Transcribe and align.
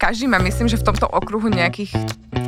každý 0.00 0.24
má, 0.32 0.40
myslím, 0.40 0.64
že 0.64 0.80
v 0.80 0.88
tomto 0.88 1.04
okruhu 1.04 1.52
nejakých, 1.52 1.92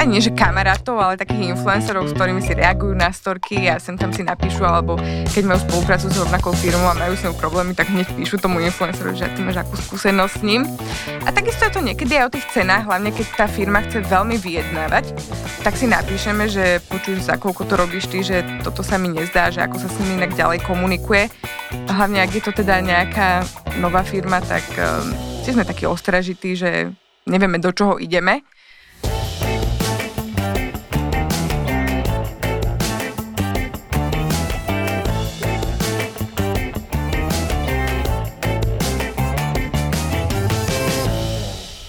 aj 0.01 0.07
nie 0.09 0.25
že 0.25 0.33
kamarátov, 0.33 0.97
ale 0.97 1.21
takých 1.21 1.53
influencerov, 1.53 2.09
s 2.09 2.17
ktorými 2.17 2.41
si 2.41 2.57
reagujú 2.57 2.97
na 2.97 3.13
storky 3.13 3.69
a 3.69 3.77
sem 3.77 4.01
tam 4.01 4.09
si 4.09 4.25
napíšu, 4.25 4.65
alebo 4.65 4.97
keď 5.37 5.45
majú 5.45 5.61
spoluprácu 5.69 6.09
s 6.09 6.17
rovnakou 6.17 6.57
firmou 6.57 6.89
a 6.89 6.97
majú 6.97 7.13
s 7.13 7.21
ňou 7.29 7.37
problémy, 7.37 7.77
tak 7.77 7.93
hneď 7.93 8.09
píšu 8.17 8.41
tomu 8.41 8.65
influencerovi, 8.65 9.21
že 9.21 9.29
ty 9.37 9.45
máš 9.45 9.61
akú 9.61 9.77
skúsenosť 9.77 10.33
s 10.33 10.43
ním. 10.49 10.65
A 11.23 11.29
takisto 11.29 11.69
je 11.69 11.77
to 11.77 11.85
niekedy 11.85 12.17
aj 12.17 12.33
o 12.33 12.35
tých 12.41 12.49
cenách, 12.57 12.89
hlavne 12.89 13.13
keď 13.13 13.27
tá 13.37 13.45
firma 13.45 13.85
chce 13.85 14.01
veľmi 14.01 14.41
vyjednávať, 14.41 15.13
tak 15.61 15.77
si 15.77 15.85
napíšeme, 15.85 16.49
že 16.49 16.81
počuješ 16.89 17.29
za 17.29 17.37
koľko 17.37 17.69
to 17.69 17.75
robíš 17.77 18.09
ty, 18.09 18.25
že 18.25 18.41
toto 18.65 18.81
sa 18.81 18.97
mi 18.97 19.13
nezdá, 19.13 19.53
že 19.53 19.61
ako 19.61 19.77
sa 19.77 19.93
s 19.93 19.99
nimi 20.01 20.25
inak 20.25 20.33
ďalej 20.33 20.65
komunikuje. 20.65 21.29
A 21.85 21.91
hlavne, 22.01 22.25
ak 22.25 22.33
je 22.33 22.43
to 22.49 22.53
teda 22.65 22.81
nejaká 22.81 23.45
nová 23.77 24.01
firma, 24.01 24.41
tak 24.41 24.65
um, 24.81 25.13
sme 25.45 25.69
takí 25.69 25.85
ostražití, 25.85 26.57
že 26.57 26.97
nevieme, 27.27 27.59
do 27.63 27.71
čoho 27.71 27.99
ideme. 27.99 28.43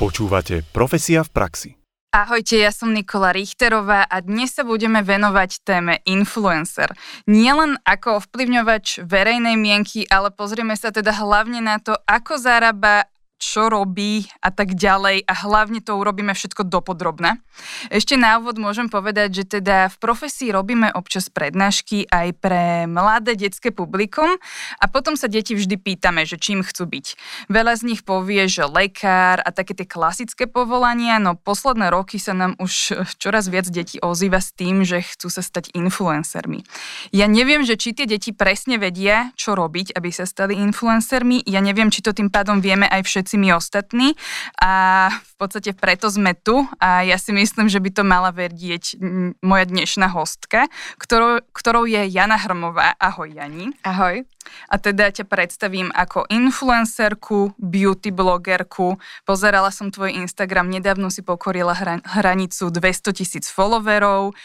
Počúvate 0.04 0.68
Profesia 0.76 1.24
v 1.24 1.32
praxi. 1.32 1.70
Ahojte, 2.14 2.62
ja 2.62 2.70
som 2.70 2.94
Nikola 2.94 3.34
Richterová 3.34 4.06
a 4.06 4.22
dnes 4.22 4.54
sa 4.54 4.62
budeme 4.62 5.02
venovať 5.02 5.66
téme 5.66 5.98
influencer. 6.06 6.94
Nielen 7.26 7.82
ako 7.82 8.22
ovplyvňovač 8.22 9.02
verejnej 9.02 9.58
mienky, 9.58 10.06
ale 10.06 10.30
pozrieme 10.30 10.78
sa 10.78 10.94
teda 10.94 11.10
hlavne 11.10 11.58
na 11.66 11.82
to, 11.82 11.98
ako 12.06 12.38
zarába 12.38 13.10
čo 13.44 13.68
robí 13.68 14.32
a 14.40 14.56
tak 14.56 14.80
ďalej 14.80 15.28
a 15.28 15.34
hlavne 15.44 15.84
to 15.84 16.00
urobíme 16.00 16.32
všetko 16.32 16.64
dopodrobne. 16.64 17.44
Ešte 17.92 18.16
na 18.16 18.40
úvod 18.40 18.56
môžem 18.56 18.88
povedať, 18.88 19.44
že 19.44 19.60
teda 19.60 19.92
v 19.92 19.98
profesii 20.00 20.56
robíme 20.56 20.96
občas 20.96 21.28
prednášky 21.28 22.08
aj 22.08 22.28
pre 22.40 22.88
mladé 22.88 23.36
detské 23.36 23.76
publikum 23.76 24.40
a 24.80 24.86
potom 24.88 25.20
sa 25.20 25.28
deti 25.28 25.54
vždy 25.54 25.76
pýtame, 25.76 26.24
že 26.24 26.40
čím 26.40 26.64
chcú 26.64 26.88
byť. 26.88 27.06
Veľa 27.52 27.74
z 27.76 27.84
nich 27.92 28.02
povie, 28.08 28.48
že 28.48 28.64
lekár 28.64 29.44
a 29.44 29.52
také 29.52 29.76
tie 29.76 29.86
klasické 29.86 30.48
povolania, 30.48 31.20
no 31.20 31.36
posledné 31.36 31.92
roky 31.92 32.18
sa 32.24 32.32
nám 32.32 32.56
už 32.64 33.04
čoraz 33.20 33.52
viac 33.52 33.68
detí 33.68 34.00
ozýva 34.00 34.40
s 34.40 34.56
tým, 34.56 34.88
že 34.88 35.04
chcú 35.04 35.28
sa 35.28 35.44
stať 35.44 35.76
influencermi. 35.76 36.64
Ja 37.12 37.28
neviem, 37.28 37.68
že 37.68 37.76
či 37.76 37.92
tie 37.92 38.08
deti 38.08 38.32
presne 38.32 38.80
vedia, 38.80 39.36
čo 39.36 39.54
robiť, 39.54 39.94
aby 39.94 40.10
sa 40.10 40.24
stali 40.24 40.56
influencermi. 40.58 41.44
Ja 41.44 41.60
neviem, 41.60 41.92
či 41.92 42.00
to 42.00 42.16
tým 42.16 42.32
pádom 42.32 42.64
vieme 42.64 42.88
aj 42.88 43.04
všetci 43.04 43.33
všetci 43.34 43.42
my 43.42 43.58
ostatní 43.58 44.14
a 44.62 45.10
v 45.10 45.34
podstate 45.42 45.74
preto 45.74 46.06
sme 46.06 46.38
tu 46.38 46.70
a 46.78 47.02
ja 47.02 47.18
si 47.18 47.34
myslím, 47.34 47.66
že 47.66 47.82
by 47.82 47.90
to 47.90 48.04
mala 48.06 48.30
vedieť 48.30 49.02
moja 49.42 49.66
dnešná 49.66 50.14
hostka, 50.14 50.70
ktorou, 51.02 51.42
ktorou 51.50 51.90
je 51.90 52.06
Jana 52.14 52.38
Hrmová. 52.38 52.94
Ahoj 53.02 53.34
Jani. 53.34 53.74
Ahoj. 53.82 54.22
A 54.68 54.76
teda 54.76 55.08
ťa 55.08 55.24
predstavím 55.24 55.88
ako 55.96 56.28
influencerku, 56.28 57.56
beauty 57.56 58.12
blogerku. 58.12 59.00
Pozerala 59.24 59.72
som 59.72 59.88
tvoj 59.88 60.20
Instagram, 60.20 60.68
nedávno 60.68 61.08
si 61.08 61.24
pokorila 61.24 61.72
hranicu 62.04 62.68
200 62.68 63.16
tisíc 63.16 63.48
followerov. 63.48 64.36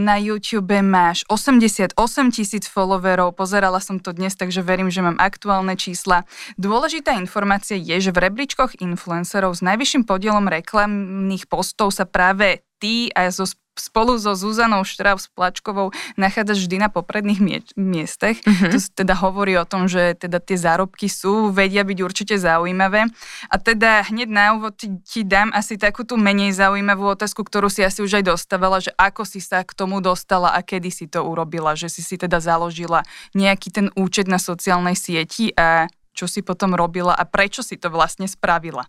Na 0.00 0.16
YouTube 0.16 0.80
máš 0.80 1.20
88 1.28 1.92
tisíc 2.32 2.64
followerov. 2.64 3.36
Pozerala 3.36 3.76
som 3.76 4.00
to 4.00 4.16
dnes, 4.16 4.32
takže 4.40 4.64
verím, 4.64 4.88
že 4.88 5.04
mám 5.04 5.20
aktuálne 5.20 5.76
čísla. 5.76 6.24
Dôležitá 6.56 7.12
informácia 7.20 7.76
je, 7.76 8.08
že 8.08 8.15
v 8.16 8.24
rebríčkoch 8.24 8.80
influencerov 8.80 9.52
s 9.52 9.60
najvyšším 9.60 10.08
podielom 10.08 10.48
reklamných 10.48 11.44
postov 11.52 11.92
sa 11.92 12.08
práve 12.08 12.64
ty 12.80 13.12
a 13.12 13.28
so 13.28 13.44
spolu 13.76 14.16
so 14.16 14.32
Zuzanou 14.32 14.82
Štraus 14.88 15.28
Plačkovou 15.28 15.92
nachádzaš 16.16 16.64
vždy 16.64 16.76
na 16.80 16.88
popredných 16.88 17.40
mie- 17.44 17.76
miestach. 17.76 18.40
Mm-hmm. 18.40 18.72
To 18.72 18.78
teda 19.04 19.14
hovorí 19.20 19.52
o 19.60 19.68
tom, 19.68 19.84
že 19.84 20.16
teda 20.16 20.40
tie 20.40 20.56
zárobky 20.56 21.12
sú, 21.12 21.52
vedia 21.52 21.84
byť 21.84 21.98
určite 22.00 22.34
zaujímavé. 22.40 23.04
A 23.52 23.54
teda 23.60 24.08
hneď 24.08 24.28
na 24.32 24.56
úvod 24.56 24.80
ti, 24.80 24.88
ti 25.04 25.28
dám 25.28 25.52
asi 25.52 25.76
takú 25.76 26.08
tú 26.08 26.16
menej 26.16 26.56
zaujímavú 26.56 27.12
otázku, 27.12 27.44
ktorú 27.44 27.68
si 27.68 27.84
asi 27.84 28.00
už 28.00 28.24
aj 28.24 28.32
dostávala, 28.32 28.80
že 28.80 28.96
ako 28.96 29.28
si 29.28 29.44
sa 29.44 29.60
k 29.60 29.76
tomu 29.76 30.00
dostala 30.00 30.56
a 30.56 30.64
kedy 30.64 30.88
si 30.88 31.04
to 31.04 31.20
urobila, 31.20 31.76
že 31.76 31.92
si 31.92 32.00
si 32.00 32.16
teda 32.16 32.40
založila 32.40 33.04
nejaký 33.36 33.68
ten 33.68 33.86
účet 33.92 34.24
na 34.24 34.40
sociálnej 34.40 34.96
sieti 34.96 35.52
a 35.52 35.92
čo 36.16 36.24
si 36.24 36.40
potom 36.40 36.72
robila 36.72 37.12
a 37.12 37.28
prečo 37.28 37.60
si 37.60 37.76
to 37.76 37.92
vlastne 37.92 38.24
spravila? 38.24 38.88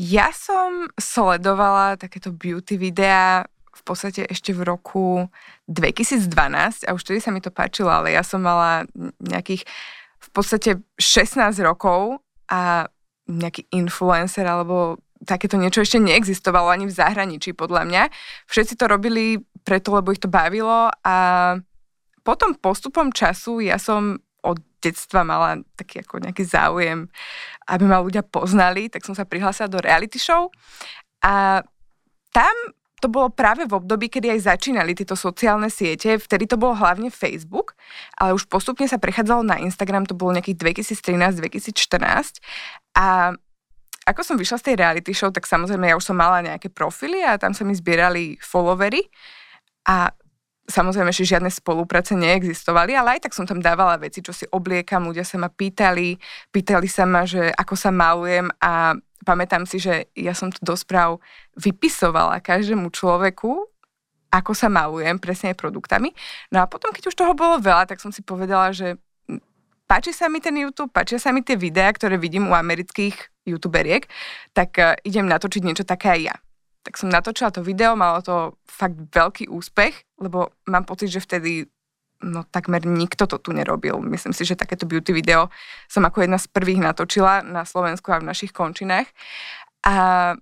Ja 0.00 0.32
som 0.32 0.88
sledovala 0.96 2.00
takéto 2.00 2.32
beauty 2.32 2.80
videá 2.80 3.44
v 3.76 3.82
podstate 3.84 4.24
ešte 4.24 4.56
v 4.56 4.64
roku 4.64 5.28
2012 5.68 6.88
a 6.88 6.90
už 6.96 7.04
vtedy 7.04 7.20
sa 7.20 7.28
mi 7.28 7.44
to 7.44 7.52
páčilo, 7.52 7.92
ale 7.92 8.16
ja 8.16 8.24
som 8.24 8.40
mala 8.40 8.88
nejakých 9.20 9.68
v 10.16 10.28
podstate 10.32 10.80
16 10.96 11.60
rokov 11.60 12.24
a 12.48 12.88
nejaký 13.28 13.68
influencer 13.76 14.48
alebo 14.48 14.96
takéto 15.24 15.56
niečo 15.60 15.82
ešte 15.82 16.00
neexistovalo 16.00 16.72
ani 16.72 16.86
v 16.88 16.96
zahraničí 16.96 17.52
podľa 17.52 17.82
mňa. 17.88 18.02
Všetci 18.48 18.78
to 18.78 18.84
robili 18.86 19.40
preto, 19.64 19.92
lebo 19.96 20.12
ich 20.12 20.22
to 20.22 20.30
bavilo 20.30 20.92
a 21.04 21.16
potom 22.22 22.58
postupom 22.58 23.14
času 23.14 23.62
ja 23.62 23.78
som 23.78 24.18
detstva 24.90 25.26
mala 25.26 25.58
taký 25.74 26.06
ako 26.06 26.22
nejaký 26.22 26.46
záujem, 26.46 27.10
aby 27.66 27.84
ma 27.84 27.98
ľudia 27.98 28.22
poznali, 28.22 28.86
tak 28.86 29.02
som 29.02 29.18
sa 29.18 29.26
prihlásila 29.26 29.66
do 29.66 29.82
reality 29.82 30.22
show. 30.22 30.48
A 31.26 31.62
tam 32.30 32.54
to 32.96 33.12
bolo 33.12 33.28
práve 33.28 33.68
v 33.68 33.76
období, 33.76 34.08
kedy 34.08 34.32
aj 34.32 34.56
začínali 34.56 34.96
tieto 34.96 35.18
sociálne 35.18 35.68
siete, 35.68 36.16
vtedy 36.16 36.48
to 36.48 36.56
bolo 36.56 36.72
hlavne 36.72 37.12
Facebook, 37.12 37.76
ale 38.16 38.32
už 38.32 38.48
postupne 38.48 38.88
sa 38.88 38.96
prechádzalo 38.96 39.44
na 39.44 39.60
Instagram, 39.60 40.08
to 40.08 40.16
bolo 40.16 40.32
nejakých 40.32 40.80
2013-2014 40.80 42.40
a 42.96 43.36
ako 44.06 44.20
som 44.22 44.38
vyšla 44.38 44.62
z 44.62 44.64
tej 44.70 44.76
reality 44.78 45.10
show, 45.10 45.34
tak 45.34 45.50
samozrejme 45.50 45.90
ja 45.90 45.98
už 45.98 46.06
som 46.06 46.16
mala 46.16 46.38
nejaké 46.38 46.70
profily 46.70 47.26
a 47.26 47.34
tam 47.42 47.50
sa 47.50 47.66
mi 47.66 47.74
zbierali 47.74 48.38
followery. 48.38 49.02
A 49.90 50.14
samozrejme, 50.66 51.14
že 51.14 51.26
žiadne 51.26 51.50
spolupráce 51.50 52.12
neexistovali, 52.18 52.92
ale 52.98 53.16
aj 53.16 53.30
tak 53.30 53.32
som 53.34 53.46
tam 53.46 53.62
dávala 53.62 53.96
veci, 54.02 54.20
čo 54.20 54.34
si 54.34 54.44
obliekam, 54.50 55.06
ľudia 55.06 55.22
sa 55.22 55.38
ma 55.38 55.48
pýtali, 55.48 56.18
pýtali 56.50 56.88
sa 56.90 57.06
ma, 57.06 57.22
že 57.22 57.50
ako 57.54 57.74
sa 57.78 57.90
malujem 57.94 58.50
a 58.58 58.98
pamätám 59.22 59.66
si, 59.66 59.82
že 59.82 60.10
ja 60.14 60.34
som 60.34 60.50
to 60.50 60.62
do 60.62 60.74
správ 60.78 61.18
vypisovala 61.58 62.42
každému 62.42 62.90
človeku, 62.94 63.66
ako 64.30 64.52
sa 64.52 64.66
malujem, 64.66 65.16
presne 65.16 65.54
aj 65.54 65.58
produktami. 65.58 66.12
No 66.50 66.62
a 66.62 66.70
potom, 66.70 66.90
keď 66.90 67.10
už 67.10 67.18
toho 67.18 67.32
bolo 67.32 67.62
veľa, 67.62 67.88
tak 67.88 68.02
som 68.02 68.10
si 68.10 68.20
povedala, 68.20 68.74
že 68.74 68.98
páči 69.86 70.10
sa 70.10 70.26
mi 70.26 70.42
ten 70.42 70.54
YouTube, 70.58 70.90
páčia 70.90 71.16
sa 71.22 71.30
mi 71.30 71.40
tie 71.46 71.54
videá, 71.54 71.88
ktoré 71.94 72.18
vidím 72.18 72.50
u 72.50 72.54
amerických 72.54 73.46
youtuberiek, 73.46 74.10
tak 74.50 74.70
uh, 74.82 74.98
idem 75.06 75.30
natočiť 75.30 75.62
niečo 75.62 75.86
také 75.86 76.10
aj 76.10 76.20
ja. 76.26 76.36
Tak 76.86 77.02
som 77.02 77.10
natočila 77.10 77.50
to 77.50 77.66
video, 77.66 77.98
malo 77.98 78.22
to 78.22 78.54
fakt 78.62 78.94
veľký 79.10 79.50
úspech, 79.50 80.06
lebo 80.22 80.54
mám 80.70 80.86
pocit, 80.86 81.10
že 81.10 81.18
vtedy 81.18 81.66
no 82.22 82.46
takmer 82.46 82.86
nikto 82.86 83.26
to 83.26 83.42
tu 83.42 83.50
nerobil. 83.50 83.98
Myslím 83.98 84.30
si, 84.30 84.46
že 84.46 84.54
takéto 84.54 84.86
beauty 84.86 85.10
video 85.10 85.50
som 85.90 86.06
ako 86.06 86.22
jedna 86.22 86.38
z 86.38 86.46
prvých 86.46 86.78
natočila 86.78 87.42
na 87.42 87.66
Slovensku 87.66 88.08
a 88.14 88.22
v 88.22 88.28
našich 88.30 88.54
končinách. 88.54 89.10
A 89.82 90.38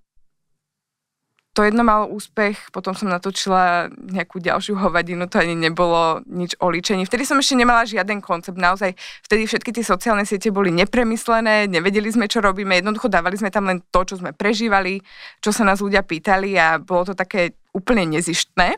to 1.54 1.62
jedno 1.62 1.86
malo 1.86 2.10
úspech, 2.10 2.74
potom 2.74 2.98
som 2.98 3.06
natočila 3.06 3.86
nejakú 3.94 4.42
ďalšiu 4.42 4.74
hovadinu, 4.74 5.30
to 5.30 5.38
ani 5.38 5.54
nebolo 5.54 6.18
nič 6.26 6.58
o 6.58 6.66
líčení. 6.66 7.06
Vtedy 7.06 7.22
som 7.22 7.38
ešte 7.38 7.54
nemala 7.54 7.86
žiaden 7.86 8.18
koncept, 8.18 8.58
naozaj 8.58 8.98
vtedy 9.22 9.46
všetky 9.46 9.70
tie 9.70 9.86
sociálne 9.86 10.26
siete 10.26 10.50
boli 10.50 10.74
nepremyslené, 10.74 11.70
nevedeli 11.70 12.10
sme, 12.10 12.26
čo 12.26 12.42
robíme, 12.42 12.82
jednoducho 12.82 13.06
dávali 13.06 13.38
sme 13.38 13.54
tam 13.54 13.70
len 13.70 13.86
to, 13.94 14.02
čo 14.02 14.18
sme 14.18 14.34
prežívali, 14.34 14.98
čo 15.38 15.54
sa 15.54 15.62
nás 15.62 15.78
ľudia 15.78 16.02
pýtali 16.02 16.58
a 16.58 16.82
bolo 16.82 17.06
to 17.06 17.14
také 17.14 17.54
úplne 17.70 18.02
nezištné. 18.10 18.74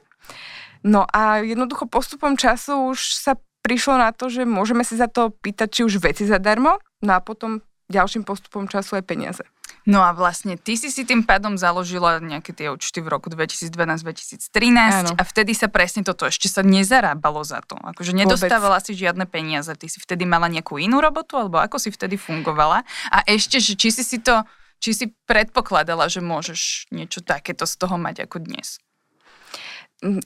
No 0.85 1.09
a 1.09 1.41
jednoducho 1.41 1.89
postupom 1.89 2.37
času 2.37 2.93
už 2.93 3.17
sa 3.17 3.41
prišlo 3.65 3.97
na 3.97 4.13
to, 4.13 4.29
že 4.29 4.45
môžeme 4.45 4.85
si 4.85 5.01
za 5.01 5.09
to 5.09 5.33
pýtať, 5.33 5.69
či 5.73 5.81
už 5.89 5.99
veci 5.99 6.29
zadarmo, 6.29 6.77
no 7.01 7.13
a 7.17 7.25
potom 7.25 7.65
ďalším 7.89 8.29
postupom 8.29 8.69
času 8.69 9.01
aj 9.01 9.05
peniaze. 9.09 9.43
No 9.87 10.03
a 10.03 10.11
vlastne 10.11 10.59
ty 10.59 10.75
si 10.75 10.91
si 10.91 11.07
tým 11.07 11.23
pádom 11.23 11.55
založila 11.55 12.19
nejaké 12.19 12.51
tie 12.51 12.75
účty 12.75 12.99
v 12.99 13.07
roku 13.07 13.31
2012-2013 13.31 15.15
a 15.15 15.23
vtedy 15.23 15.55
sa 15.55 15.71
presne 15.71 16.03
toto 16.03 16.27
ešte 16.27 16.51
sa 16.51 16.67
nezarábalo 16.67 17.47
za 17.47 17.63
to. 17.63 17.79
Akože 17.79 18.11
nedostávala 18.11 18.83
Vôbec. 18.83 18.87
si 18.91 18.99
žiadne 18.99 19.31
peniaze. 19.31 19.71
Ty 19.71 19.87
si 19.87 20.03
vtedy 20.03 20.27
mala 20.27 20.51
nejakú 20.51 20.83
inú 20.83 20.99
robotu 20.99 21.39
alebo 21.39 21.63
ako 21.63 21.79
si 21.79 21.95
vtedy 21.95 22.19
fungovala? 22.19 22.83
A 23.15 23.23
ešte, 23.31 23.63
že 23.63 23.79
či 23.79 23.95
si 23.95 24.03
si 24.03 24.19
to, 24.19 24.43
či 24.83 24.91
si 24.91 25.07
predpokladala, 25.31 26.11
že 26.11 26.19
môžeš 26.19 26.91
niečo 26.91 27.23
takéto 27.23 27.63
z 27.63 27.75
toho 27.79 27.95
mať 27.95 28.27
ako 28.27 28.43
dnes? 28.43 28.83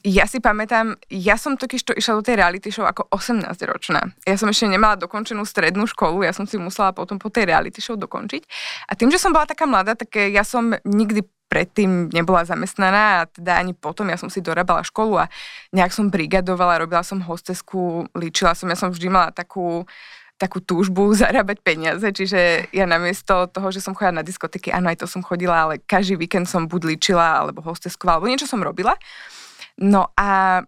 Ja 0.03 0.27
si 0.27 0.43
pamätám, 0.43 0.99
ja 1.15 1.39
som 1.39 1.55
totiž 1.55 1.83
to 1.87 1.93
išla 1.95 2.19
do 2.19 2.27
tej 2.27 2.43
reality 2.43 2.75
show 2.75 2.83
ako 2.83 3.07
18-ročná. 3.15 4.03
Ja 4.27 4.35
som 4.35 4.51
ešte 4.51 4.67
nemala 4.67 4.99
dokončenú 4.99 5.47
strednú 5.47 5.87
školu, 5.87 6.27
ja 6.27 6.35
som 6.35 6.43
si 6.43 6.59
musela 6.59 6.91
potom 6.91 7.23
po 7.23 7.31
tej 7.31 7.47
reality 7.47 7.79
show 7.79 7.95
dokončiť. 7.95 8.43
A 8.91 8.99
tým, 8.99 9.15
že 9.15 9.23
som 9.23 9.31
bola 9.31 9.47
taká 9.47 9.71
mladá, 9.71 9.95
tak 9.95 10.19
ja 10.19 10.43
som 10.43 10.75
nikdy 10.83 11.23
predtým 11.51 12.11
nebola 12.15 12.47
zamestnaná 12.47 13.23
a 13.23 13.27
teda 13.27 13.59
ani 13.59 13.75
potom 13.75 14.07
ja 14.07 14.15
som 14.15 14.31
si 14.31 14.39
dorábala 14.39 14.87
školu 14.87 15.19
a 15.19 15.31
nejak 15.75 15.91
som 15.91 16.07
brigadovala, 16.07 16.87
robila 16.87 17.03
som 17.03 17.19
hostesku, 17.23 18.07
líčila 18.15 18.55
som, 18.55 18.71
ja 18.71 18.79
som 18.79 18.95
vždy 18.95 19.07
mala 19.11 19.35
takú 19.35 19.87
takú 20.41 20.65
túžbu 20.65 21.13
zarábať 21.21 21.61
peniaze, 21.61 22.09
čiže 22.09 22.73
ja 22.73 22.89
namiesto 22.89 23.45
toho, 23.53 23.69
že 23.69 23.85
som 23.85 23.93
chodila 23.93 24.23
na 24.23 24.27
diskotéky, 24.27 24.73
áno, 24.73 24.89
aj 24.89 25.05
to 25.05 25.07
som 25.07 25.21
chodila, 25.21 25.69
ale 25.69 25.85
každý 25.85 26.17
víkend 26.17 26.49
som 26.49 26.65
buď 26.65 26.97
líčila, 26.97 27.45
alebo 27.45 27.61
hosteskovala, 27.61 28.25
alebo 28.25 28.33
niečo 28.33 28.49
som 28.49 28.65
robila. 28.65 28.97
No 29.81 30.13
a 30.15 30.63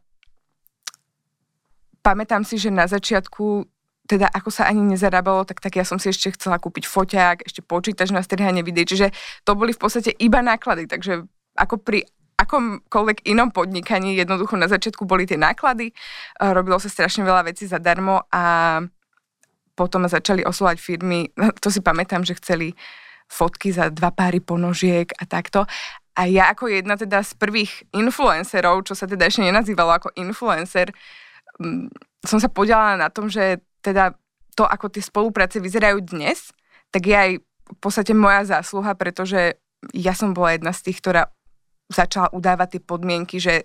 pamätám 2.01 2.43
si, 2.43 2.57
že 2.57 2.73
na 2.73 2.89
začiatku 2.89 3.69
teda 4.03 4.29
ako 4.29 4.51
sa 4.53 4.69
ani 4.69 4.83
nezarábalo, 4.83 5.47
tak, 5.47 5.63
tak 5.63 5.79
ja 5.79 5.87
som 5.87 5.97
si 5.97 6.11
ešte 6.11 6.35
chcela 6.37 6.59
kúpiť 6.61 6.85
foťák, 6.85 7.37
ešte 7.49 7.65
počítač 7.65 8.13
na 8.13 8.21
strihanie 8.21 8.61
videí, 8.61 8.85
čiže 8.85 9.15
to 9.47 9.57
boli 9.57 9.73
v 9.73 9.81
podstate 9.81 10.13
iba 10.21 10.43
náklady, 10.43 10.91
takže 10.91 11.25
ako 11.57 11.81
pri 11.81 12.05
akomkoľvek 12.37 13.25
inom 13.31 13.55
podnikaní, 13.55 14.19
jednoducho 14.19 14.59
na 14.59 14.67
začiatku 14.67 15.07
boli 15.07 15.25
tie 15.25 15.39
náklady, 15.39 15.95
robilo 16.43 16.77
sa 16.83 16.91
strašne 16.91 17.23
veľa 17.23 17.47
vecí 17.47 17.71
zadarmo 17.71 18.27
a 18.29 18.43
potom 19.79 20.05
začali 20.05 20.45
oslovať 20.45 20.77
firmy, 20.77 21.31
to 21.63 21.71
si 21.71 21.81
pamätám, 21.81 22.27
že 22.27 22.37
chceli 22.37 22.75
fotky 23.33 23.73
za 23.73 23.89
dva 23.89 24.13
páry 24.13 24.45
ponožiek 24.45 25.09
a 25.17 25.25
takto. 25.25 25.65
A 26.13 26.29
ja 26.29 26.53
ako 26.53 26.69
jedna 26.69 27.01
teda 27.01 27.25
z 27.25 27.33
prvých 27.41 27.89
influencerov, 27.97 28.85
čo 28.85 28.93
sa 28.93 29.09
teda 29.09 29.29
ešte 29.29 29.49
nenazývalo 29.49 29.97
ako 29.97 30.09
influencer, 30.17 30.93
mm, 31.57 31.89
som 32.23 32.39
sa 32.39 32.53
podielala 32.53 33.01
na 33.01 33.09
tom, 33.09 33.33
že 33.33 33.65
teda 33.81 34.15
to, 34.53 34.69
ako 34.69 34.93
tie 34.93 35.03
spolupráce 35.03 35.59
vyzerajú 35.59 36.05
dnes, 36.05 36.53
tak 36.93 37.09
je 37.09 37.17
aj 37.17 37.31
v 37.43 37.77
podstate 37.81 38.13
moja 38.13 38.45
zásluha, 38.45 38.93
pretože 38.93 39.57
ja 39.97 40.13
som 40.13 40.37
bola 40.37 40.55
jedna 40.55 40.77
z 40.77 40.93
tých, 40.93 41.01
ktorá 41.01 41.33
začala 41.89 42.29
udávať 42.31 42.79
tie 42.79 42.83
podmienky, 42.85 43.37
že 43.41 43.65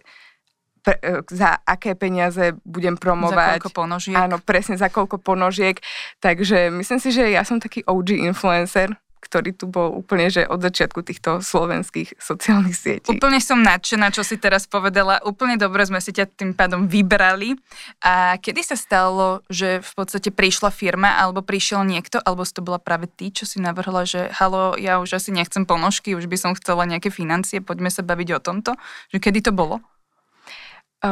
pre, 0.82 0.96
e, 1.04 1.20
za 1.28 1.60
aké 1.68 2.00
peniaze 2.00 2.56
budem 2.64 2.96
promovať. 2.96 3.36
Za 3.36 3.64
koľko 3.68 3.72
ponožiek. 3.76 4.16
Áno, 4.16 4.40
presne 4.40 4.80
za 4.80 4.88
koľko 4.88 5.20
ponožiek. 5.20 5.76
Takže 6.24 6.72
myslím 6.72 7.00
si, 7.04 7.12
že 7.12 7.28
ja 7.28 7.44
som 7.44 7.60
taký 7.60 7.84
OG 7.84 8.16
influencer 8.24 8.96
ktorý 9.20 9.52
tu 9.54 9.66
bol 9.68 9.94
úplne, 9.94 10.30
že 10.30 10.46
od 10.46 10.62
začiatku 10.62 11.04
týchto 11.04 11.44
slovenských 11.44 12.18
sociálnych 12.18 12.78
sietí. 12.78 13.18
Úplne 13.18 13.40
som 13.44 13.60
nadšená, 13.60 14.14
čo 14.14 14.22
si 14.22 14.38
teraz 14.40 14.70
povedala. 14.70 15.20
Úplne 15.26 15.58
dobre 15.58 15.84
sme 15.84 16.00
si 16.00 16.14
ťa 16.14 16.30
tým 16.32 16.52
pádom 16.54 16.86
vybrali. 16.86 17.58
A 18.06 18.38
kedy 18.38 18.62
sa 18.64 18.78
stalo, 18.78 19.42
že 19.52 19.84
v 19.84 19.92
podstate 19.98 20.30
prišla 20.30 20.70
firma, 20.70 21.18
alebo 21.20 21.42
prišiel 21.44 21.84
niekto, 21.84 22.22
alebo 22.22 22.46
to 22.48 22.62
bola 22.64 22.80
práve 22.80 23.12
ty, 23.12 23.34
čo 23.34 23.44
si 23.44 23.60
navrhla, 23.60 24.08
že 24.08 24.32
halo, 24.38 24.80
ja 24.80 25.04
už 25.04 25.20
asi 25.20 25.36
nechcem 25.36 25.68
ponožky, 25.68 26.16
už 26.16 26.32
by 26.32 26.38
som 26.40 26.52
chcela 26.56 26.88
nejaké 26.88 27.12
financie, 27.12 27.60
poďme 27.60 27.92
sa 27.92 28.06
baviť 28.06 28.30
o 28.38 28.40
tomto. 28.40 28.72
Že 29.12 29.18
kedy 29.20 29.40
to 29.50 29.52
bolo? 29.52 29.84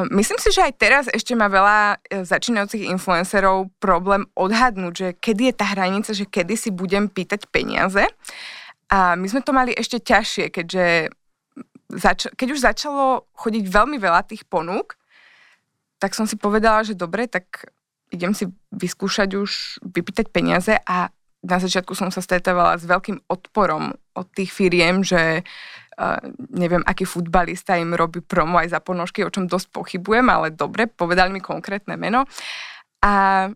Myslím 0.09 0.41
si, 0.41 0.49
že 0.49 0.65
aj 0.65 0.73
teraz 0.81 1.05
ešte 1.07 1.37
má 1.37 1.45
veľa 1.45 2.01
e, 2.09 2.25
začínajúcich 2.25 2.89
influencerov 2.89 3.69
problém 3.77 4.25
odhadnúť, 4.33 4.93
že 4.93 5.07
kedy 5.13 5.51
je 5.51 5.55
tá 5.55 5.65
hranica, 5.71 6.11
že 6.11 6.25
kedy 6.25 6.57
si 6.57 6.69
budem 6.73 7.05
pýtať 7.05 7.45
peniaze. 7.53 8.01
A 8.89 9.13
my 9.13 9.27
sme 9.29 9.45
to 9.45 9.53
mali 9.53 9.71
ešte 9.77 10.01
ťažšie, 10.01 10.49
keďže 10.49 11.13
zač- 11.95 12.33
keď 12.33 12.47
už 12.51 12.59
začalo 12.65 13.29
chodiť 13.37 13.65
veľmi 13.69 13.97
veľa 14.01 14.25
tých 14.25 14.43
ponúk, 14.49 14.97
tak 16.01 16.17
som 16.17 16.25
si 16.25 16.35
povedala, 16.35 16.81
že 16.81 16.97
dobre, 16.97 17.29
tak 17.29 17.71
idem 18.09 18.33
si 18.33 18.49
vyskúšať 18.73 19.37
už 19.37 19.81
vypýtať 19.85 20.29
peniaze 20.33 20.75
a 20.85 21.09
na 21.45 21.57
začiatku 21.61 21.93
som 21.93 22.09
sa 22.09 22.25
stretávala 22.25 22.73
s 22.73 22.89
veľkým 22.89 23.29
odporom 23.29 23.93
od 24.17 24.27
tých 24.33 24.49
firiem, 24.49 25.05
že 25.05 25.45
uh, 25.45 25.75
neviem, 26.51 26.83
aký 26.83 27.07
futbalista 27.07 27.79
im 27.79 27.95
robí 27.95 28.19
promo 28.19 28.59
aj 28.59 28.75
za 28.75 28.79
ponožky, 28.83 29.23
o 29.23 29.31
čom 29.31 29.47
dosť 29.47 29.67
pochybujem, 29.71 30.27
ale 30.27 30.51
dobre, 30.51 30.91
povedali 30.91 31.31
mi 31.31 31.39
konkrétne 31.39 31.95
meno. 31.95 32.27
A 32.99 33.47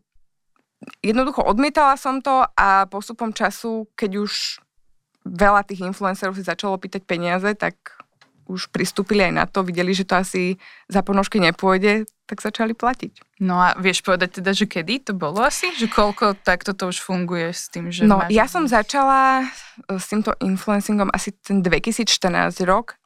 jednoducho 1.04 1.44
odmietala 1.44 2.00
som 2.00 2.24
to 2.24 2.48
a 2.56 2.88
postupom 2.88 3.36
času, 3.36 3.92
keď 4.00 4.24
už 4.24 4.64
veľa 5.28 5.68
tých 5.68 5.84
influencerov 5.84 6.36
si 6.40 6.48
začalo 6.48 6.80
pýtať 6.80 7.04
peniaze, 7.04 7.52
tak 7.60 7.99
už 8.50 8.74
pristúpili 8.74 9.22
aj 9.30 9.34
na 9.34 9.46
to, 9.46 9.62
videli, 9.62 9.94
že 9.94 10.10
to 10.10 10.18
asi 10.18 10.58
za 10.90 11.06
ponožky 11.06 11.38
nepôjde, 11.38 12.10
tak 12.26 12.42
začali 12.42 12.74
platiť. 12.74 13.42
No 13.46 13.62
a 13.62 13.78
vieš 13.78 14.02
povedať 14.02 14.42
teda, 14.42 14.52
že 14.58 14.66
kedy 14.66 15.10
to 15.10 15.14
bolo 15.14 15.46
asi? 15.46 15.70
Že 15.78 15.88
koľko 15.94 16.26
takto 16.42 16.74
to 16.74 16.90
už 16.90 16.98
funguje 17.00 17.54
s 17.54 17.70
tým, 17.70 17.94
že 17.94 18.10
No, 18.10 18.26
ja 18.30 18.50
som 18.50 18.66
začala 18.66 19.46
e, 19.46 19.98
s 20.02 20.10
týmto 20.10 20.34
influencingom 20.42 21.14
asi 21.14 21.34
ten 21.38 21.62
2014 21.62 22.10
rok 22.66 22.98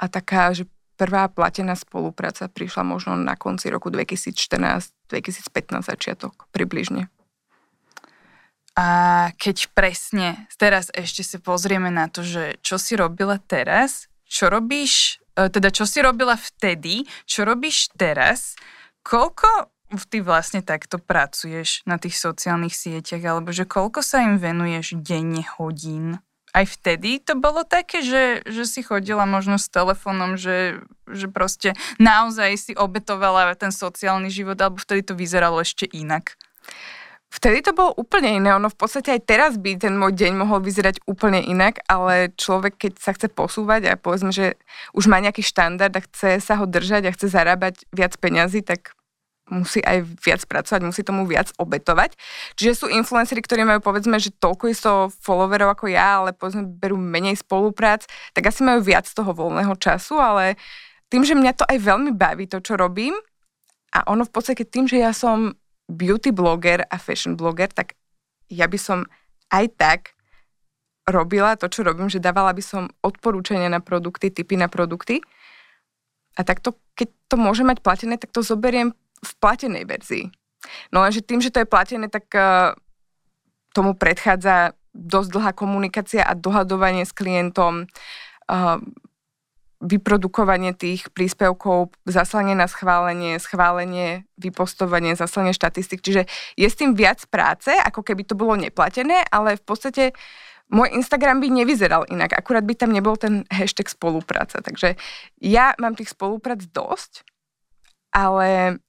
a 0.00 0.08
taká, 0.08 0.56
že 0.56 0.64
prvá 0.96 1.28
platená 1.28 1.76
spolupráca 1.76 2.48
prišla 2.48 2.82
možno 2.84 3.12
na 3.20 3.36
konci 3.36 3.68
roku 3.68 3.92
2014-2015 3.92 5.84
začiatok 5.84 6.48
približne. 6.50 7.12
A 8.76 8.86
keď 9.40 9.72
presne 9.72 10.44
teraz 10.60 10.92
ešte 10.92 11.24
si 11.24 11.40
pozrieme 11.40 11.88
na 11.88 12.12
to, 12.12 12.20
že 12.20 12.60
čo 12.60 12.76
si 12.76 12.92
robila 12.92 13.40
teraz, 13.40 14.12
čo 14.26 14.50
robíš, 14.50 15.22
e, 15.38 15.48
teda 15.48 15.70
čo 15.70 15.86
si 15.86 16.02
robila 16.02 16.34
vtedy, 16.34 17.06
čo 17.24 17.46
robíš 17.46 17.94
teraz, 17.94 18.58
koľko 19.06 19.70
ty 20.10 20.18
vlastne 20.18 20.66
takto 20.66 20.98
pracuješ 20.98 21.86
na 21.86 21.96
tých 21.96 22.18
sociálnych 22.18 22.74
sieťach, 22.74 23.22
alebo 23.22 23.54
že 23.54 23.64
koľko 23.64 24.02
sa 24.02 24.26
im 24.26 24.36
venuješ 24.42 24.98
denne 24.98 25.46
hodín? 25.56 26.18
Aj 26.50 26.64
vtedy 26.64 27.20
to 27.20 27.36
bolo 27.36 27.68
také, 27.68 28.00
že, 28.00 28.40
že 28.48 28.64
si 28.64 28.80
chodila 28.80 29.28
možno 29.28 29.60
s 29.60 29.68
telefónom, 29.68 30.40
že, 30.40 30.80
že 31.04 31.28
proste 31.28 31.76
naozaj 32.00 32.50
si 32.56 32.72
obetovala 32.72 33.52
ten 33.54 33.70
sociálny 33.70 34.32
život, 34.32 34.56
alebo 34.58 34.80
vtedy 34.80 35.04
to 35.04 35.14
vyzeralo 35.14 35.60
ešte 35.60 35.84
inak? 35.86 36.34
Vtedy 37.26 37.58
to 37.58 37.74
bolo 37.74 37.90
úplne 37.98 38.38
iné, 38.38 38.54
ono 38.54 38.70
v 38.70 38.78
podstate 38.78 39.10
aj 39.10 39.22
teraz 39.26 39.52
by 39.58 39.76
ten 39.82 39.98
môj 39.98 40.14
deň 40.14 40.32
mohol 40.38 40.62
vyzerať 40.62 41.02
úplne 41.10 41.42
inak, 41.42 41.82
ale 41.90 42.30
človek, 42.38 42.78
keď 42.78 42.92
sa 43.02 43.10
chce 43.12 43.28
posúvať 43.34 43.90
a 43.90 43.98
povedzme, 43.98 44.30
že 44.30 44.54
už 44.94 45.10
má 45.10 45.18
nejaký 45.18 45.42
štandard 45.42 45.90
a 45.90 46.04
chce 46.06 46.38
sa 46.38 46.54
ho 46.56 46.64
držať 46.70 47.10
a 47.10 47.14
chce 47.14 47.26
zarábať 47.26 47.82
viac 47.90 48.14
peňazí, 48.16 48.62
tak 48.62 48.94
musí 49.50 49.78
aj 49.82 50.06
viac 50.22 50.42
pracovať, 50.46 50.80
musí 50.82 51.02
tomu 51.06 51.26
viac 51.26 51.50
obetovať. 51.58 52.18
Čiže 52.58 52.72
sú 52.74 52.86
influenceri, 52.90 53.42
ktorí 53.42 53.62
majú 53.62 53.78
povedzme, 53.82 54.18
že 54.18 54.34
toľko 54.34 54.64
isto 54.70 54.90
followerov 55.22 55.74
ako 55.78 55.86
ja, 55.90 56.22
ale 56.22 56.34
povedzme 56.34 56.66
berú 56.66 56.98
menej 56.98 57.38
spoluprác, 57.38 58.06
tak 58.34 58.50
asi 58.50 58.66
majú 58.66 58.82
viac 58.82 59.06
toho 59.06 59.30
voľného 59.30 59.74
času, 59.78 60.18
ale 60.18 60.58
tým, 61.10 61.22
že 61.22 61.38
mňa 61.38 61.52
to 61.58 61.64
aj 61.66 61.78
veľmi 61.78 62.10
baví, 62.14 62.50
to, 62.50 62.58
čo 62.58 62.74
robím, 62.74 63.14
a 63.94 64.02
ono 64.10 64.26
v 64.26 64.32
podstate 64.34 64.66
tým, 64.66 64.90
že 64.90 64.98
ja 64.98 65.14
som 65.14 65.54
beauty 65.86 66.34
bloger 66.34 66.82
a 66.90 66.96
fashion 66.98 67.38
bloger, 67.38 67.70
tak 67.70 67.94
ja 68.50 68.66
by 68.66 68.78
som 68.78 68.98
aj 69.50 69.66
tak 69.78 70.00
robila 71.06 71.54
to, 71.54 71.70
čo 71.70 71.86
robím, 71.86 72.10
že 72.10 72.22
dávala 72.22 72.50
by 72.50 72.62
som 72.62 72.90
odporúčania 73.02 73.70
na 73.70 73.78
produkty, 73.78 74.34
typy 74.34 74.58
na 74.58 74.66
produkty. 74.66 75.22
A 76.36 76.42
takto, 76.42 76.74
keď 76.98 77.08
to 77.30 77.36
môže 77.38 77.62
mať 77.62 77.80
platené, 77.80 78.18
tak 78.18 78.34
to 78.34 78.42
zoberiem 78.42 78.92
v 79.22 79.32
platenej 79.38 79.86
verzii. 79.86 80.28
No 80.90 81.00
lenže 81.00 81.22
tým, 81.22 81.38
že 81.38 81.54
to 81.54 81.62
je 81.62 81.68
platené, 81.70 82.10
tak 82.10 82.26
uh, 82.34 82.74
tomu 83.70 83.94
predchádza 83.94 84.74
dosť 84.92 85.28
dlhá 85.30 85.52
komunikácia 85.54 86.26
a 86.26 86.34
dohadovanie 86.34 87.06
s 87.06 87.14
klientom. 87.14 87.86
Uh, 88.50 88.82
vyprodukovanie 89.80 90.72
tých 90.72 91.12
príspevkov, 91.12 91.92
zaslanie 92.08 92.56
na 92.56 92.64
schválenie, 92.64 93.36
schválenie, 93.36 94.24
vypostovanie, 94.40 95.12
zaslanie 95.12 95.52
štatistik. 95.52 96.00
Čiže 96.00 96.24
je 96.56 96.68
s 96.68 96.78
tým 96.78 96.96
viac 96.96 97.20
práce, 97.28 97.68
ako 97.68 98.00
keby 98.00 98.24
to 98.24 98.32
bolo 98.32 98.56
neplatené, 98.56 99.24
ale 99.28 99.60
v 99.60 99.64
podstate 99.64 100.04
môj 100.72 100.96
Instagram 100.96 101.38
by 101.44 101.48
nevyzeral 101.52 102.08
inak, 102.08 102.34
akurát 102.34 102.64
by 102.64 102.74
tam 102.74 102.90
nebol 102.90 103.14
ten 103.20 103.44
hashtag 103.52 103.92
spolupráca. 103.92 104.64
Takže 104.64 104.96
ja 105.44 105.76
mám 105.76 105.94
tých 105.94 106.10
spoluprác 106.10 106.64
dosť, 106.72 107.22
ale, 108.16 108.80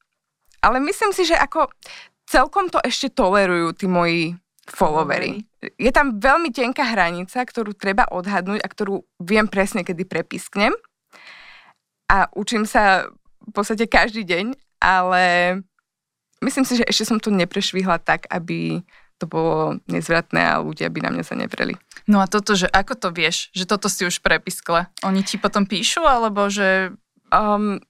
ale 0.63 0.77
myslím 0.87 1.11
si, 1.11 1.27
že 1.27 1.35
ako 1.35 1.67
celkom 2.25 2.71
to 2.71 2.79
ešte 2.79 3.11
tolerujú 3.11 3.75
tí 3.75 3.85
moji 3.85 4.39
followery. 4.67 5.43
Je 5.75 5.91
tam 5.91 6.15
veľmi 6.15 6.49
tenká 6.55 6.87
hranica, 6.87 7.43
ktorú 7.43 7.75
treba 7.75 8.07
odhadnúť 8.07 8.63
a 8.63 8.67
ktorú 8.71 9.03
viem 9.19 9.51
presne, 9.51 9.83
kedy 9.83 10.07
prepisknem. 10.07 10.71
A 12.07 12.31
učím 12.31 12.63
sa 12.63 13.11
v 13.43 13.51
podstate 13.51 13.83
každý 13.91 14.23
deň, 14.23 14.55
ale 14.79 15.23
myslím 16.39 16.63
si, 16.63 16.79
že 16.79 16.87
ešte 16.87 17.11
som 17.11 17.19
to 17.19 17.27
neprešvihla 17.33 17.99
tak, 17.99 18.27
aby 18.31 18.79
to 19.17 19.25
bolo 19.25 19.81
nezvratné 19.89 20.39
a 20.39 20.61
ľudia 20.61 20.93
by 20.93 20.99
na 21.03 21.11
mňa 21.11 21.23
sa 21.25 21.35
nevreli. 21.35 21.73
No 22.05 22.23
a 22.23 22.29
toto, 22.29 22.53
že 22.55 22.69
ako 22.69 22.93
to 22.95 23.09
vieš, 23.11 23.51
že 23.51 23.67
toto 23.67 23.91
si 23.91 24.05
už 24.07 24.21
prepiskla? 24.23 24.93
Oni 25.03 25.25
ti 25.25 25.35
potom 25.41 25.67
píšu, 25.67 26.05
alebo 26.05 26.47
že 26.47 26.95
Um, 27.27 27.83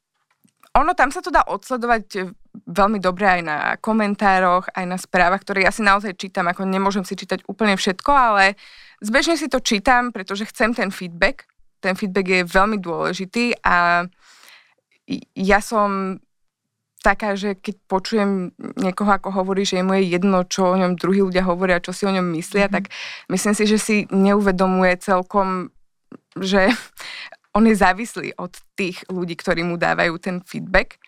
ono 0.78 0.94
tam 0.94 1.10
sa 1.10 1.20
to 1.20 1.34
dá 1.34 1.44
odsledovať 1.46 2.34
veľmi 2.66 2.98
dobre 3.02 3.26
aj 3.26 3.42
na 3.46 3.58
komentároch, 3.78 4.70
aj 4.74 4.86
na 4.86 4.98
správach, 4.98 5.42
ktoré 5.42 5.66
ja 5.66 5.72
si 5.74 5.86
naozaj 5.86 6.18
čítam, 6.18 6.50
ako 6.50 6.66
nemôžem 6.66 7.06
si 7.06 7.14
čítať 7.14 7.46
úplne 7.46 7.78
všetko, 7.78 8.12
ale 8.12 8.58
zbežne 9.02 9.38
si 9.38 9.50
to 9.50 9.62
čítam, 9.62 10.10
pretože 10.10 10.50
chcem 10.50 10.74
ten 10.74 10.90
feedback. 10.90 11.46
Ten 11.78 11.94
feedback 11.94 12.26
je 12.26 12.42
veľmi 12.42 12.82
dôležitý 12.82 13.62
a 13.62 14.10
ja 15.38 15.60
som 15.62 16.20
taká, 17.06 17.38
že 17.40 17.56
keď 17.56 17.76
počujem 17.88 18.52
niekoho, 18.76 19.08
ako 19.08 19.32
hovorí, 19.32 19.64
že 19.64 19.80
je 19.80 19.86
mu 19.86 19.96
jedno, 19.96 20.44
čo 20.44 20.74
o 20.74 20.80
ňom 20.80 21.00
druhí 21.00 21.24
ľudia 21.24 21.46
hovoria, 21.48 21.80
čo 21.80 21.96
si 21.96 22.04
o 22.04 22.12
ňom 22.12 22.36
myslia, 22.36 22.68
mm-hmm. 22.68 22.76
tak 22.76 22.92
myslím 23.32 23.54
si, 23.56 23.64
že 23.70 23.78
si 23.80 23.96
neuvedomuje 24.12 25.00
celkom, 25.00 25.72
že 26.36 26.74
on 27.58 27.66
je 27.66 27.74
závislý 27.74 28.38
od 28.38 28.54
tých 28.78 29.02
ľudí, 29.10 29.34
ktorí 29.34 29.66
mu 29.66 29.82
dávajú 29.82 30.22
ten 30.22 30.46
feedback. 30.46 31.02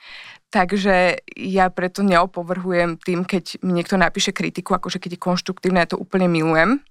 Takže 0.50 1.22
ja 1.38 1.70
preto 1.70 2.02
neopovrhujem 2.02 2.98
tým, 2.98 3.22
keď 3.22 3.62
mi 3.62 3.78
niekto 3.78 4.02
napíše 4.02 4.34
kritiku, 4.34 4.74
akože 4.74 4.98
keď 4.98 5.16
je 5.16 5.22
konštruktívne, 5.22 5.86
ja 5.86 5.94
to 5.94 6.02
úplne 6.02 6.26
milujem. 6.26 6.82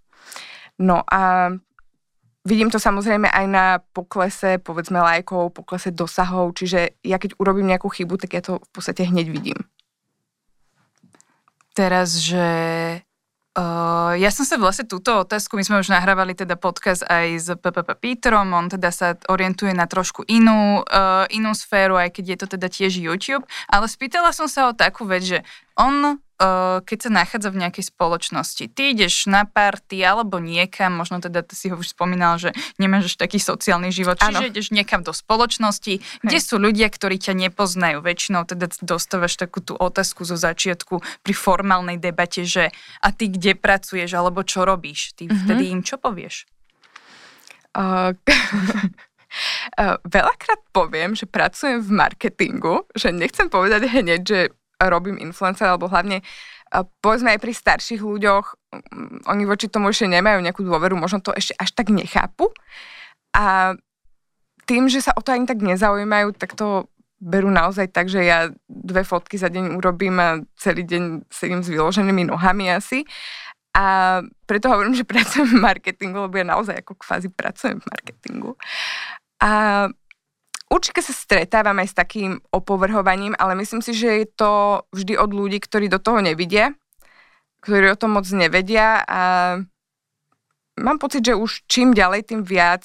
No 0.78 1.02
a 1.02 1.50
vidím 2.46 2.70
to 2.70 2.78
samozrejme 2.78 3.26
aj 3.26 3.46
na 3.50 3.82
poklese, 3.82 4.62
povedzme 4.62 5.02
lajkov, 5.02 5.58
poklese 5.58 5.90
dosahov, 5.90 6.54
čiže 6.54 7.02
ja 7.02 7.18
keď 7.18 7.34
urobím 7.42 7.66
nejakú 7.66 7.90
chybu, 7.90 8.14
tak 8.14 8.38
ja 8.38 8.42
to 8.46 8.62
v 8.62 8.70
podstate 8.70 9.10
hneď 9.10 9.26
vidím. 9.26 9.58
Teraz, 11.74 12.22
že 12.22 12.46
Uh, 13.58 14.14
ja 14.22 14.30
som 14.30 14.46
sa 14.46 14.54
vlastne 14.54 14.86
túto 14.86 15.10
otázku, 15.10 15.58
my 15.58 15.66
sme 15.66 15.82
už 15.82 15.90
nahrávali 15.90 16.30
teda 16.30 16.54
podcast 16.54 17.02
aj 17.10 17.26
s 17.42 17.48
PPP 17.58 17.98
Petrom, 17.98 18.54
on 18.54 18.70
teda 18.70 18.94
sa 18.94 19.18
orientuje 19.26 19.74
na 19.74 19.90
trošku 19.90 20.22
inú, 20.30 20.86
uh, 20.86 21.26
inú 21.26 21.50
sféru, 21.58 21.98
aj 21.98 22.14
keď 22.14 22.24
je 22.30 22.38
to 22.38 22.46
teda 22.54 22.70
tiež 22.70 23.02
YouTube, 23.02 23.42
ale 23.66 23.90
spýtala 23.90 24.30
som 24.30 24.46
sa 24.46 24.70
o 24.70 24.78
takú 24.78 25.10
vec, 25.10 25.26
že 25.26 25.38
on 25.74 26.22
keď 26.86 26.98
sa 27.02 27.10
nachádza 27.10 27.50
v 27.50 27.66
nejakej 27.66 27.90
spoločnosti, 27.90 28.70
ty 28.70 28.94
ideš 28.94 29.26
na 29.26 29.42
party 29.42 29.98
alebo 30.06 30.38
niekam, 30.38 30.94
možno 30.94 31.18
teda 31.18 31.42
ty 31.42 31.58
si 31.58 31.66
ho 31.66 31.74
už 31.74 31.98
spomínal, 31.98 32.38
že 32.38 32.54
nemáš 32.78 33.18
taký 33.18 33.42
sociálny 33.42 33.90
život, 33.90 34.22
čiže 34.22 34.46
ano. 34.46 34.50
ideš 34.50 34.70
niekam 34.70 35.02
do 35.02 35.10
spoločnosti, 35.10 35.98
Hej. 35.98 36.22
kde 36.22 36.38
sú 36.38 36.62
ľudia, 36.62 36.86
ktorí 36.86 37.18
ťa 37.18 37.34
nepoznajú. 37.34 37.98
Väčšinou 37.98 38.46
teda 38.46 38.70
dostávaš 38.86 39.34
takú 39.34 39.58
tú 39.58 39.74
otázku 39.74 40.22
zo 40.22 40.38
začiatku 40.38 41.02
pri 41.26 41.34
formálnej 41.34 41.98
debate, 41.98 42.46
že 42.46 42.70
a 43.02 43.10
ty 43.10 43.26
kde 43.26 43.58
pracuješ 43.58 44.14
alebo 44.14 44.46
čo 44.46 44.62
robíš? 44.62 45.18
Ty 45.18 45.26
mm-hmm. 45.26 45.42
vtedy 45.42 45.64
im 45.74 45.82
čo 45.82 45.98
povieš? 45.98 46.46
Uh, 47.74 48.14
Veľakrát 50.08 50.60
poviem, 50.72 51.12
že 51.12 51.28
pracujem 51.28 51.84
v 51.84 51.90
marketingu, 51.92 52.88
že 52.96 53.12
nechcem 53.12 53.52
povedať 53.52 53.90
hneď, 53.90 54.22
že 54.24 54.40
robím 54.86 55.18
influencer, 55.18 55.66
alebo 55.66 55.90
hlavne 55.90 56.22
povedzme 57.02 57.34
aj 57.34 57.40
pri 57.40 57.52
starších 57.56 58.02
ľuďoch, 58.04 58.46
mm, 58.70 59.26
oni 59.26 59.42
voči 59.48 59.66
tomu 59.66 59.90
ešte 59.90 60.06
nemajú 60.06 60.38
nejakú 60.44 60.62
dôveru, 60.62 60.94
možno 60.94 61.24
to 61.24 61.32
ešte 61.32 61.56
až 61.56 61.72
tak 61.72 61.88
nechápu. 61.88 62.52
A 63.34 63.74
tým, 64.68 64.86
že 64.92 65.00
sa 65.00 65.16
o 65.16 65.24
to 65.24 65.32
ani 65.32 65.48
tak 65.48 65.64
nezaujímajú, 65.64 66.36
tak 66.36 66.52
to 66.52 66.86
berú 67.18 67.50
naozaj 67.50 67.90
tak, 67.90 68.06
že 68.06 68.22
ja 68.22 68.52
dve 68.68 69.02
fotky 69.02 69.40
za 69.40 69.50
deň 69.50 69.74
urobím 69.74 70.20
a 70.22 70.38
celý 70.54 70.86
deň 70.86 71.26
sedím 71.32 71.64
s 71.64 71.72
vyloženými 71.72 72.30
nohami 72.30 72.70
asi. 72.70 73.02
A 73.74 74.18
preto 74.46 74.70
hovorím, 74.70 74.94
že 74.94 75.08
pracujem 75.08 75.48
v 75.56 75.62
marketingu, 75.64 76.28
lebo 76.28 76.36
ja 76.36 76.46
naozaj 76.46 76.84
ako 76.84 76.94
kvázi 77.00 77.28
pracujem 77.32 77.80
v 77.80 77.88
marketingu. 77.88 78.50
A 79.40 79.50
Určite 80.68 81.00
sa 81.00 81.16
stretávam 81.16 81.80
aj 81.80 81.88
s 81.88 81.96
takým 81.96 82.44
opovrhovaním, 82.52 83.32
ale 83.40 83.56
myslím 83.56 83.80
si, 83.80 83.96
že 83.96 84.20
je 84.20 84.26
to 84.28 84.84
vždy 84.92 85.16
od 85.16 85.30
ľudí, 85.32 85.58
ktorí 85.64 85.88
do 85.88 85.96
toho 85.96 86.20
nevidia, 86.20 86.76
ktorí 87.64 87.88
o 87.88 88.00
tom 88.00 88.20
moc 88.20 88.28
nevedia 88.28 89.00
a 89.08 89.20
mám 90.76 90.98
pocit, 91.00 91.24
že 91.24 91.34
už 91.34 91.64
čím 91.66 91.96
ďalej, 91.96 92.30
tým 92.30 92.40
viac 92.44 92.84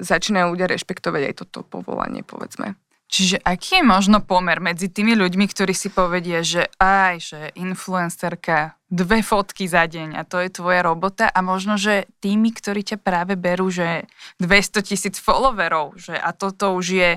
začínajú 0.00 0.56
ľudia 0.56 0.72
rešpektovať 0.72 1.22
aj 1.30 1.34
toto 1.44 1.62
povolanie, 1.62 2.24
povedzme. 2.24 2.74
Čiže 3.12 3.44
aký 3.44 3.80
je 3.80 3.84
možno 3.84 4.24
pomer 4.24 4.56
medzi 4.56 4.88
tými 4.88 5.12
ľuďmi, 5.12 5.44
ktorí 5.44 5.76
si 5.76 5.92
povedia, 5.92 6.40
že 6.40 6.72
aj, 6.80 7.14
že 7.20 7.40
influencerka, 7.60 8.80
dve 8.88 9.20
fotky 9.20 9.68
za 9.68 9.84
deň 9.84 10.16
a 10.16 10.24
to 10.24 10.40
je 10.40 10.48
tvoja 10.48 10.80
robota 10.80 11.28
a 11.28 11.44
možno, 11.44 11.76
že 11.76 12.08
tými, 12.24 12.56
ktorí 12.56 12.80
ťa 12.80 12.98
práve 13.04 13.36
berú, 13.36 13.68
že 13.68 14.08
200 14.40 14.88
tisíc 14.88 15.20
followerov, 15.20 16.00
že 16.00 16.16
a 16.16 16.32
toto 16.32 16.72
už 16.72 16.86
je 16.88 17.10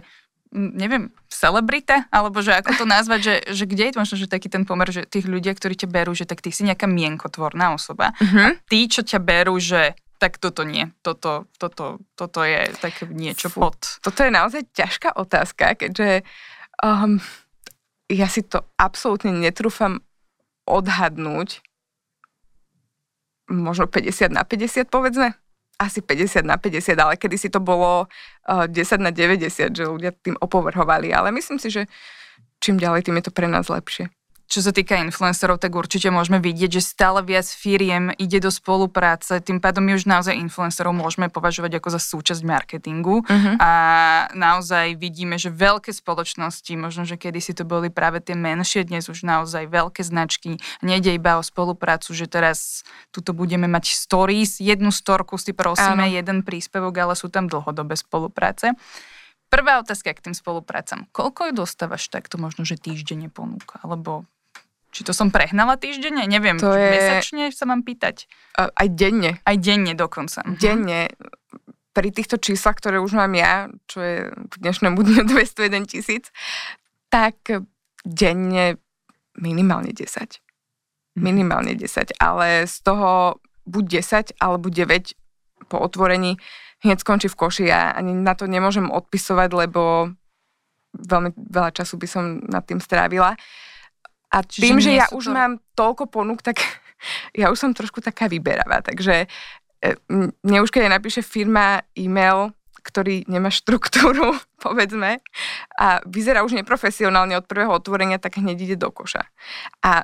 neviem, 0.56 1.12
celebrita, 1.28 2.08
alebo 2.08 2.40
že 2.40 2.56
ako 2.56 2.72
to 2.80 2.86
nazvať, 2.96 3.20
že, 3.20 3.36
že 3.52 3.64
kde 3.68 3.92
je 3.92 4.00
možno, 4.00 4.16
že 4.16 4.32
taký 4.32 4.48
ten 4.48 4.64
pomer, 4.64 4.88
že 4.88 5.04
tých 5.04 5.28
ľudia, 5.28 5.52
ktorí 5.52 5.76
ťa 5.76 5.92
berú, 5.92 6.16
že 6.16 6.24
tak 6.24 6.40
ty 6.40 6.52
si 6.52 6.64
nejaká 6.64 6.88
mienkotvorná 6.88 7.76
osoba 7.76 8.16
uh-huh. 8.16 8.56
a 8.56 8.60
tí, 8.72 8.88
čo 8.88 9.04
ťa 9.04 9.20
berú, 9.20 9.60
že 9.60 10.00
tak 10.18 10.40
toto 10.40 10.64
nie. 10.64 10.90
Toto, 11.04 11.48
toto, 11.60 12.00
toto 12.16 12.40
je 12.44 12.72
také 12.80 13.08
niečo 13.08 13.52
Fú, 13.52 13.68
pod. 13.68 14.00
Toto 14.02 14.24
je 14.24 14.32
naozaj 14.32 14.64
ťažká 14.72 15.16
otázka, 15.20 15.76
keďže 15.76 16.24
um, 16.80 17.20
ja 18.08 18.28
si 18.32 18.42
to 18.46 18.64
absolútne 18.80 19.36
netrúfam 19.36 20.00
odhadnúť. 20.66 21.62
Možno 23.52 23.86
50 23.86 24.34
na 24.34 24.42
50 24.42 24.90
povedzme. 24.90 25.38
Asi 25.76 26.00
50 26.00 26.48
na 26.48 26.56
50, 26.56 26.96
ale 26.96 27.20
kedy 27.20 27.36
si 27.36 27.52
to 27.52 27.60
bolo 27.60 28.08
uh, 28.48 28.66
10 28.66 29.04
na 29.04 29.12
90, 29.12 29.76
že 29.76 29.84
ľudia 29.84 30.16
tým 30.16 30.40
opovrhovali. 30.40 31.12
Ale 31.12 31.36
myslím 31.36 31.60
si, 31.60 31.68
že 31.68 31.92
čím 32.64 32.80
ďalej, 32.80 33.06
tým 33.06 33.20
je 33.20 33.28
to 33.28 33.36
pre 33.36 33.52
nás 33.52 33.68
lepšie 33.68 34.08
čo 34.46 34.62
sa 34.62 34.70
týka 34.70 35.02
influencerov, 35.02 35.58
tak 35.58 35.74
určite 35.74 36.14
môžeme 36.14 36.38
vidieť, 36.38 36.78
že 36.78 36.82
stále 36.86 37.26
viac 37.26 37.50
firiem 37.50 38.14
ide 38.22 38.38
do 38.38 38.54
spolupráce, 38.54 39.42
tým 39.42 39.58
pádom 39.58 39.82
my 39.82 39.98
už 39.98 40.06
naozaj 40.06 40.38
influencerov 40.38 40.94
môžeme 40.94 41.34
považovať 41.34 41.82
ako 41.82 41.90
za 41.98 42.02
súčasť 42.02 42.42
marketingu 42.46 43.26
uh-huh. 43.26 43.56
a 43.58 43.72
naozaj 44.38 45.02
vidíme, 45.02 45.42
že 45.42 45.50
veľké 45.50 45.90
spoločnosti, 45.90 46.72
možno, 46.78 47.10
že 47.10 47.18
kedy 47.18 47.40
si 47.42 47.58
to 47.58 47.66
boli 47.66 47.90
práve 47.90 48.22
tie 48.22 48.38
menšie, 48.38 48.86
dnes 48.86 49.10
už 49.10 49.26
naozaj 49.26 49.66
veľké 49.66 50.06
značky, 50.06 50.62
nejde 50.86 51.18
iba 51.18 51.42
o 51.42 51.44
spoluprácu, 51.44 52.14
že 52.14 52.30
teraz 52.30 52.86
tuto 53.10 53.34
budeme 53.34 53.66
mať 53.66 53.98
stories, 53.98 54.62
jednu 54.62 54.94
storku 54.94 55.42
si 55.42 55.58
prosíme, 55.58 56.06
Áno. 56.06 56.14
jeden 56.14 56.46
príspevok, 56.46 56.94
ale 57.02 57.14
sú 57.18 57.34
tam 57.34 57.50
dlhodobé 57.50 57.98
spolupráce. 57.98 58.78
Prvá 59.50 59.80
otázka 59.80 60.12
k 60.12 60.30
tým 60.30 60.36
spoluprácam. 60.36 61.06
Koľko 61.14 61.50
ju 61.50 61.54
dostávaš 61.64 62.10
takto 62.10 62.36
možno, 62.36 62.66
že 62.68 62.82
týždenne 62.82 63.30
ponúka? 63.30 63.78
Alebo 63.86 64.26
či 64.96 65.04
to 65.04 65.12
som 65.12 65.28
prehnala 65.28 65.76
týždenne? 65.76 66.24
Neviem, 66.24 66.56
to 66.56 66.72
je... 66.72 66.88
mesačne 66.96 67.52
sa 67.52 67.68
mám 67.68 67.84
pýtať. 67.84 68.32
Aj 68.56 68.88
denne. 68.88 69.44
Aj 69.44 69.60
denne 69.60 69.92
dokonca. 69.92 70.40
Mhm. 70.48 70.56
Denne. 70.56 71.12
Pri 71.92 72.12
týchto 72.16 72.40
číslach, 72.40 72.80
ktoré 72.80 73.04
už 73.04 73.16
mám 73.20 73.36
ja, 73.36 73.68
čo 73.92 74.00
je 74.00 74.16
k 74.32 74.54
dnešnému 74.64 74.96
dňu 74.96 75.22
201 75.36 75.92
tisíc, 75.92 76.32
tak 77.12 77.36
denne 78.08 78.80
minimálne 79.36 79.92
10. 79.92 80.00
Mhm. 80.00 81.20
Minimálne 81.20 81.76
10. 81.76 82.16
Ale 82.24 82.64
z 82.64 82.76
toho 82.80 83.44
buď 83.68 83.84
10 84.32 84.40
alebo 84.40 84.72
9 84.72 85.68
po 85.68 85.82
otvorení 85.84 86.40
hneď 86.86 87.02
skončí 87.02 87.28
v 87.28 87.36
koši. 87.36 87.64
Ja 87.68 87.92
ani 87.92 88.16
na 88.16 88.38
to 88.38 88.46
nemôžem 88.48 88.88
odpisovať, 88.88 89.50
lebo 89.52 90.14
veľmi 90.96 91.36
veľa 91.36 91.72
času 91.76 92.00
by 92.00 92.08
som 92.08 92.24
nad 92.48 92.64
tým 92.64 92.80
strávila. 92.80 93.36
A 94.36 94.44
Čiže 94.44 94.64
tým, 94.68 94.78
že 94.84 94.92
ja 94.92 95.08
už 95.16 95.32
to... 95.32 95.34
mám 95.34 95.64
toľko 95.80 96.12
ponúk, 96.12 96.44
tak 96.44 96.60
ja 97.40 97.48
už 97.48 97.58
som 97.58 97.72
trošku 97.72 98.04
taká 98.04 98.28
vyberavá. 98.28 98.84
Takže 98.84 99.32
e, 99.80 99.88
mne 100.44 100.60
už 100.60 100.70
keď 100.76 100.92
napíše 100.92 101.24
firma 101.24 101.88
e-mail, 101.96 102.52
ktorý 102.84 103.26
nemá 103.32 103.48
štruktúru, 103.48 104.36
povedzme, 104.66 105.24
a 105.80 106.04
vyzerá 106.04 106.44
už 106.44 106.54
neprofesionálne 106.60 107.40
od 107.40 107.48
prvého 107.48 107.72
otvorenia, 107.72 108.20
tak 108.20 108.44
hneď 108.44 108.58
ide 108.62 108.78
do 108.78 108.92
koša. 108.92 109.24
A 109.82 110.04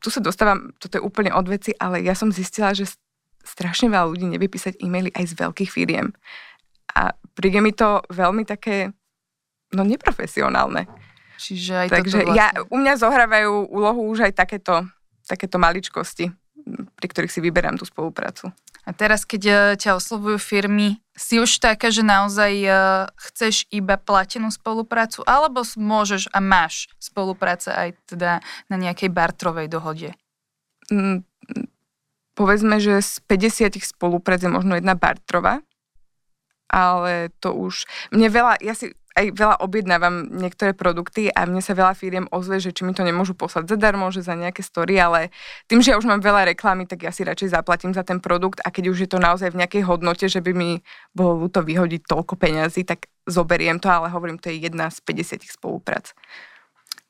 tu 0.00 0.08
sa 0.08 0.20
dostávam, 0.20 0.72
toto 0.76 1.00
je 1.00 1.04
úplne 1.04 1.32
od 1.32 1.44
veci, 1.48 1.72
ale 1.76 2.00
ja 2.04 2.16
som 2.16 2.32
zistila, 2.32 2.72
že 2.72 2.88
strašne 3.42 3.90
veľa 3.90 4.06
ľudí 4.08 4.26
nevie 4.30 4.46
písať 4.46 4.78
e-maily 4.78 5.10
aj 5.12 5.34
z 5.34 5.38
veľkých 5.40 5.70
firiem. 5.70 6.14
A 6.94 7.12
príde 7.34 7.58
mi 7.58 7.74
to 7.74 8.00
veľmi 8.08 8.46
také, 8.46 8.94
no 9.74 9.82
neprofesionálne. 9.82 10.86
Čiže 11.42 11.72
aj 11.74 11.88
Takže 11.90 12.18
vlastne... 12.22 12.38
ja, 12.38 12.48
u 12.70 12.76
mňa 12.78 12.94
zohrávajú 13.02 13.66
úlohu 13.66 14.06
už 14.06 14.30
aj 14.30 14.32
takéto, 14.38 14.86
takéto 15.26 15.58
maličkosti, 15.58 16.30
pri 16.94 17.06
ktorých 17.10 17.34
si 17.34 17.42
vyberám 17.42 17.74
tú 17.74 17.82
spoluprácu. 17.82 18.54
A 18.82 18.90
teraz, 18.90 19.22
keď 19.22 19.42
e, 19.46 19.54
ťa 19.78 19.94
oslovujú 19.94 20.42
firmy, 20.42 20.98
si 21.14 21.38
už 21.38 21.62
taká, 21.62 21.94
že 21.94 22.02
naozaj 22.02 22.52
e, 22.66 22.70
chceš 23.30 23.66
iba 23.70 23.94
platenú 23.94 24.50
spoluprácu, 24.50 25.22
alebo 25.22 25.62
môžeš 25.62 26.26
a 26.34 26.42
máš 26.42 26.90
spolupráce 26.98 27.70
aj 27.70 27.94
teda 28.10 28.42
na 28.66 28.76
nejakej 28.78 29.10
bartrovej 29.10 29.70
dohode? 29.70 30.18
Mm, 30.90 31.22
povedzme, 32.34 32.82
že 32.82 32.98
z 32.98 33.22
50 33.30 33.78
spoluprác 33.86 34.42
je 34.42 34.50
možno 34.50 34.74
jedna 34.74 34.98
bartrová, 34.98 35.62
ale 36.72 37.30
to 37.38 37.54
už, 37.54 37.86
mne 38.10 38.32
veľa, 38.32 38.58
ja 38.64 38.74
si 38.74 38.96
aj 39.18 39.26
veľa 39.36 39.56
objednávam 39.60 40.28
niektoré 40.28 40.72
produkty 40.72 41.28
a 41.28 41.44
mne 41.44 41.60
sa 41.60 41.76
veľa 41.76 41.92
firiem 41.92 42.26
ozve, 42.32 42.58
že 42.58 42.72
či 42.72 42.82
mi 42.82 42.96
to 42.96 43.04
nemôžu 43.04 43.36
poslať 43.36 43.76
zadarmo, 43.76 44.08
že 44.08 44.24
za 44.24 44.32
nejaké 44.32 44.64
story, 44.64 44.96
ale 44.96 45.28
tým, 45.68 45.84
že 45.84 45.92
ja 45.92 45.98
už 46.00 46.08
mám 46.08 46.24
veľa 46.24 46.52
reklamy, 46.54 46.88
tak 46.88 47.04
ja 47.04 47.12
si 47.12 47.22
radšej 47.22 47.52
zaplatím 47.52 47.92
za 47.92 48.02
ten 48.02 48.18
produkt 48.18 48.64
a 48.64 48.72
keď 48.72 48.84
už 48.92 48.98
je 49.04 49.08
to 49.10 49.18
naozaj 49.20 49.52
v 49.52 49.60
nejakej 49.64 49.82
hodnote, 49.84 50.26
že 50.28 50.40
by 50.40 50.52
mi 50.56 50.80
bolo 51.12 51.48
to 51.52 51.60
vyhodiť 51.60 52.08
toľko 52.08 52.34
peňazí, 52.40 52.88
tak 52.88 53.12
zoberiem 53.28 53.78
to, 53.78 53.86
ale 53.92 54.10
hovorím, 54.10 54.40
to 54.40 54.50
je 54.50 54.64
jedna 54.66 54.88
z 54.88 54.98
50 55.04 55.46
spoluprác. 55.46 56.16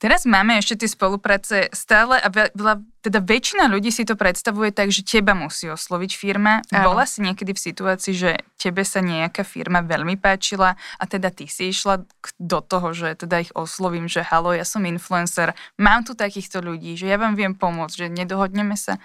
Teraz 0.03 0.27
máme 0.27 0.59
ešte 0.59 0.83
tie 0.83 0.91
spolupráce 0.91 1.71
stále 1.71 2.19
a 2.19 2.27
veľa, 2.27 2.83
teda 3.07 3.23
väčšina 3.23 3.71
ľudí 3.71 3.95
si 3.95 4.03
to 4.03 4.19
predstavuje 4.19 4.75
tak, 4.75 4.91
že 4.91 5.07
teba 5.07 5.31
musí 5.31 5.71
osloviť 5.71 6.11
firma. 6.19 6.59
Áno. 6.75 6.91
Bola 6.91 7.07
si 7.07 7.23
niekedy 7.23 7.55
v 7.55 7.63
situácii, 7.71 8.11
že 8.11 8.43
tebe 8.59 8.83
sa 8.83 8.99
nejaká 8.99 9.47
firma 9.47 9.79
veľmi 9.79 10.19
páčila 10.19 10.75
a 10.75 11.05
teda 11.07 11.31
ty 11.31 11.47
si 11.47 11.71
išla 11.71 12.03
do 12.35 12.59
toho, 12.59 12.91
že 12.91 13.15
teda 13.15 13.47
ich 13.47 13.55
oslovím, 13.55 14.11
že 14.11 14.27
halo, 14.27 14.51
ja 14.51 14.67
som 14.67 14.83
influencer, 14.83 15.55
mám 15.79 16.03
tu 16.03 16.19
takýchto 16.19 16.59
ľudí, 16.59 16.99
že 16.99 17.07
ja 17.07 17.15
vám 17.15 17.39
viem 17.39 17.55
pomôcť, 17.55 17.95
že 17.95 18.07
nedohodneme 18.11 18.75
sa. 18.75 18.99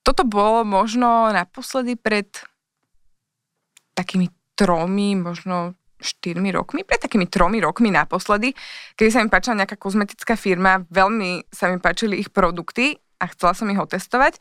Toto 0.00 0.24
bolo 0.24 0.64
možno 0.64 1.28
naposledy 1.36 2.00
pred 2.00 2.32
takými 3.92 4.32
tromi, 4.56 5.20
možno 5.20 5.76
4 6.00 6.40
rokmi, 6.56 6.82
pred 6.82 6.98
takými 6.98 7.28
tromi 7.28 7.60
rokmi 7.60 7.92
naposledy, 7.92 8.56
kedy 8.96 9.08
sa 9.12 9.20
mi 9.22 9.28
páčila 9.28 9.62
nejaká 9.64 9.76
kozmetická 9.76 10.34
firma, 10.34 10.82
veľmi 10.88 11.52
sa 11.52 11.68
mi 11.68 11.78
páčili 11.78 12.18
ich 12.18 12.32
produkty 12.32 12.98
a 13.20 13.28
chcela 13.30 13.52
som 13.52 13.68
ich 13.68 13.78
otestovať, 13.78 14.40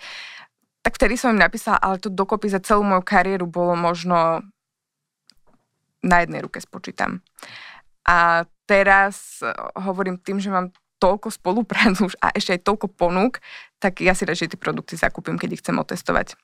tak 0.80 0.96
vtedy 0.96 1.20
som 1.20 1.36
im 1.36 1.44
napísala, 1.44 1.78
ale 1.78 2.00
to 2.00 2.08
dokopy 2.08 2.48
za 2.48 2.64
celú 2.64 2.88
moju 2.88 3.04
kariéru 3.04 3.46
bolo 3.46 3.76
možno 3.76 4.42
na 6.00 6.24
jednej 6.24 6.40
ruke 6.40 6.64
spočítam. 6.64 7.20
A 8.08 8.48
teraz 8.64 9.44
eh, 9.44 9.52
hovorím 9.76 10.18
tým, 10.18 10.40
že 10.40 10.50
mám 10.50 10.72
toľko 11.00 11.32
spoluprácu 11.32 12.12
už 12.12 12.16
a 12.20 12.32
ešte 12.36 12.60
aj 12.60 12.66
toľko 12.68 12.88
ponúk, 12.92 13.40
tak 13.80 14.04
ja 14.04 14.12
si 14.12 14.28
radšej 14.28 14.56
tie 14.56 14.60
produkty 14.60 15.00
zakúpim, 15.00 15.40
keď 15.40 15.50
ich 15.56 15.62
chcem 15.64 15.80
otestovať. 15.80 16.36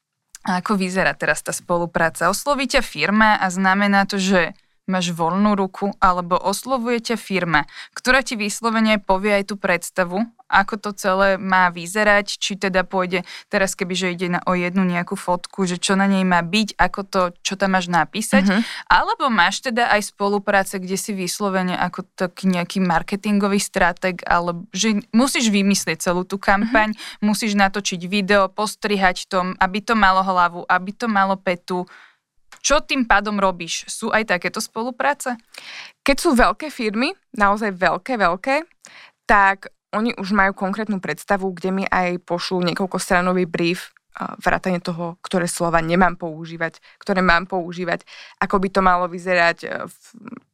A 0.45 0.61
ako 0.61 0.77
vyzerá 0.77 1.11
teraz 1.17 1.41
tá 1.41 1.51
spolupráca? 1.51 2.29
Osloví 2.29 2.69
ťa 2.69 2.85
firma 2.85 3.35
a 3.41 3.49
znamená 3.49 4.05
to, 4.05 4.21
že 4.21 4.53
máš 4.85 5.11
voľnú 5.13 5.57
ruku 5.57 5.93
alebo 5.97 6.37
oslovuje 6.37 7.13
ťa 7.13 7.17
firma, 7.17 7.65
ktorá 7.97 8.21
ti 8.21 8.37
vyslovene 8.37 9.01
povie 9.01 9.41
aj 9.41 9.43
tú 9.49 9.55
predstavu, 9.57 10.25
ako 10.45 10.77
to 10.77 10.89
celé 10.93 11.41
má 11.41 11.73
vyzerať, 11.73 12.37
či 12.37 12.53
teda 12.55 12.85
pôjde 12.85 13.25
teraz 13.49 13.73
keby, 13.73 13.93
že 13.97 14.13
ide 14.13 14.27
na, 14.37 14.39
o 14.45 14.53
jednu 14.53 14.85
nejakú 14.85 15.17
fotku, 15.17 15.65
že 15.65 15.81
čo 15.81 15.97
na 15.97 16.05
nej 16.05 16.21
má 16.21 16.45
byť, 16.45 16.77
ako 16.77 17.01
to, 17.03 17.21
čo 17.41 17.57
tam 17.57 17.73
máš 17.73 17.89
napísať, 17.89 18.45
uh-huh. 18.45 18.61
alebo 18.85 19.33
máš 19.33 19.65
teda 19.65 19.89
aj 19.89 20.13
spolupráce, 20.13 20.77
kde 20.77 20.95
si 21.01 21.17
vyslovene 21.17 21.73
ako 21.73 22.05
taký 22.13 22.45
nejaký 22.45 22.77
marketingový 22.77 23.57
strateg, 23.57 24.21
alebo 24.29 24.69
že 24.69 25.01
musíš 25.09 25.49
vymyslieť 25.49 26.05
celú 26.05 26.21
tú 26.23 26.37
kampaň, 26.37 26.93
uh-huh. 26.93 27.25
musíš 27.25 27.57
natočiť 27.57 28.05
video, 28.05 28.47
postrihať 28.47 29.25
tom, 29.25 29.57
aby 29.57 29.81
to 29.81 29.97
malo 29.97 30.21
hlavu, 30.21 30.61
aby 30.69 30.93
to 30.93 31.09
malo 31.09 31.35
petu, 31.35 31.89
čo 32.65 32.81
tým 32.81 33.05
pádom 33.05 33.37
robíš? 33.37 33.85
Sú 33.85 34.09
aj 34.09 34.33
takéto 34.33 34.57
spolupráce? 34.57 35.37
Keď 36.01 36.17
sú 36.17 36.33
veľké 36.33 36.73
firmy, 36.73 37.13
naozaj 37.37 37.77
veľké, 37.77 38.17
veľké, 38.17 38.65
tak 39.29 39.69
oni 39.93 40.17
už 40.17 40.33
majú 40.33 40.57
konkrétnu 40.57 40.97
predstavu, 40.97 41.53
kde 41.53 41.69
mi 41.69 41.85
aj 41.85 42.25
pošlú 42.25 42.65
niekoľkostranový 42.65 43.45
brief, 43.45 43.93
vrátane 44.15 44.79
toho, 44.79 45.19
ktoré 45.19 45.43
slova 45.43 45.83
nemám 45.83 46.15
používať, 46.15 46.79
ktoré 47.03 47.19
mám 47.19 47.45
používať, 47.51 48.07
ako 48.39 48.63
by 48.63 48.67
to 48.71 48.81
malo 48.81 49.05
vyzerať, 49.11 49.57
e, 49.67 49.69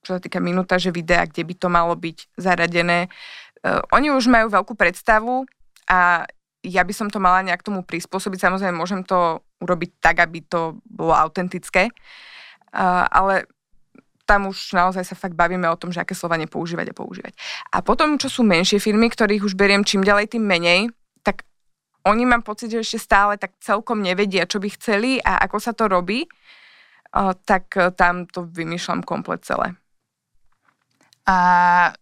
čo 0.02 0.18
sa 0.18 0.20
týka 0.20 0.42
minútaže 0.42 0.90
videa, 0.90 1.30
kde 1.30 1.46
by 1.46 1.54
to 1.54 1.68
malo 1.70 1.94
byť 1.94 2.42
zaradené. 2.42 3.06
E, 3.06 3.10
oni 3.94 4.10
už 4.10 4.34
majú 4.34 4.50
veľkú 4.50 4.74
predstavu 4.74 5.46
a 5.86 6.26
ja 6.62 6.86
by 6.86 6.94
som 6.94 7.10
to 7.10 7.18
mala 7.18 7.42
nejak 7.42 7.66
tomu 7.66 7.82
prispôsobiť. 7.82 8.38
Samozrejme, 8.38 8.78
môžem 8.78 9.02
to 9.02 9.42
urobiť 9.62 9.98
tak, 9.98 10.22
aby 10.22 10.46
to 10.46 10.78
bolo 10.86 11.14
autentické, 11.14 11.90
ale 13.10 13.50
tam 14.30 14.48
už 14.48 14.78
naozaj 14.78 15.04
sa 15.04 15.18
fakt 15.18 15.36
bavíme 15.36 15.68
o 15.68 15.76
tom, 15.76 15.92
že 15.92 16.00
aké 16.00 16.16
slova 16.16 16.40
nepoužívať 16.40 16.94
a 16.94 16.98
používať. 16.98 17.34
A 17.74 17.84
potom, 17.84 18.16
čo 18.16 18.30
sú 18.30 18.48
menšie 18.48 18.80
firmy, 18.80 19.12
ktorých 19.12 19.44
už 19.44 19.58
beriem 19.58 19.84
čím 19.84 20.06
ďalej, 20.06 20.38
tým 20.38 20.46
menej, 20.46 20.94
tak 21.26 21.44
oni 22.08 22.24
mám 22.30 22.46
pocit, 22.46 22.72
že 22.72 22.86
ešte 22.86 23.00
stále 23.02 23.36
tak 23.36 23.58
celkom 23.60 24.00
nevedia, 24.00 24.48
čo 24.48 24.62
by 24.62 24.70
chceli 24.78 25.20
a 25.20 25.42
ako 25.44 25.58
sa 25.60 25.74
to 25.76 25.90
robí, 25.90 26.30
tak 27.44 27.76
uh, 27.76 27.92
tam 27.92 28.24
to 28.24 28.48
vymýšľam 28.48 29.04
komplet 29.04 29.44
celé. 29.44 29.76
A 31.32 31.38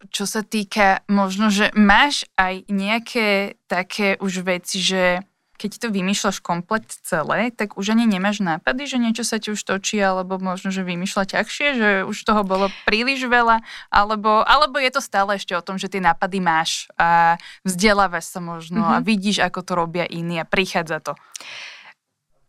čo 0.10 0.26
sa 0.26 0.42
týka 0.42 1.06
možno, 1.06 1.54
že 1.54 1.70
máš 1.78 2.26
aj 2.34 2.66
nejaké 2.66 3.62
také 3.70 4.18
už 4.18 4.42
veci, 4.42 4.82
že 4.82 5.22
keď 5.60 5.72
to 5.76 5.88
vymýšľaš 5.92 6.40
komplet 6.40 6.88
celé, 7.04 7.52
tak 7.52 7.76
už 7.76 7.94
ani 7.94 8.08
nemáš 8.08 8.40
nápady, 8.40 8.88
že 8.88 8.98
niečo 8.98 9.28
sa 9.28 9.38
ti 9.44 9.52
už 9.52 9.60
točí, 9.60 10.00
alebo 10.00 10.40
možno, 10.40 10.72
že 10.72 10.88
vymýšľa 10.88 11.36
ťažšie, 11.36 11.68
že 11.76 11.90
už 12.08 12.16
toho 12.24 12.48
bolo 12.48 12.72
príliš 12.88 13.28
veľa, 13.28 13.60
alebo, 13.92 14.42
alebo 14.48 14.80
je 14.80 14.88
to 14.88 15.04
stále 15.04 15.36
ešte 15.36 15.52
o 15.54 15.62
tom, 15.62 15.76
že 15.76 15.92
tie 15.92 16.02
nápady 16.02 16.40
máš 16.40 16.88
a 16.96 17.36
vzdelávaš 17.68 18.32
sa 18.34 18.40
možno 18.42 18.82
mm-hmm. 18.82 18.98
a 18.98 19.04
mhm. 19.04 19.06
vidíš, 19.06 19.38
ako 19.46 19.60
to 19.62 19.74
robia 19.76 20.08
iní 20.08 20.40
a 20.42 20.48
prichádza 20.48 21.04
to. 21.04 21.14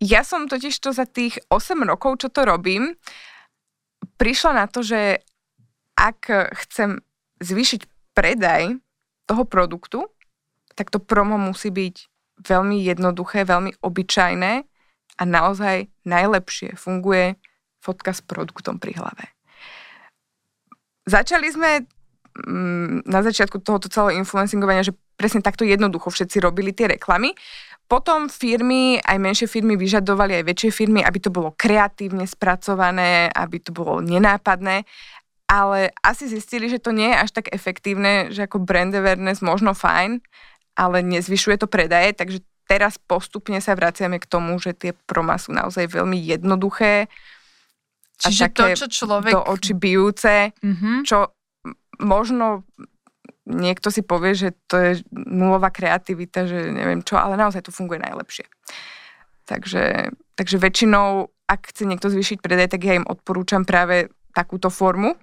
Ja 0.00 0.24
som 0.24 0.48
totiž 0.48 0.72
to 0.80 0.96
za 0.96 1.04
tých 1.04 1.42
8 1.52 1.76
rokov, 1.84 2.24
čo 2.24 2.32
to 2.32 2.48
robím, 2.48 2.96
prišla 4.16 4.64
na 4.64 4.66
to, 4.70 4.80
že 4.80 5.20
ak 6.00 6.32
chcem 6.64 7.04
zvýšiť 7.44 7.84
predaj 8.16 8.80
toho 9.28 9.44
produktu, 9.44 10.08
tak 10.72 10.88
to 10.88 10.96
promo 10.96 11.36
musí 11.36 11.68
byť 11.68 11.96
veľmi 12.40 12.80
jednoduché, 12.80 13.44
veľmi 13.44 13.84
obyčajné 13.84 14.52
a 15.20 15.22
naozaj 15.28 15.92
najlepšie 16.08 16.72
funguje 16.80 17.36
fotka 17.84 18.16
s 18.16 18.24
produktom 18.24 18.80
pri 18.80 18.96
hlave. 18.96 19.24
Začali 21.04 21.48
sme 21.52 21.70
mm, 22.48 23.04
na 23.04 23.20
začiatku 23.20 23.60
tohoto 23.60 23.92
celého 23.92 24.20
influencingovania, 24.20 24.88
že 24.88 24.96
presne 25.20 25.44
takto 25.44 25.68
jednoducho 25.68 26.08
všetci 26.08 26.40
robili 26.40 26.72
tie 26.72 26.96
reklamy. 26.96 27.36
Potom 27.90 28.30
firmy, 28.30 29.02
aj 29.02 29.18
menšie 29.18 29.48
firmy 29.50 29.74
vyžadovali 29.74 30.38
aj 30.40 30.44
väčšie 30.46 30.70
firmy, 30.70 31.02
aby 31.02 31.18
to 31.18 31.34
bolo 31.34 31.50
kreatívne 31.58 32.22
spracované, 32.24 33.26
aby 33.34 33.58
to 33.58 33.74
bolo 33.74 33.98
nenápadné 33.98 34.86
ale 35.50 35.90
asi 36.06 36.30
zistili, 36.30 36.70
že 36.70 36.78
to 36.78 36.94
nie 36.94 37.10
je 37.10 37.26
až 37.26 37.30
tak 37.34 37.50
efektívne, 37.50 38.30
že 38.30 38.46
ako 38.46 38.62
brand 38.62 38.94
awareness 38.94 39.42
možno 39.42 39.74
fajn, 39.74 40.22
ale 40.78 41.02
nezvyšuje 41.02 41.58
to 41.58 41.66
predaje, 41.66 42.14
takže 42.14 42.46
teraz 42.70 43.02
postupne 43.02 43.58
sa 43.58 43.74
vraciame 43.74 44.22
k 44.22 44.30
tomu, 44.30 44.54
že 44.62 44.78
tie 44.78 44.94
proma 45.10 45.34
sú 45.42 45.50
naozaj 45.50 45.90
veľmi 45.90 46.14
jednoduché 46.14 47.10
Čiže 48.20 48.42
a 48.44 48.46
také 48.46 48.78
to, 48.78 48.86
čo 48.86 48.88
človek... 49.02 49.32
do 49.32 49.42
oči 49.42 49.74
bijúce, 49.74 50.54
mm-hmm. 50.54 51.02
čo 51.02 51.34
možno 52.04 52.62
niekto 53.48 53.90
si 53.90 54.06
povie, 54.06 54.36
že 54.38 54.54
to 54.70 54.76
je 54.78 54.92
nulová 55.10 55.74
kreativita, 55.74 56.46
že 56.46 56.70
neviem 56.70 57.02
čo, 57.02 57.18
ale 57.18 57.34
naozaj 57.34 57.66
to 57.66 57.74
funguje 57.74 57.98
najlepšie. 57.98 58.46
Takže, 59.48 60.14
takže 60.38 60.56
väčšinou, 60.62 61.26
ak 61.50 61.74
chce 61.74 61.82
niekto 61.88 62.06
zvýšiť 62.06 62.38
predaj, 62.38 62.76
tak 62.76 62.86
ja 62.86 62.94
im 62.94 63.08
odporúčam 63.08 63.66
práve 63.66 64.12
takúto 64.30 64.70
formu, 64.70 65.18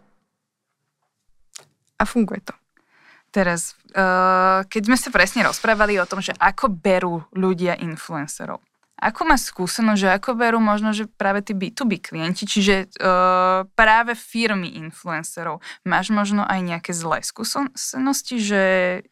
a 1.98 2.04
funguje 2.06 2.42
to. 2.46 2.54
Teraz, 3.34 3.76
uh, 3.92 4.64
keď 4.72 4.82
sme 4.88 4.98
sa 4.98 5.10
presne 5.12 5.44
rozprávali 5.44 6.00
o 6.00 6.08
tom, 6.08 6.24
že 6.24 6.32
ako 6.40 6.72
berú 6.72 7.28
ľudia 7.36 7.76
influencerov, 7.76 8.64
ako 8.98 9.30
má 9.30 9.38
skúsenosť, 9.38 10.00
že 10.02 10.10
ako 10.10 10.34
berú 10.34 10.58
možno, 10.58 10.90
že 10.90 11.06
práve 11.06 11.46
tí 11.46 11.54
B2B 11.54 12.02
klienti, 12.02 12.50
čiže 12.50 12.90
uh, 12.98 13.70
práve 13.78 14.18
firmy 14.18 14.74
influencerov. 14.82 15.62
Máš 15.86 16.10
možno 16.10 16.42
aj 16.42 16.60
nejaké 16.66 16.98
zlé 16.98 17.22
skúsenosti, 17.22 18.42
že 18.42 18.64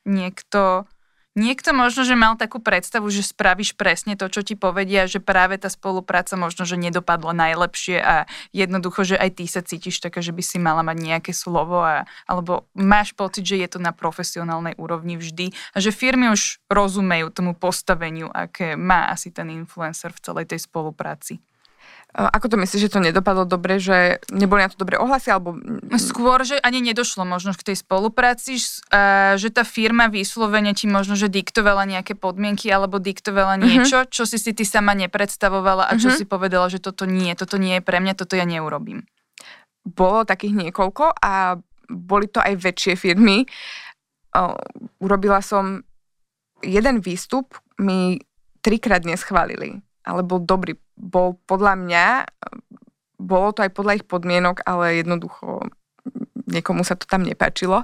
niekto 0.02 0.90
Niekto 1.36 1.76
možno, 1.76 2.08
že 2.08 2.16
mal 2.16 2.40
takú 2.40 2.64
predstavu, 2.64 3.12
že 3.12 3.20
spravíš 3.20 3.76
presne 3.76 4.16
to, 4.16 4.32
čo 4.32 4.40
ti 4.40 4.56
povedia, 4.56 5.04
že 5.04 5.20
práve 5.20 5.60
tá 5.60 5.68
spolupráca 5.68 6.40
možno, 6.40 6.64
že 6.64 6.80
nedopadla 6.80 7.36
najlepšie 7.36 8.00
a 8.00 8.24
jednoducho, 8.56 9.04
že 9.04 9.20
aj 9.20 9.30
ty 9.36 9.44
sa 9.44 9.60
cítiš 9.60 10.00
taká, 10.00 10.24
že 10.24 10.32
by 10.32 10.40
si 10.40 10.64
mala 10.64 10.80
mať 10.80 10.96
nejaké 10.96 11.36
slovo 11.36 11.84
a, 11.84 12.08
alebo 12.24 12.72
máš 12.72 13.12
pocit, 13.12 13.44
že 13.44 13.60
je 13.60 13.68
to 13.68 13.84
na 13.84 13.92
profesionálnej 13.92 14.80
úrovni 14.80 15.20
vždy 15.20 15.52
a 15.76 15.84
že 15.84 15.92
firmy 15.92 16.32
už 16.32 16.64
rozumejú 16.72 17.28
tomu 17.36 17.52
postaveniu, 17.52 18.32
aké 18.32 18.80
má 18.80 19.12
asi 19.12 19.28
ten 19.28 19.52
influencer 19.52 20.16
v 20.16 20.24
celej 20.24 20.56
tej 20.56 20.64
spolupráci. 20.64 21.44
Ako 22.16 22.48
to 22.48 22.56
myslíš, 22.56 22.88
že 22.88 22.94
to 22.96 23.04
nedopadlo 23.04 23.44
dobre, 23.44 23.76
že 23.76 24.24
neboli 24.32 24.64
na 24.64 24.72
to 24.72 24.80
dobré 24.80 24.96
ohlasy? 24.96 25.36
Alebo... 25.36 25.60
Skôr, 26.00 26.48
že 26.48 26.56
ani 26.64 26.80
nedošlo 26.80 27.28
možno 27.28 27.52
k 27.52 27.68
tej 27.68 27.84
spolupráci, 27.84 28.56
že 29.36 29.50
tá 29.52 29.68
firma 29.68 30.08
vyslovene 30.08 30.72
ti 30.72 30.88
možno, 30.88 31.20
že 31.20 31.28
diktovala 31.28 31.84
nejaké 31.84 32.16
podmienky 32.16 32.72
alebo 32.72 33.04
diktovala 33.04 33.60
mhm. 33.60 33.64
niečo, 33.68 34.08
uh-huh. 34.08 34.12
čo 34.16 34.24
si 34.24 34.40
si 34.40 34.56
ty 34.56 34.64
sama 34.64 34.96
nepredstavovala 34.96 35.92
a 35.92 36.00
čo 36.00 36.08
uh-huh. 36.08 36.20
si 36.20 36.24
povedala, 36.24 36.72
že 36.72 36.80
toto 36.80 37.04
nie, 37.04 37.36
toto 37.36 37.60
nie 37.60 37.78
je 37.80 37.84
pre 37.84 38.00
mňa, 38.00 38.16
toto 38.16 38.40
ja 38.40 38.48
neurobím. 38.48 39.04
Bolo 39.84 40.24
takých 40.24 40.56
niekoľko 40.56 41.20
a 41.20 41.60
boli 41.92 42.32
to 42.32 42.40
aj 42.40 42.56
väčšie 42.64 42.96
firmy. 42.96 43.44
Urobila 45.04 45.44
som 45.44 45.84
jeden 46.64 47.04
výstup, 47.04 47.60
mi 47.76 48.24
trikrát 48.64 49.04
neschválili, 49.04 49.84
ale 50.08 50.24
bol 50.24 50.40
dobrý. 50.40 50.80
Bol 50.96 51.36
podľa 51.48 51.76
mňa, 51.76 52.06
bolo 53.20 53.52
to 53.52 53.64
aj 53.64 53.72
podľa 53.76 54.02
ich 54.02 54.06
podmienok, 54.08 54.64
ale 54.64 55.04
jednoducho 55.04 55.68
niekomu 56.48 56.88
sa 56.88 56.96
to 56.96 57.08
tam 57.08 57.24
nepáčilo. 57.24 57.84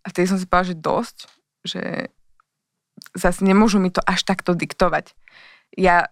A 0.00 0.06
vtedy 0.08 0.28
som 0.28 0.38
si 0.40 0.48
povedala, 0.48 0.70
že 0.72 0.76
dosť, 0.80 1.16
že 1.64 1.82
zase 3.16 3.40
nemôžu 3.44 3.80
mi 3.80 3.92
to 3.92 4.00
až 4.04 4.24
takto 4.24 4.52
diktovať. 4.56 5.12
Ja 5.76 6.08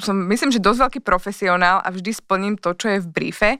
som, 0.00 0.16
myslím, 0.26 0.50
že 0.50 0.62
dosť 0.62 0.78
veľký 0.88 1.00
profesionál 1.04 1.78
a 1.84 1.92
vždy 1.92 2.10
splním 2.10 2.54
to, 2.58 2.74
čo 2.74 2.96
je 2.96 3.04
v 3.04 3.12
briefe, 3.12 3.50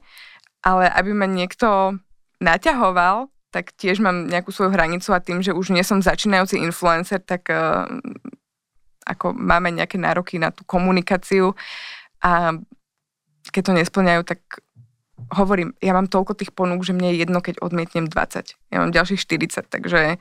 ale 0.63 0.89
aby 0.89 1.11
ma 1.13 1.27
niekto 1.29 1.99
naťahoval, 2.43 3.31
tak 3.53 3.77
tiež 3.77 4.01
mám 4.01 4.27
nejakú 4.27 4.49
svoju 4.49 4.73
hranicu 4.73 5.13
a 5.13 5.21
tým, 5.21 5.45
že 5.45 5.53
už 5.53 5.77
nie 5.77 5.85
som 5.85 6.01
začínajúci 6.01 6.57
influencer, 6.57 7.21
tak 7.21 7.53
uh, 7.53 7.85
ako 9.05 9.37
máme 9.37 9.75
nejaké 9.75 10.01
nároky 10.01 10.41
na 10.41 10.49
tú 10.55 10.65
komunikáciu 10.65 11.53
a 12.23 12.57
keď 13.51 13.63
to 13.67 13.73
nesplňajú, 13.77 14.23
tak 14.23 14.41
hovorím, 15.35 15.75
ja 15.83 15.93
mám 15.93 16.09
toľko 16.09 16.39
tých 16.39 16.55
ponúk, 16.55 16.87
že 16.87 16.95
mne 16.95 17.13
je 17.15 17.23
jedno, 17.23 17.39
keď 17.43 17.61
odmietnem 17.63 18.07
20. 18.09 18.57
Ja 18.73 18.77
mám 18.81 18.95
ďalších 18.95 19.21
40, 19.21 19.69
takže, 19.69 20.17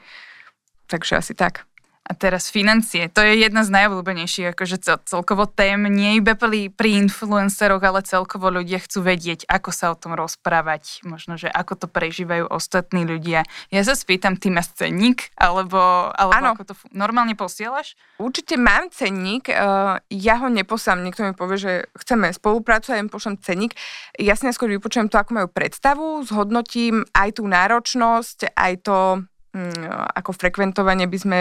takže 0.89 1.13
asi 1.17 1.33
tak. 1.33 1.69
A 2.11 2.13
teraz 2.13 2.51
financie, 2.51 3.07
to 3.07 3.23
je 3.23 3.39
jedna 3.39 3.63
z 3.63 3.71
najobľúbenejších 3.71 4.51
akože 4.51 4.83
cel, 4.83 4.99
celkovo 5.07 5.47
tém, 5.47 5.79
nie 5.87 6.19
iba 6.19 6.35
pri, 6.35 6.67
pri 6.67 6.99
influenceroch, 7.07 7.79
ale 7.79 8.03
celkovo 8.03 8.51
ľudia 8.51 8.83
chcú 8.83 9.07
vedieť, 9.07 9.47
ako 9.47 9.71
sa 9.71 9.95
o 9.95 9.95
tom 9.95 10.19
rozprávať, 10.19 11.07
možno, 11.07 11.39
že 11.39 11.47
ako 11.47 11.79
to 11.79 11.87
prežívajú 11.87 12.51
ostatní 12.51 13.07
ľudia. 13.07 13.47
Ja 13.71 13.87
sa 13.87 13.95
spýtam, 13.95 14.35
ty 14.35 14.51
máš 14.51 14.75
cenník, 14.75 15.31
alebo, 15.39 16.11
alebo 16.11 16.51
ako 16.51 16.63
to 16.67 16.75
normálne 16.91 17.31
posielaš? 17.39 17.95
Určite 18.19 18.59
mám 18.59 18.91
cenník, 18.91 19.47
uh, 19.47 20.03
ja 20.11 20.35
ho 20.43 20.51
neposám, 20.51 20.99
niekto 20.99 21.23
mi 21.23 21.31
povie, 21.31 21.63
že 21.63 21.73
chceme 21.95 22.27
spolupracovať, 22.35 22.99
ja 22.99 23.03
im 23.07 23.07
pošlem 23.07 23.39
cenník. 23.39 23.71
Ja 24.19 24.35
si 24.35 24.51
neskôr 24.51 24.67
vypočujem 24.67 25.07
to, 25.07 25.15
ako 25.15 25.31
majú 25.31 25.47
predstavu, 25.47 26.27
zhodnotím 26.27 27.07
aj 27.15 27.39
tú 27.39 27.47
náročnosť, 27.47 28.51
aj 28.51 28.73
to, 28.83 29.23
um, 29.55 29.87
ako 30.11 30.35
frekventovanie 30.35 31.07
by 31.07 31.15
sme 31.15 31.39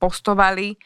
postovali 0.00 0.76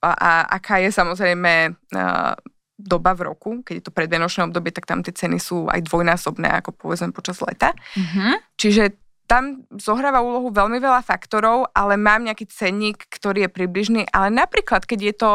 a, 0.00 0.10
a 0.12 0.30
aká 0.56 0.80
je 0.80 0.90
samozrejme 0.92 1.52
uh, 1.72 2.34
doba 2.80 3.12
v 3.12 3.28
roku, 3.28 3.50
keď 3.60 3.74
je 3.76 3.84
to 3.84 3.92
predvianočné 3.92 4.48
obdobie, 4.48 4.72
tak 4.72 4.88
tam 4.88 5.04
tie 5.04 5.12
ceny 5.12 5.36
sú 5.36 5.68
aj 5.68 5.84
dvojnásobné, 5.84 6.48
ako 6.64 6.72
povedzme 6.72 7.12
počas 7.12 7.44
leta. 7.44 7.76
Mm-hmm. 7.92 8.56
Čiže 8.56 8.96
tam 9.28 9.62
zohráva 9.78 10.24
úlohu 10.24 10.50
veľmi 10.50 10.82
veľa 10.82 11.06
faktorov, 11.06 11.70
ale 11.70 11.94
mám 11.94 12.26
nejaký 12.26 12.50
cenník, 12.50 13.06
ktorý 13.06 13.46
je 13.46 13.50
približný. 13.52 14.02
Ale 14.10 14.32
napríklad, 14.34 14.82
keď 14.82 15.00
je 15.06 15.14
to 15.14 15.32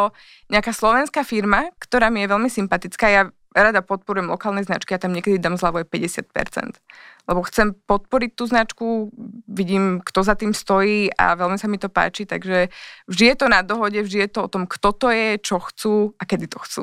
nejaká 0.51 0.75
slovenská 0.75 1.23
firma, 1.23 1.71
ktorá 1.79 2.11
mi 2.11 2.25
je 2.25 2.31
veľmi 2.33 2.49
sympatická, 2.51 3.07
ja 3.07 3.23
rada 3.63 3.79
podporujem 3.79 4.27
lokálne 4.27 4.59
značky 4.67 4.91
a 4.91 4.99
tam 4.99 5.15
niekedy 5.15 5.39
dám 5.39 5.55
zľavu 5.55 5.83
aj 5.83 5.87
50% 5.87 6.83
lebo 7.25 7.41
chcem 7.49 7.73
podporiť 7.73 8.31
tú 8.37 8.43
značku, 8.45 8.85
vidím, 9.49 10.01
kto 10.05 10.21
za 10.21 10.37
tým 10.37 10.53
stojí 10.53 11.09
a 11.17 11.33
veľmi 11.33 11.57
sa 11.57 11.65
mi 11.65 11.81
to 11.81 11.89
páči, 11.89 12.29
takže 12.29 12.69
vždy 13.09 13.23
je 13.33 13.35
to 13.35 13.47
na 13.49 13.65
dohode, 13.65 13.97
vždy 13.97 14.29
je 14.29 14.29
to 14.29 14.45
o 14.45 14.51
tom, 14.51 14.69
kto 14.69 14.89
to 14.93 15.07
je, 15.09 15.27
čo 15.41 15.57
chcú 15.57 16.13
a 16.21 16.23
kedy 16.23 16.45
to 16.45 16.61
chcú. 16.61 16.81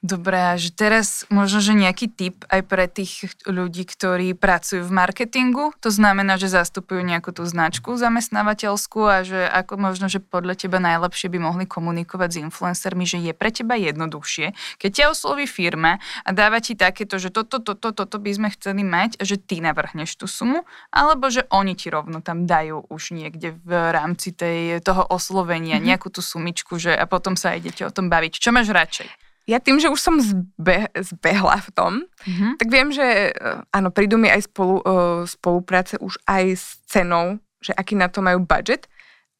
Dobre, 0.00 0.40
a 0.40 0.56
že 0.56 0.72
teraz 0.72 1.28
možno, 1.28 1.60
že 1.60 1.76
nejaký 1.76 2.08
tip 2.08 2.48
aj 2.48 2.64
pre 2.64 2.88
tých 2.88 3.36
ľudí, 3.44 3.84
ktorí 3.84 4.32
pracujú 4.32 4.80
v 4.80 4.96
marketingu, 4.96 5.76
to 5.76 5.92
znamená, 5.92 6.40
že 6.40 6.48
zastupujú 6.48 7.04
nejakú 7.04 7.36
tú 7.36 7.44
značku 7.44 8.00
zamestnávateľskú 8.00 9.00
a 9.04 9.20
že 9.28 9.44
ako 9.44 9.76
možno, 9.76 10.08
že 10.08 10.24
podľa 10.24 10.56
teba 10.56 10.80
najlepšie 10.80 11.28
by 11.28 11.38
mohli 11.44 11.68
komunikovať 11.68 12.28
s 12.32 12.40
influencermi, 12.48 13.04
že 13.04 13.20
je 13.20 13.36
pre 13.36 13.52
teba 13.52 13.76
jednoduchšie, 13.76 14.80
keď 14.80 14.90
ťa 14.90 15.04
osloví 15.12 15.44
firma 15.44 16.00
a 16.24 16.32
dáva 16.32 16.64
ti 16.64 16.72
takéto, 16.72 17.20
že 17.20 17.28
toto, 17.28 17.60
toto, 17.60 17.92
toto 17.92 18.16
by 18.16 18.32
sme 18.32 18.48
chceli 18.56 18.80
mať 18.80 19.20
a 19.20 19.28
že 19.28 19.36
ty 19.36 19.60
navrhneš 19.60 20.16
tú 20.16 20.24
sumu, 20.24 20.64
alebo 20.88 21.28
že 21.28 21.44
oni 21.52 21.76
ti 21.76 21.92
rovno 21.92 22.24
tam 22.24 22.48
dajú 22.48 22.88
už 22.88 23.12
niekde 23.12 23.52
v 23.68 23.92
rámci 23.92 24.32
tej, 24.32 24.80
toho 24.80 25.04
oslovenia 25.12 25.76
mm-hmm. 25.76 25.88
nejakú 25.92 26.08
tú 26.08 26.24
sumičku, 26.24 26.80
že 26.80 26.96
a 26.96 27.04
potom 27.04 27.36
sa 27.36 27.52
idete 27.52 27.84
o 27.84 27.92
tom 27.92 28.08
baviť. 28.08 28.40
Čo 28.40 28.56
máš 28.56 28.72
radšej? 28.72 29.29
Ja 29.48 29.58
tým, 29.58 29.80
že 29.80 29.88
už 29.88 30.00
som 30.00 30.16
zbe, 30.20 30.90
zbehla 30.92 31.58
v 31.64 31.70
tom, 31.72 31.92
mm-hmm. 32.04 32.52
tak 32.60 32.68
viem, 32.68 32.88
že 32.92 33.32
eh, 33.32 33.74
áno, 33.74 33.88
prídu 33.88 34.20
mi 34.20 34.28
aj 34.28 34.50
spolu, 34.50 34.84
uh, 34.84 35.24
spolupráce 35.24 35.96
už 35.98 36.20
aj 36.28 36.44
s 36.56 36.66
cenou, 36.86 37.40
že 37.60 37.72
aký 37.72 37.96
na 37.96 38.08
to 38.12 38.20
majú 38.20 38.44
budget. 38.44 38.86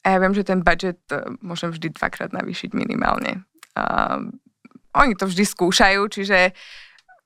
A 0.01 0.17
ja 0.17 0.17
viem, 0.17 0.33
že 0.33 0.47
ten 0.47 0.65
budget 0.65 0.97
uh, 1.13 1.29
môžem 1.45 1.69
vždy 1.69 1.93
dvakrát 1.93 2.33
navýšiť 2.33 2.73
minimálne. 2.73 3.45
Uh, 3.77 4.33
oni 4.97 5.13
to 5.15 5.29
vždy 5.29 5.45
skúšajú, 5.47 6.01
čiže 6.11 6.51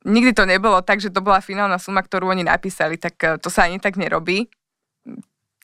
nikdy 0.06 0.38
to 0.38 0.46
nebolo 0.46 0.84
tak, 0.86 1.02
že 1.02 1.10
to 1.10 1.24
bola 1.24 1.42
finálna 1.42 1.82
suma, 1.82 2.06
ktorú 2.06 2.30
oni 2.30 2.46
napísali, 2.46 3.00
tak 3.00 3.16
uh, 3.24 3.40
to 3.40 3.48
sa 3.48 3.66
ani 3.66 3.80
tak 3.80 3.98
nerobí. 3.98 4.52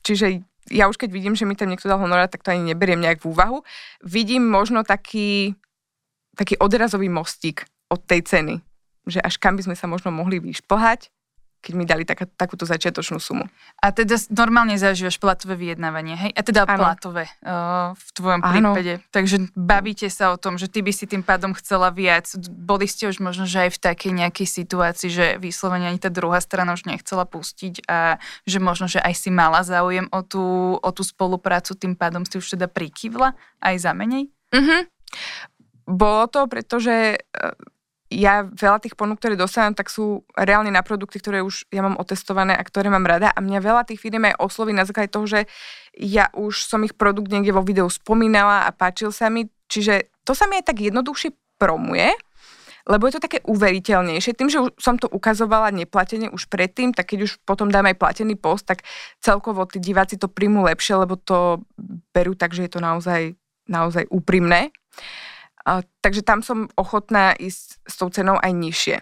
Čiže 0.01 0.41
ja 0.69 0.87
už 0.87 0.97
keď 0.97 1.09
vidím, 1.11 1.33
že 1.33 1.45
mi 1.45 1.53
tam 1.57 1.69
niekto 1.69 1.89
dal 1.89 1.99
honorár, 2.01 2.29
tak 2.31 2.41
to 2.41 2.53
ani 2.53 2.73
neberiem 2.73 3.01
nejak 3.01 3.21
v 3.21 3.33
úvahu. 3.33 3.57
Vidím 4.01 4.45
možno 4.45 4.85
taký 4.85 5.57
taký 6.35 6.59
odrazový 6.59 7.11
mostík 7.11 7.67
od 7.91 7.99
tej 8.07 8.23
ceny, 8.23 8.55
že 9.07 9.19
až 9.19 9.35
kam 9.41 9.59
by 9.59 9.67
sme 9.67 9.75
sa 9.75 9.89
možno 9.89 10.13
mohli 10.13 10.39
vyšplhať, 10.39 11.11
keď 11.61 11.73
mi 11.77 11.85
dali 11.85 12.03
taká, 12.09 12.25
takúto 12.25 12.65
začiatočnú 12.65 13.21
sumu. 13.21 13.45
A 13.77 13.93
teda 13.93 14.17
normálne 14.33 14.73
zažívaš 14.81 15.21
platové 15.21 15.53
vyjednávanie, 15.53 16.17
hej? 16.17 16.31
A 16.33 16.41
teda 16.41 16.65
ano. 16.65 16.81
platové 16.81 17.29
uh, 17.45 17.93
v 17.93 18.09
tvojom 18.17 18.41
prípade. 18.41 18.91
Ano. 18.97 19.09
Takže 19.13 19.35
bavíte 19.53 20.09
sa 20.09 20.33
o 20.33 20.41
tom, 20.41 20.57
že 20.57 20.65
ty 20.65 20.81
by 20.81 20.89
si 20.89 21.05
tým 21.05 21.21
pádom 21.21 21.53
chcela 21.53 21.93
viac. 21.93 22.25
Boli 22.49 22.89
ste 22.89 23.13
už 23.13 23.21
možno, 23.21 23.45
že 23.45 23.69
aj 23.69 23.77
v 23.77 23.79
takej 23.93 24.11
nejakej 24.25 24.47
situácii, 24.49 25.09
že 25.13 25.25
vyslovene 25.37 25.85
ani 25.85 26.01
tá 26.01 26.09
druhá 26.09 26.41
strana 26.41 26.73
už 26.73 26.89
nechcela 26.89 27.29
pustiť 27.29 27.85
a 27.85 28.17
že 28.49 28.57
možno, 28.57 28.89
že 28.89 28.97
aj 28.97 29.13
si 29.13 29.29
mala 29.29 29.61
záujem 29.61 30.09
o 30.09 30.25
tú, 30.25 30.41
o 30.81 30.89
tú 30.89 31.05
spoluprácu, 31.05 31.77
tým 31.77 31.93
pádom 31.93 32.25
si 32.25 32.41
už 32.41 32.57
teda 32.57 32.65
prikývla 32.65 33.37
aj 33.61 33.75
za 33.85 33.93
menej? 33.93 34.33
Mhm. 34.49 34.89
Bolo 35.91 36.31
to, 36.31 36.47
pretože 36.47 37.15
e, 37.15 37.17
ja 38.11 38.43
veľa 38.43 38.83
tých 38.83 38.99
ponúk, 38.99 39.23
ktoré 39.23 39.39
dostávam, 39.39 39.71
tak 39.71 39.87
sú 39.87 40.27
reálne 40.35 40.67
na 40.67 40.83
produkty, 40.83 41.23
ktoré 41.23 41.39
už 41.39 41.71
ja 41.71 41.79
mám 41.79 41.95
otestované 41.95 42.55
a 42.55 42.63
ktoré 42.63 42.91
mám 42.91 43.07
rada 43.07 43.31
a 43.31 43.39
mňa 43.39 43.59
veľa 43.63 43.83
tých 43.87 44.03
firm 44.03 44.27
aj 44.27 44.39
osloví 44.39 44.75
na 44.75 44.83
základe 44.83 45.15
toho, 45.15 45.23
že 45.23 45.39
ja 45.95 46.27
už 46.35 46.67
som 46.67 46.83
ich 46.83 46.95
produkt 46.99 47.31
niekde 47.31 47.55
vo 47.55 47.63
videu 47.63 47.87
spomínala 47.87 48.67
a 48.67 48.75
páčil 48.75 49.15
sa 49.15 49.31
mi, 49.31 49.47
čiže 49.71 50.11
to 50.27 50.35
sa 50.35 50.47
mi 50.51 50.59
aj 50.59 50.75
tak 50.75 50.83
jednoduchšie 50.83 51.31
promuje, 51.55 52.11
lebo 52.89 53.07
je 53.07 53.15
to 53.15 53.23
také 53.23 53.39
uveriteľnejšie. 53.45 54.35
Tým, 54.35 54.49
že 54.49 54.59
som 54.81 54.97
to 54.97 55.07
ukazovala 55.07 55.71
neplatene 55.71 56.33
už 56.33 56.49
predtým, 56.51 56.91
tak 56.91 57.13
keď 57.13 57.29
už 57.29 57.31
potom 57.45 57.69
dám 57.69 57.87
aj 57.87 57.95
platený 57.95 58.35
post, 58.35 58.67
tak 58.67 58.83
celkovo 59.21 59.63
tí 59.69 59.77
diváci 59.77 60.17
to 60.17 60.27
príjmu 60.27 60.65
lepšie, 60.67 60.99
lebo 60.99 61.15
to 61.15 61.63
berú 62.11 62.33
tak, 62.33 62.51
že 62.51 62.65
je 62.67 62.71
to 62.73 62.81
naozaj, 62.81 63.37
naozaj 63.69 64.09
úprimné. 64.09 64.73
A, 64.73 65.30
takže 66.01 66.25
tam 66.25 66.41
som 66.41 66.69
ochotná 66.73 67.37
ísť 67.37 67.81
s 67.85 67.95
tou 67.97 68.09
cenou 68.09 68.37
aj 68.41 68.51
nižšie. 68.51 68.97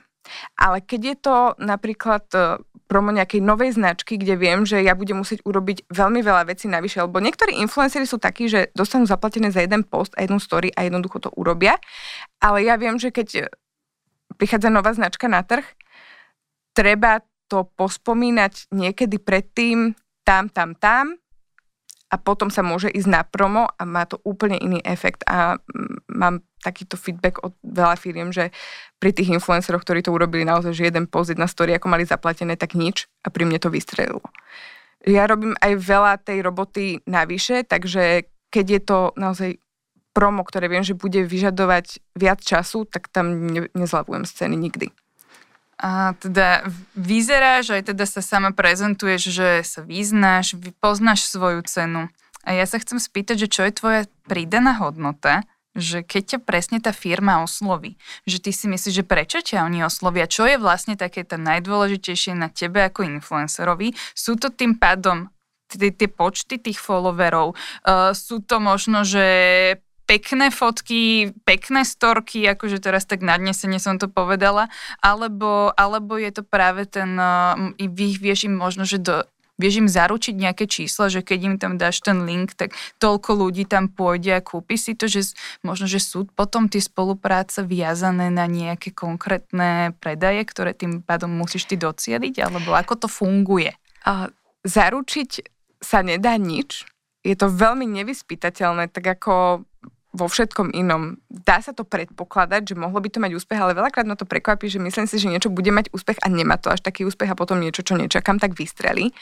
Ale 0.60 0.84
keď 0.86 1.02
je 1.02 1.18
to 1.18 1.38
napríklad 1.58 2.22
e, 2.38 2.62
promo 2.86 3.10
nejakej 3.10 3.42
novej 3.42 3.74
značky, 3.74 4.18
kde 4.18 4.38
viem, 4.38 4.62
že 4.62 4.78
ja 4.82 4.94
budem 4.94 5.18
musieť 5.18 5.42
urobiť 5.42 5.90
veľmi 5.90 6.22
veľa 6.22 6.46
vecí 6.46 6.70
navyše, 6.70 7.02
lebo 7.02 7.18
niektorí 7.18 7.58
influenceri 7.58 8.06
sú 8.06 8.22
takí, 8.22 8.46
že 8.46 8.70
dostanú 8.78 9.10
zaplatené 9.10 9.50
za 9.50 9.66
jeden 9.66 9.82
post 9.82 10.14
a 10.18 10.26
jednu 10.26 10.38
story 10.38 10.70
a 10.78 10.86
jednoducho 10.86 11.18
to 11.18 11.30
urobia. 11.34 11.82
Ale 12.38 12.62
ja 12.62 12.78
viem, 12.78 13.02
že 13.02 13.10
keď 13.10 13.50
prichádza 14.38 14.70
nová 14.70 14.94
značka 14.94 15.26
na 15.26 15.42
trh, 15.42 15.66
treba 16.78 17.26
to 17.50 17.66
pospomínať 17.74 18.70
niekedy 18.70 19.18
predtým, 19.18 19.98
tam, 20.22 20.54
tam, 20.54 20.78
tam, 20.78 21.18
a 22.10 22.16
potom 22.18 22.50
sa 22.50 22.66
môže 22.66 22.90
ísť 22.90 23.10
na 23.10 23.22
promo 23.22 23.70
a 23.70 23.84
má 23.86 24.04
to 24.10 24.18
úplne 24.26 24.58
iný 24.58 24.82
efekt 24.82 25.22
a 25.30 25.62
mám 26.10 26.42
takýto 26.60 26.98
feedback 26.98 27.40
od 27.46 27.56
veľa 27.64 27.96
firiem, 27.96 28.34
že 28.34 28.50
pri 28.98 29.16
tých 29.16 29.32
influenceroch, 29.32 29.86
ktorí 29.86 30.04
to 30.04 30.12
urobili 30.12 30.44
naozaj, 30.44 30.76
že 30.76 30.90
jeden 30.90 31.08
post, 31.08 31.32
jedna 31.32 31.48
story, 31.48 31.78
ako 31.78 31.88
mali 31.88 32.04
zaplatené, 32.04 32.58
tak 32.60 32.76
nič 32.76 33.08
a 33.24 33.32
pri 33.32 33.48
mne 33.48 33.62
to 33.62 33.72
vystrelilo. 33.72 34.26
Ja 35.08 35.30
robím 35.30 35.56
aj 35.64 35.80
veľa 35.80 36.14
tej 36.20 36.44
roboty 36.44 37.00
navyše, 37.08 37.64
takže 37.64 38.28
keď 38.52 38.66
je 38.68 38.82
to 38.84 39.00
naozaj 39.16 39.50
promo, 40.12 40.44
ktoré 40.44 40.68
viem, 40.68 40.84
že 40.84 40.98
bude 40.98 41.24
vyžadovať 41.24 42.04
viac 42.18 42.44
času, 42.44 42.84
tak 42.84 43.08
tam 43.08 43.48
ne, 43.48 43.72
nezlavujem 43.72 44.28
scény 44.28 44.60
nikdy. 44.60 44.92
A 45.80 46.12
teda 46.20 46.68
vyzeráš, 46.92 47.72
aj 47.72 47.96
teda 47.96 48.04
sa 48.04 48.20
sama 48.20 48.52
prezentuješ, 48.52 49.32
že 49.32 49.50
sa 49.64 49.80
vyznáš, 49.80 50.60
poznáš 50.84 51.24
svoju 51.32 51.64
cenu. 51.64 52.12
A 52.44 52.52
ja 52.52 52.68
sa 52.68 52.84
chcem 52.84 53.00
spýtať, 53.00 53.48
že 53.48 53.52
čo 53.52 53.62
je 53.64 53.72
tvoja 53.72 54.02
pridaná 54.28 54.76
hodnota, 54.76 55.48
že 55.80 56.04
keď 56.04 56.24
ťa 56.36 56.40
presne 56.44 56.78
tá 56.84 56.92
firma 56.92 57.40
osloví, 57.40 57.96
že 58.28 58.44
ty 58.44 58.52
si 58.52 58.68
myslíš, 58.68 58.94
že 59.00 59.08
prečo 59.08 59.40
ťa 59.40 59.64
oni 59.64 59.88
oslovia, 59.88 60.28
čo 60.28 60.44
je 60.44 60.60
vlastne 60.60 61.00
také 61.00 61.24
tá 61.24 61.40
najdôležitejšie 61.40 62.36
na 62.36 62.52
tebe 62.52 62.84
ako 62.84 63.08
influencerovi, 63.08 63.96
sú 64.12 64.36
to 64.36 64.52
tým 64.52 64.76
pádom 64.76 65.32
tie 65.70 66.10
počty 66.10 66.58
tých 66.58 66.82
followerov, 66.82 67.54
uh, 67.54 68.12
sú 68.18 68.42
to 68.42 68.58
možno, 68.58 69.06
že 69.06 69.26
pekné 70.10 70.50
fotky, 70.50 71.30
pekné 71.46 71.86
storky, 71.86 72.42
akože 72.50 72.82
teraz 72.82 73.06
tak 73.06 73.22
nadnesene 73.22 73.78
som 73.78 74.02
to 74.02 74.10
povedala, 74.10 74.74
alebo, 75.06 75.70
alebo 75.78 76.18
je 76.18 76.34
to 76.34 76.42
práve 76.42 76.90
ten, 76.90 77.14
uh, 77.14 77.54
vieš 77.94 78.50
im 78.50 78.58
možno, 78.58 78.90
že 78.90 78.98
do, 78.98 79.22
vieš 79.62 79.86
im 79.86 79.90
zaručiť 79.92 80.34
nejaké 80.34 80.66
čísla, 80.66 81.12
že 81.14 81.22
keď 81.22 81.40
im 81.46 81.56
tam 81.62 81.78
dáš 81.78 82.02
ten 82.02 82.26
link, 82.26 82.58
tak 82.58 82.74
toľko 82.98 83.38
ľudí 83.38 83.70
tam 83.70 83.92
pôjde 83.92 84.40
a 84.40 84.42
kúpi 84.42 84.80
si 84.80 84.98
to, 84.98 85.06
že 85.06 85.38
možno, 85.62 85.86
že 85.86 86.02
sú 86.02 86.26
potom 86.32 86.72
tie 86.72 86.82
spolupráce 86.82 87.62
viazané 87.62 88.34
na 88.34 88.50
nejaké 88.50 88.96
konkrétne 88.96 89.94
predaje, 90.02 90.42
ktoré 90.48 90.74
tým 90.74 91.06
pádom 91.06 91.30
musíš 91.30 91.70
ty 91.70 91.78
docieliť, 91.78 92.42
alebo 92.42 92.74
ako 92.74 93.06
to 93.06 93.08
funguje? 93.12 93.76
A 94.08 94.32
zaručiť 94.66 95.46
sa 95.84 96.02
nedá 96.02 96.40
nič. 96.40 96.88
Je 97.20 97.36
to 97.36 97.52
veľmi 97.52 97.84
nevyspytateľné, 97.84 98.88
tak 98.96 99.20
ako 99.20 99.68
vo 100.10 100.26
všetkom 100.26 100.74
inom. 100.74 101.22
Dá 101.30 101.62
sa 101.62 101.70
to 101.70 101.86
predpokladať, 101.86 102.74
že 102.74 102.76
mohlo 102.76 102.98
by 102.98 103.10
to 103.14 103.22
mať 103.22 103.38
úspech, 103.38 103.62
ale 103.62 103.78
veľakrát 103.78 104.10
ma 104.10 104.18
to 104.18 104.26
prekvapí, 104.26 104.66
že 104.66 104.82
myslím 104.82 105.06
si, 105.06 105.22
že 105.22 105.30
niečo 105.30 105.54
bude 105.54 105.70
mať 105.70 105.94
úspech 105.94 106.18
a 106.26 106.28
nemá 106.34 106.58
to 106.58 106.74
až 106.74 106.82
taký 106.82 107.06
úspech 107.06 107.30
a 107.30 107.38
potom 107.38 107.62
niečo, 107.62 107.86
čo 107.86 107.94
nečakám, 107.94 108.42
tak 108.42 108.58
vystrelí. 108.58 109.14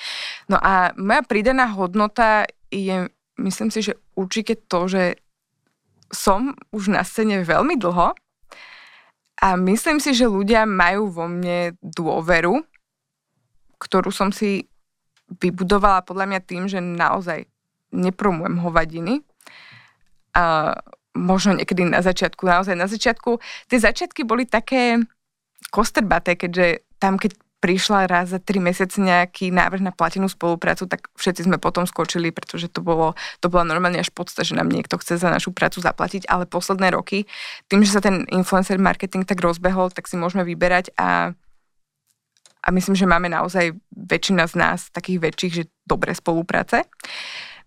No 0.47 0.55
a 0.55 0.95
moja 0.95 1.27
pridaná 1.27 1.67
hodnota 1.75 2.47
je, 2.71 3.11
myslím 3.35 3.67
si, 3.67 3.83
že 3.83 3.99
určite 4.15 4.55
to, 4.71 4.87
že 4.87 5.03
som 6.07 6.55
už 6.71 6.87
na 6.87 7.03
scéne 7.03 7.43
veľmi 7.43 7.75
dlho 7.75 8.15
a 9.43 9.47
myslím 9.59 9.99
si, 9.99 10.15
že 10.15 10.31
ľudia 10.31 10.63
majú 10.63 11.11
vo 11.11 11.27
mne 11.27 11.75
dôveru, 11.83 12.63
ktorú 13.75 14.09
som 14.09 14.31
si 14.31 14.71
vybudovala 15.27 16.07
podľa 16.07 16.25
mňa 16.31 16.41
tým, 16.47 16.63
že 16.71 16.79
naozaj 16.79 17.43
nepromujem 17.91 18.63
hovadiny, 18.63 19.19
a 20.37 20.77
možno 21.17 21.57
niekedy 21.57 21.81
na 21.89 22.05
začiatku, 22.05 22.45
naozaj 22.45 22.77
na 22.77 22.85
začiatku, 22.85 23.41
tie 23.73 23.81
začiatky 23.81 24.21
boli 24.21 24.45
také 24.45 25.01
kostrbaté, 25.73 26.37
keďže 26.37 26.85
tam, 27.01 27.17
keď 27.17 27.33
prišla 27.57 28.05
raz 28.05 28.29
za 28.29 28.37
tri 28.37 28.61
mesiace 28.61 29.01
nejaký 29.01 29.49
návrh 29.49 29.81
na 29.81 29.89
platenú 29.89 30.29
spoluprácu, 30.29 30.85
tak 30.85 31.09
všetci 31.17 31.49
sme 31.49 31.57
potom 31.57 31.89
skočili, 31.89 32.29
pretože 32.29 32.69
to, 32.69 32.85
bolo, 32.85 33.17
to 33.41 33.49
bola 33.49 33.65
normálne 33.65 33.97
až 33.97 34.13
podsta, 34.13 34.45
že 34.45 34.53
nám 34.53 34.69
niekto 34.69 35.01
chce 35.01 35.17
za 35.17 35.33
našu 35.33 35.49
prácu 35.57 35.81
zaplatiť, 35.81 36.29
ale 36.29 36.45
posledné 36.45 36.93
roky, 36.93 37.25
tým, 37.65 37.81
že 37.81 37.97
sa 37.97 38.01
ten 38.01 38.29
influencer 38.29 38.77
marketing 38.77 39.25
tak 39.25 39.41
rozbehol, 39.41 39.89
tak 39.89 40.05
si 40.05 40.21
môžeme 40.21 40.45
vyberať 40.45 40.93
a, 41.01 41.33
a 42.61 42.67
myslím, 42.69 42.93
že 42.93 43.09
máme 43.09 43.25
naozaj 43.33 43.73
väčšina 43.89 44.45
z 44.45 44.53
nás 44.53 44.93
takých 44.93 45.17
väčších, 45.17 45.53
že 45.53 45.63
dobré 45.89 46.13
spolupráce. 46.13 46.85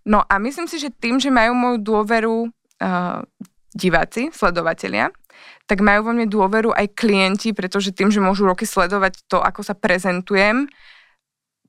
No 0.07 0.23
a 0.23 0.39
myslím 0.39 0.71
si, 0.71 0.79
že 0.79 0.95
tým, 0.95 1.19
že 1.19 1.35
majú 1.35 1.53
moju 1.53 1.77
dôveru 1.83 2.37
uh, 2.81 3.23
diváci, 3.71 4.35
sledovatelia, 4.35 5.15
tak 5.71 5.81
majú 5.81 6.11
vo 6.11 6.13
mne 6.13 6.27
dôveru 6.27 6.75
aj 6.75 6.99
klienti, 6.99 7.55
pretože 7.55 7.95
tým, 7.95 8.11
že 8.11 8.19
môžu 8.19 8.45
roky 8.45 8.67
sledovať 8.67 9.23
to, 9.31 9.39
ako 9.39 9.63
sa 9.63 9.79
prezentujem, 9.79 10.67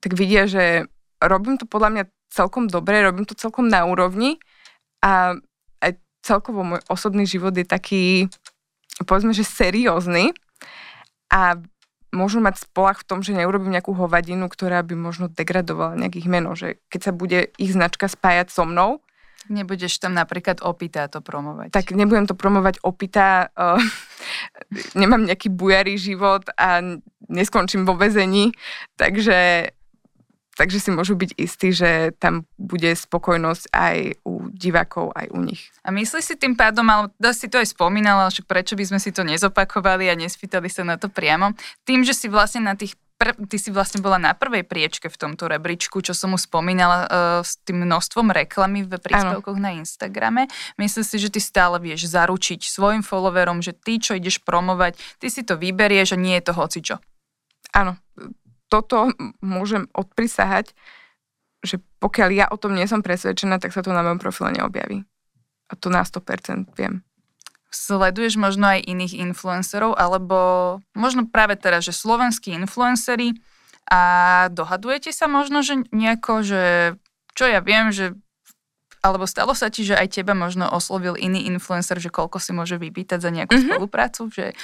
tak 0.02 0.18
vidia, 0.18 0.50
že 0.50 0.90
robím 1.22 1.54
to 1.54 1.70
podľa 1.70 1.90
mňa 1.94 2.04
celkom 2.34 2.66
dobre, 2.66 2.98
robím 2.98 3.22
to 3.22 3.38
celkom 3.38 3.70
na 3.70 3.86
úrovni 3.86 4.42
a 4.98 5.38
aj 5.78 5.92
celkovo 6.26 6.66
môj 6.66 6.80
osobný 6.90 7.28
život 7.28 7.54
je 7.54 7.62
taký, 7.62 8.26
povedzme, 9.06 9.30
že 9.30 9.46
seriózny 9.46 10.34
a 11.30 11.62
môžu 12.10 12.42
mať 12.42 12.66
spolach 12.66 13.00
v 13.00 13.08
tom, 13.08 13.18
že 13.22 13.32
neurobím 13.32 13.72
nejakú 13.72 13.94
hovadinu, 13.94 14.50
ktorá 14.50 14.82
by 14.82 14.94
možno 14.98 15.30
degradovala 15.30 15.96
nejakých 15.96 16.26
meno, 16.28 16.52
že 16.58 16.82
keď 16.90 17.00
sa 17.00 17.12
bude 17.14 17.54
ich 17.56 17.72
značka 17.72 18.10
spájať 18.10 18.50
so 18.52 18.66
mnou, 18.66 19.00
Nebudeš 19.50 19.98
tam 19.98 20.14
napríklad 20.14 20.62
opitá 20.62 21.10
to 21.10 21.18
promovať. 21.18 21.74
Tak 21.74 21.90
nebudem 21.90 22.30
to 22.30 22.38
promovať 22.38 22.78
opitá, 22.86 23.50
uh, 23.58 23.80
nemám 25.00 25.26
nejaký 25.26 25.50
bujarý 25.50 25.98
život 25.98 26.46
a 26.54 26.78
neskončím 27.26 27.82
vo 27.82 27.98
väzení, 27.98 28.54
takže, 28.94 29.72
takže 30.54 30.78
si 30.78 30.90
môžu 30.94 31.18
byť 31.18 31.30
istí, 31.40 31.74
že 31.74 32.12
tam 32.22 32.46
bude 32.60 32.92
spokojnosť 32.94 33.72
aj 33.72 33.96
u 34.22 34.46
divákov, 34.52 35.10
aj 35.16 35.26
u 35.32 35.38
nich. 35.42 35.72
A 35.82 35.90
myslíš 35.90 36.24
si 36.24 36.34
tým 36.38 36.54
pádom, 36.54 36.86
ale 36.86 37.10
dosť 37.18 37.38
si 37.38 37.48
to 37.48 37.56
aj 37.58 37.68
spomínala, 37.72 38.30
však 38.30 38.46
prečo 38.46 38.78
by 38.78 38.84
sme 38.84 38.98
si 39.02 39.10
to 39.10 39.26
nezopakovali 39.26 40.06
a 40.12 40.14
nespýtali 40.14 40.68
sa 40.70 40.86
na 40.86 41.00
to 41.00 41.10
priamo, 41.10 41.56
tým, 41.82 42.06
že 42.06 42.14
si 42.14 42.30
vlastne 42.30 42.62
na 42.62 42.78
tých 42.78 42.94
pr- 43.22 43.38
ty 43.46 43.56
si 43.62 43.70
vlastne 43.70 44.02
bola 44.02 44.18
na 44.18 44.34
prvej 44.34 44.66
priečke 44.66 45.06
v 45.06 45.14
tomto 45.14 45.46
rebríčku, 45.46 46.02
čo 46.02 46.10
som 46.10 46.34
mu 46.34 46.38
spomínala 46.38 46.98
uh, 47.06 47.08
s 47.46 47.62
tým 47.62 47.86
množstvom 47.86 48.34
reklamy 48.34 48.82
v 48.82 48.98
príspevkoch 48.98 49.54
ano. 49.54 49.62
na 49.62 49.70
Instagrame. 49.78 50.50
Myslím 50.74 51.06
si, 51.06 51.22
že 51.22 51.30
ty 51.30 51.38
stále 51.38 51.78
vieš 51.78 52.10
zaručiť 52.10 52.66
svojim 52.66 53.06
followerom, 53.06 53.62
že 53.62 53.70
ty, 53.70 54.02
čo 54.02 54.18
ideš 54.18 54.42
promovať, 54.42 54.98
ty 55.22 55.30
si 55.30 55.46
to 55.46 55.54
vyberieš 55.54 56.18
a 56.18 56.20
nie 56.20 56.34
je 56.42 56.50
to 56.50 56.52
hocičo. 56.58 56.96
Áno, 57.70 57.94
toto 58.66 59.14
môžem 59.38 59.86
odprisahať, 59.94 60.74
že 61.62 61.78
pokiaľ 62.02 62.28
ja 62.34 62.46
o 62.50 62.58
tom 62.58 62.74
nie 62.74 62.90
som 62.90 63.06
presvedčená, 63.06 63.62
tak 63.62 63.70
sa 63.70 63.86
to 63.86 63.94
na 63.94 64.02
mojom 64.02 64.18
profile 64.18 64.50
neobjaví. 64.50 65.06
A 65.70 65.78
to 65.78 65.94
na 65.94 66.02
100% 66.02 66.74
viem 66.74 67.06
sleduješ 67.72 68.36
možno 68.36 68.76
aj 68.76 68.84
iných 68.84 69.16
influencerov, 69.32 69.96
alebo 69.96 70.38
možno 70.92 71.24
práve 71.26 71.56
teraz, 71.56 71.88
že 71.88 71.96
slovenskí 71.96 72.52
influenceri 72.52 73.40
a 73.88 74.00
dohadujete 74.52 75.10
sa 75.10 75.26
možno, 75.26 75.64
že 75.64 75.80
nejako, 75.90 76.44
že 76.44 76.62
čo 77.32 77.48
ja 77.48 77.64
viem, 77.64 77.90
že 77.90 78.12
alebo 79.02 79.26
stalo 79.26 79.50
sa 79.58 79.66
ti, 79.66 79.82
že 79.82 79.98
aj 79.98 80.14
teba 80.14 80.30
možno 80.30 80.70
oslovil 80.70 81.18
iný 81.18 81.50
influencer, 81.50 81.98
že 81.98 82.06
koľko 82.06 82.38
si 82.38 82.54
môže 82.54 82.78
vypýtať 82.78 83.18
za 83.18 83.34
nejakú 83.34 83.58
mm-hmm. 83.58 83.74
spoluprácu, 83.74 84.30
že 84.30 84.54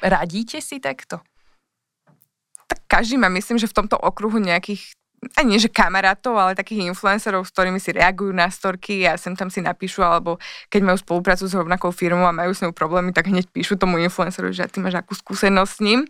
radíte 0.00 0.64
si 0.64 0.80
takto? 0.80 1.20
Tak 2.72 2.80
každý 2.88 3.20
má, 3.20 3.28
myslím, 3.28 3.60
že 3.60 3.68
v 3.68 3.84
tomto 3.84 4.00
okruhu 4.00 4.40
nejakých 4.40 4.96
aj 5.22 5.44
nie 5.46 5.54
že 5.62 5.70
kamarátov, 5.70 6.34
ale 6.34 6.58
takých 6.58 6.90
influencerov, 6.90 7.46
s 7.46 7.54
ktorými 7.54 7.78
si 7.78 7.94
reagujú 7.94 8.34
na 8.34 8.50
storky 8.50 9.06
a 9.06 9.14
sem 9.14 9.38
tam 9.38 9.46
si 9.54 9.62
napíšu, 9.62 10.02
alebo 10.02 10.42
keď 10.66 10.82
majú 10.82 10.98
spoluprácu 10.98 11.46
s 11.46 11.54
rovnakou 11.54 11.94
firmou 11.94 12.26
a 12.26 12.34
majú 12.34 12.50
s 12.50 12.60
ňou 12.66 12.74
problémy, 12.74 13.14
tak 13.14 13.30
hneď 13.30 13.46
píšu 13.54 13.78
tomu 13.78 14.02
influenceru, 14.02 14.50
že 14.50 14.66
ty 14.66 14.82
máš 14.82 14.98
akú 14.98 15.14
skúsenosť 15.14 15.72
s 15.72 15.78
ním. 15.78 16.00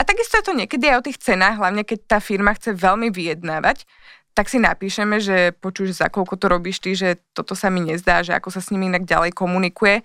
A 0.00 0.08
takisto 0.08 0.40
je 0.40 0.44
to 0.48 0.56
niekedy 0.56 0.88
aj 0.88 1.04
o 1.04 1.06
tých 1.06 1.20
cenách, 1.20 1.60
hlavne 1.60 1.84
keď 1.84 2.16
tá 2.16 2.18
firma 2.18 2.56
chce 2.56 2.72
veľmi 2.72 3.12
vyjednávať, 3.12 3.84
tak 4.32 4.48
si 4.48 4.60
napíšeme, 4.60 5.20
že 5.20 5.52
počuš, 5.56 5.96
za 5.96 6.08
koľko 6.08 6.36
to 6.36 6.46
robíš 6.48 6.80
ty, 6.80 6.92
že 6.92 7.20
toto 7.32 7.56
sa 7.56 7.72
mi 7.72 7.80
nezdá, 7.84 8.20
že 8.20 8.36
ako 8.36 8.52
sa 8.52 8.60
s 8.60 8.68
nimi 8.72 8.88
inak 8.88 9.08
ďalej 9.08 9.32
komunikuje. 9.32 10.04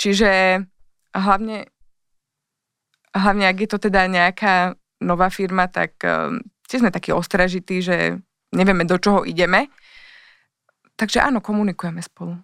Čiže 0.00 0.64
hlavne, 1.12 1.68
hlavne 3.12 3.44
ak 3.48 3.56
je 3.56 3.68
to 3.68 3.78
teda 3.88 4.08
nejaká 4.08 4.76
nová 5.04 5.28
firma, 5.28 5.68
tak 5.68 6.00
tiež 6.68 6.82
sme 6.84 6.94
takí 6.94 7.14
ostražití, 7.14 7.82
že 7.82 8.18
nevieme, 8.54 8.86
do 8.86 8.98
čoho 8.98 9.22
ideme. 9.22 9.70
Takže 10.96 11.22
áno, 11.22 11.44
komunikujeme 11.44 12.00
spolu. 12.00 12.40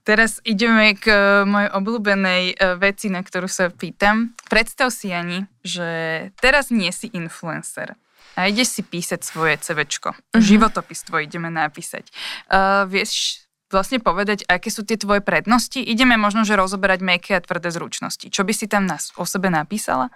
Teraz 0.00 0.40
ideme 0.48 0.96
k 0.96 1.12
e, 1.12 1.16
mojej 1.44 1.70
obľúbenej 1.76 2.42
e, 2.50 2.74
veci, 2.80 3.12
na 3.12 3.20
ktorú 3.20 3.46
sa 3.46 3.68
pýtam. 3.68 4.32
Predstav 4.48 4.88
si, 4.88 5.12
Ani, 5.12 5.44
že 5.60 6.30
teraz 6.40 6.72
nie 6.72 6.88
si 6.88 7.12
influencer 7.12 8.00
a 8.38 8.48
ideš 8.48 8.80
si 8.80 8.82
písať 8.86 9.20
svoje 9.20 9.58
CVčko. 9.60 10.14
Uh-huh. 10.14 10.40
Životopis 10.40 11.04
tvoj 11.04 11.26
ideme 11.26 11.50
napísať. 11.50 12.08
Uh, 12.46 12.86
vieš 12.86 13.44
vlastne 13.70 14.00
povedať, 14.02 14.46
aké 14.48 14.72
sú 14.72 14.82
tie 14.86 14.98
tvoje 14.98 15.22
prednosti? 15.22 15.78
Ideme 15.78 16.16
možno, 16.16 16.46
že 16.46 16.58
rozoberať 16.58 17.00
meké 17.02 17.38
a 17.38 17.44
tvrdé 17.44 17.70
zručnosti. 17.70 18.26
Čo 18.30 18.42
by 18.46 18.52
si 18.54 18.66
tam 18.66 18.86
nás 18.86 19.14
o 19.18 19.26
sebe 19.26 19.50
napísala? 19.50 20.08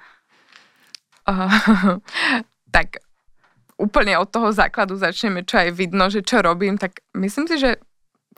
Uh, 1.26 1.98
tak 2.74 2.98
úplne 3.78 4.18
od 4.18 4.26
toho 4.26 4.50
základu 4.50 4.98
začneme, 4.98 5.46
čo 5.46 5.62
aj 5.62 5.70
vidno, 5.78 6.10
že 6.10 6.26
čo 6.26 6.42
robím, 6.42 6.74
tak 6.74 7.06
myslím 7.14 7.46
si, 7.46 7.62
že 7.62 7.78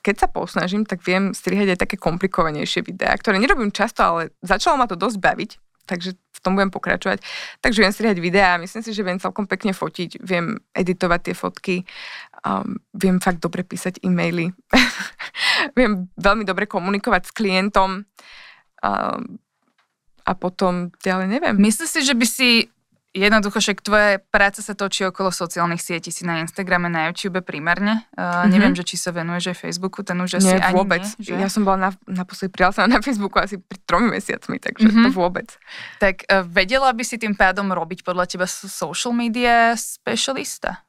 keď 0.04 0.16
sa 0.22 0.28
posnažím, 0.28 0.84
tak 0.84 1.00
viem 1.02 1.32
strihať 1.32 1.74
aj 1.74 1.78
také 1.88 1.96
komplikovanejšie 1.96 2.84
videá, 2.84 3.16
ktoré 3.16 3.40
nerobím 3.40 3.72
často, 3.72 4.04
ale 4.04 4.22
začalo 4.44 4.76
ma 4.76 4.86
to 4.86 4.94
dosť 4.94 5.18
baviť, 5.18 5.50
takže 5.88 6.14
v 6.14 6.40
tom 6.44 6.54
budem 6.54 6.70
pokračovať. 6.70 7.24
Takže 7.58 7.82
viem 7.82 7.90
strihať 7.90 8.18
videá, 8.22 8.60
myslím 8.60 8.84
si, 8.84 8.92
že 8.92 9.02
viem 9.02 9.18
celkom 9.18 9.48
pekne 9.48 9.74
fotiť, 9.74 10.22
viem 10.22 10.60
editovať 10.76 11.20
tie 11.26 11.34
fotky, 11.34 11.76
um, 12.44 12.78
viem 12.94 13.18
fakt 13.18 13.42
dobre 13.42 13.66
písať 13.66 13.98
e-maily, 14.04 14.52
viem 15.78 16.06
veľmi 16.20 16.44
dobre 16.46 16.70
komunikovať 16.70 17.32
s 17.32 17.34
klientom 17.34 18.06
um, 18.84 19.20
a 20.22 20.32
potom 20.38 20.94
ďalej 21.02 21.26
neviem. 21.34 21.56
Myslíš 21.58 21.88
si, 21.98 22.00
že 22.06 22.14
by 22.14 22.26
si 22.26 22.50
jednoducho, 23.16 23.58
však 23.58 23.80
tvoja 23.80 24.20
práca 24.20 24.60
sa 24.60 24.76
točí 24.76 25.08
okolo 25.08 25.32
sociálnych 25.32 25.80
sietí, 25.80 26.12
si 26.12 26.28
na 26.28 26.44
Instagrame, 26.44 26.92
na 26.92 27.08
YouTube 27.08 27.40
primárne. 27.40 28.04
Uh, 28.12 28.20
mm-hmm. 28.20 28.52
Neviem, 28.52 28.74
že 28.76 28.84
či 28.84 29.00
sa 29.00 29.10
venuješ 29.16 29.56
aj 29.56 29.58
Facebooku, 29.64 30.04
ten 30.04 30.20
už 30.20 30.38
asi 30.44 30.52
nie, 30.52 30.60
ani 30.60 30.76
vôbec. 30.76 31.02
nie. 31.02 31.24
Že? 31.24 31.40
Ja 31.40 31.48
som 31.48 31.64
bola 31.64 31.88
na, 31.88 31.90
naposledy 32.04 32.52
prihlásená 32.52 32.86
na 32.86 33.00
Facebooku 33.00 33.40
asi 33.40 33.56
pri 33.56 33.80
tromi 33.88 34.12
mesiacmi, 34.12 34.60
takže 34.60 34.92
mm-hmm. 34.92 35.04
to 35.08 35.10
vôbec. 35.16 35.48
Tak 35.96 36.28
uh, 36.28 36.44
vedela 36.44 36.92
by 36.92 37.04
si 37.08 37.16
tým 37.16 37.32
pádom 37.32 37.72
robiť 37.72 38.04
podľa 38.04 38.28
teba 38.28 38.46
social 38.46 39.16
media 39.16 39.72
specialista? 39.80 40.84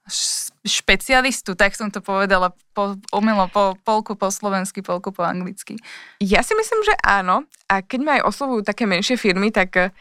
Špecialistu, 0.68 1.56
tak 1.56 1.80
som 1.80 1.88
to 1.88 2.04
povedala 2.04 2.52
po, 2.76 3.00
umelo 3.16 3.48
po 3.48 3.80
polku 3.88 4.20
po 4.20 4.28
slovensky, 4.28 4.84
polku 4.84 5.16
po 5.16 5.24
anglicky. 5.24 5.80
Ja 6.20 6.44
si 6.44 6.52
myslím, 6.54 6.84
že 6.84 6.94
áno. 7.08 7.48
A 7.72 7.80
keď 7.80 8.00
ma 8.04 8.12
aj 8.20 8.28
oslovujú 8.28 8.62
také 8.68 8.84
menšie 8.84 9.16
firmy, 9.16 9.52
tak 9.52 9.96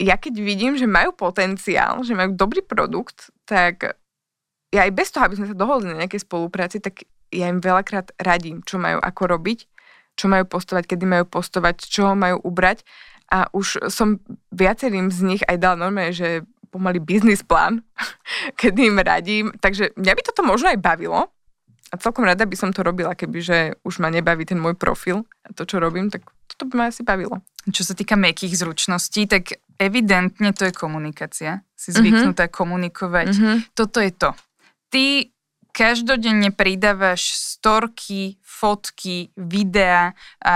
ja 0.00 0.16
keď 0.16 0.34
vidím, 0.40 0.80
že 0.80 0.88
majú 0.88 1.12
potenciál, 1.12 2.00
že 2.00 2.16
majú 2.16 2.32
dobrý 2.32 2.64
produkt, 2.64 3.28
tak 3.44 4.00
ja 4.72 4.88
aj 4.88 4.92
bez 4.96 5.12
toho, 5.12 5.28
aby 5.28 5.36
sme 5.36 5.50
sa 5.52 5.56
dohodli 5.58 5.92
na 5.92 6.00
nejakej 6.00 6.24
spolupráci, 6.24 6.80
tak 6.80 7.04
ja 7.28 7.52
im 7.52 7.60
veľakrát 7.60 8.16
radím, 8.16 8.64
čo 8.64 8.80
majú 8.80 8.96
ako 8.96 9.22
robiť, 9.36 9.68
čo 10.16 10.26
majú 10.32 10.48
postovať, 10.48 10.88
kedy 10.88 11.04
majú 11.04 11.24
postovať, 11.28 11.76
čo 11.84 12.16
majú 12.16 12.40
ubrať. 12.42 12.82
A 13.30 13.46
už 13.54 13.92
som 13.92 14.18
viacerým 14.50 15.12
z 15.12 15.20
nich 15.22 15.42
aj 15.46 15.56
dal 15.60 15.78
normálne, 15.78 16.16
že 16.16 16.42
pomaly 16.72 16.98
biznis 16.98 17.44
plán, 17.44 17.82
kedy 18.60 18.90
im 18.90 18.98
radím. 18.98 19.46
Takže 19.60 19.94
mňa 19.94 20.12
by 20.16 20.22
toto 20.26 20.42
možno 20.42 20.72
aj 20.72 20.80
bavilo. 20.80 21.30
A 21.90 21.98
celkom 21.98 22.22
rada 22.22 22.46
by 22.46 22.54
som 22.54 22.70
to 22.70 22.86
robila, 22.86 23.18
kebyže 23.18 23.82
už 23.82 23.98
ma 23.98 24.14
nebaví 24.14 24.46
ten 24.46 24.62
môj 24.62 24.78
profil 24.78 25.26
a 25.42 25.50
to, 25.50 25.66
čo 25.66 25.82
robím, 25.82 26.06
tak 26.06 26.22
toto 26.46 26.70
by 26.70 26.74
ma 26.78 26.84
asi 26.86 27.02
bavilo. 27.02 27.42
Čo 27.68 27.82
sa 27.84 27.92
týka 27.92 28.16
mekých 28.16 28.56
zručností, 28.56 29.28
tak 29.28 29.60
evidentne 29.76 30.56
to 30.56 30.64
je 30.64 30.72
komunikácia. 30.72 31.60
Si 31.76 31.92
zvyknutá 31.92 32.48
mm-hmm. 32.48 32.56
komunikovať. 32.56 33.28
Mm-hmm. 33.36 33.56
Toto 33.76 34.00
je 34.00 34.12
to. 34.16 34.30
Ty 34.88 35.04
každodenne 35.72 36.50
pridávaš 36.52 37.34
storky, 37.34 38.40
fotky, 38.60 39.32
videá 39.40 40.12
a 40.44 40.54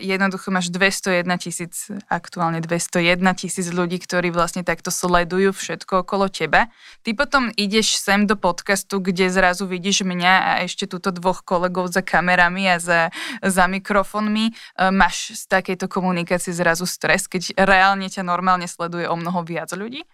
jednoducho 0.00 0.48
máš 0.48 0.72
201 0.72 1.28
tisíc, 1.36 1.92
aktuálne 2.08 2.64
201 2.64 3.20
tisíc 3.36 3.68
ľudí, 3.68 4.00
ktorí 4.00 4.32
vlastne 4.32 4.64
takto 4.64 4.88
sledujú 4.88 5.52
všetko 5.52 6.08
okolo 6.08 6.32
teba. 6.32 6.72
Ty 7.04 7.10
potom 7.12 7.52
ideš 7.60 8.00
sem 8.00 8.24
do 8.24 8.40
podcastu, 8.40 9.04
kde 9.04 9.28
zrazu 9.28 9.68
vidíš 9.68 10.08
mňa 10.08 10.34
a 10.40 10.50
ešte 10.64 10.88
túto 10.88 11.12
dvoch 11.12 11.44
kolegov 11.44 11.92
za 11.92 12.00
kamerami 12.00 12.72
a 12.72 12.80
za, 12.80 13.12
za 13.44 13.68
mikrofónmi. 13.68 14.48
E, 14.48 14.52
máš 14.88 15.36
z 15.36 15.42
takejto 15.52 15.92
komunikácie 15.92 16.56
zrazu 16.56 16.88
stres, 16.88 17.28
keď 17.28 17.52
reálne 17.60 18.08
ťa 18.08 18.24
normálne 18.24 18.64
sleduje 18.64 19.04
o 19.04 19.16
mnoho 19.18 19.44
viac 19.44 19.68
ľudí? 19.76 20.08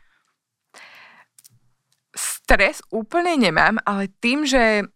Stres 2.49 2.81
úplne 2.89 3.37
nemám, 3.37 3.77
ale 3.85 4.09
tým, 4.25 4.49
že 4.49 4.89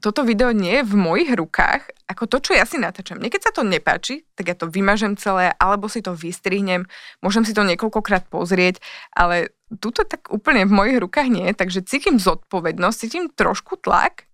toto 0.00 0.24
video 0.24 0.56
nie 0.56 0.80
je 0.80 0.88
v 0.88 0.96
mojich 0.96 1.30
rukách, 1.36 1.92
ako 2.08 2.24
to, 2.26 2.36
čo 2.40 2.52
ja 2.56 2.64
si 2.64 2.80
natáčam. 2.80 3.20
Niekedy 3.20 3.44
sa 3.44 3.52
to 3.52 3.60
nepáči, 3.60 4.24
tak 4.32 4.48
ja 4.48 4.56
to 4.56 4.72
vymažem 4.72 5.14
celé, 5.20 5.52
alebo 5.60 5.86
si 5.92 6.00
to 6.00 6.16
vystrihnem, 6.16 6.88
môžem 7.20 7.44
si 7.44 7.52
to 7.52 7.60
niekoľkokrát 7.60 8.32
pozrieť, 8.32 8.80
ale 9.12 9.52
tuto 9.68 10.08
tak 10.08 10.32
úplne 10.32 10.64
v 10.64 10.72
mojich 10.72 10.98
rukách 10.98 11.28
nie, 11.28 11.52
takže 11.52 11.84
cítim 11.84 12.16
zodpovednosť, 12.16 13.00
cítim 13.04 13.28
trošku 13.28 13.76
tlak, 13.84 14.24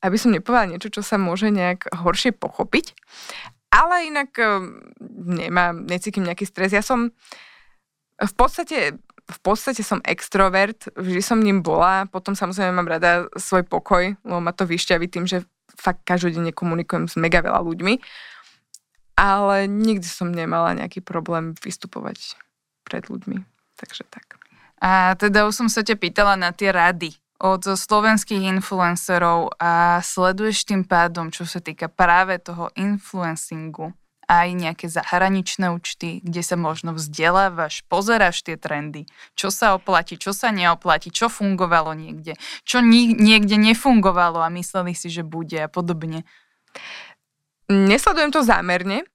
aby 0.00 0.16
som 0.16 0.32
nepovedala 0.32 0.72
niečo, 0.72 0.88
čo 0.88 1.04
sa 1.04 1.20
môže 1.20 1.52
nejak 1.52 1.92
horšie 1.92 2.32
pochopiť. 2.32 2.96
Ale 3.68 4.08
inak 4.08 4.32
ehm, 4.40 4.88
nemám, 5.36 5.84
necítim 5.84 6.24
nejaký 6.24 6.48
stres. 6.48 6.72
Ja 6.72 6.80
som 6.80 7.12
v 8.16 8.34
podstate 8.36 8.96
v 9.26 9.38
podstate 9.42 9.82
som 9.82 9.98
extrovert, 10.06 10.86
vždy 10.94 11.22
som 11.22 11.42
ním 11.42 11.58
bola, 11.60 12.06
potom 12.06 12.38
samozrejme 12.38 12.70
mám 12.70 12.86
rada 12.86 13.26
svoj 13.34 13.66
pokoj, 13.66 14.14
lebo 14.22 14.38
ma 14.38 14.54
to 14.54 14.62
vyšťaví 14.62 15.10
tým, 15.10 15.26
že 15.26 15.42
fakt 15.74 16.06
každodenne 16.06 16.54
komunikujem 16.54 17.10
s 17.10 17.18
mega 17.18 17.42
veľa 17.42 17.60
ľuďmi, 17.66 17.98
ale 19.18 19.66
nikdy 19.66 20.06
som 20.06 20.30
nemala 20.30 20.78
nejaký 20.78 21.02
problém 21.02 21.58
vystupovať 21.58 22.38
pred 22.86 23.10
ľuďmi, 23.10 23.42
takže 23.76 24.06
tak. 24.06 24.38
A 24.78 25.16
teda 25.18 25.48
už 25.48 25.66
som 25.66 25.68
sa 25.72 25.82
ťa 25.82 25.96
pýtala 25.98 26.38
na 26.38 26.54
tie 26.54 26.70
rady 26.70 27.16
od 27.42 27.64
slovenských 27.64 28.48
influencerov 28.56 29.56
a 29.60 30.00
sleduješ 30.00 30.68
tým 30.68 30.84
pádom, 30.84 31.28
čo 31.28 31.44
sa 31.44 31.60
týka 31.60 31.90
práve 31.90 32.40
toho 32.40 32.72
influencingu, 32.76 33.92
aj 34.26 34.48
nejaké 34.58 34.86
zahraničné 34.90 35.70
účty, 35.70 36.18
kde 36.22 36.42
sa 36.42 36.58
možno 36.58 36.90
vzdelávaš, 36.98 37.86
pozeráš 37.86 38.42
tie 38.42 38.58
trendy, 38.58 39.06
čo 39.38 39.54
sa 39.54 39.78
oplatí, 39.78 40.18
čo 40.18 40.34
sa 40.34 40.50
neoplatí, 40.50 41.14
čo 41.14 41.30
fungovalo 41.30 41.94
niekde, 41.94 42.34
čo 42.66 42.82
ni- 42.82 43.14
niekde 43.14 43.54
nefungovalo 43.54 44.42
a 44.42 44.50
mysleli 44.50 44.98
si, 44.98 45.06
že 45.10 45.22
bude 45.22 45.62
a 45.62 45.70
podobne. 45.70 46.26
Nesledujem 47.70 48.34
to 48.34 48.42
zámerne, 48.42 49.06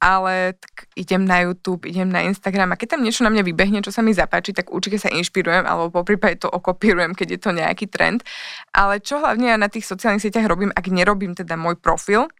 ale 0.00 0.56
tak 0.56 0.88
idem 0.96 1.28
na 1.28 1.44
YouTube, 1.44 1.84
idem 1.84 2.08
na 2.08 2.24
Instagram 2.24 2.72
a 2.72 2.80
keď 2.80 2.96
tam 2.96 3.04
niečo 3.04 3.20
na 3.20 3.28
mňa 3.28 3.44
vybehne, 3.44 3.84
čo 3.84 3.92
sa 3.92 4.00
mi 4.00 4.16
zapáči, 4.16 4.56
tak 4.56 4.72
určite 4.72 4.96
sa 4.96 5.12
inšpirujem 5.12 5.68
alebo 5.68 5.92
po 5.92 6.02
prípade 6.08 6.40
to 6.40 6.48
okopírujem, 6.48 7.12
keď 7.12 7.36
je 7.36 7.40
to 7.42 7.50
nejaký 7.52 7.84
trend. 7.84 8.24
Ale 8.72 9.04
čo 9.04 9.20
hlavne 9.20 9.52
ja 9.52 9.60
na 9.60 9.68
tých 9.68 9.84
sociálnych 9.84 10.24
sieťach 10.24 10.48
robím, 10.48 10.72
ak 10.72 10.88
nerobím 10.88 11.36
teda 11.36 11.60
môj 11.60 11.76
profil, 11.76 12.32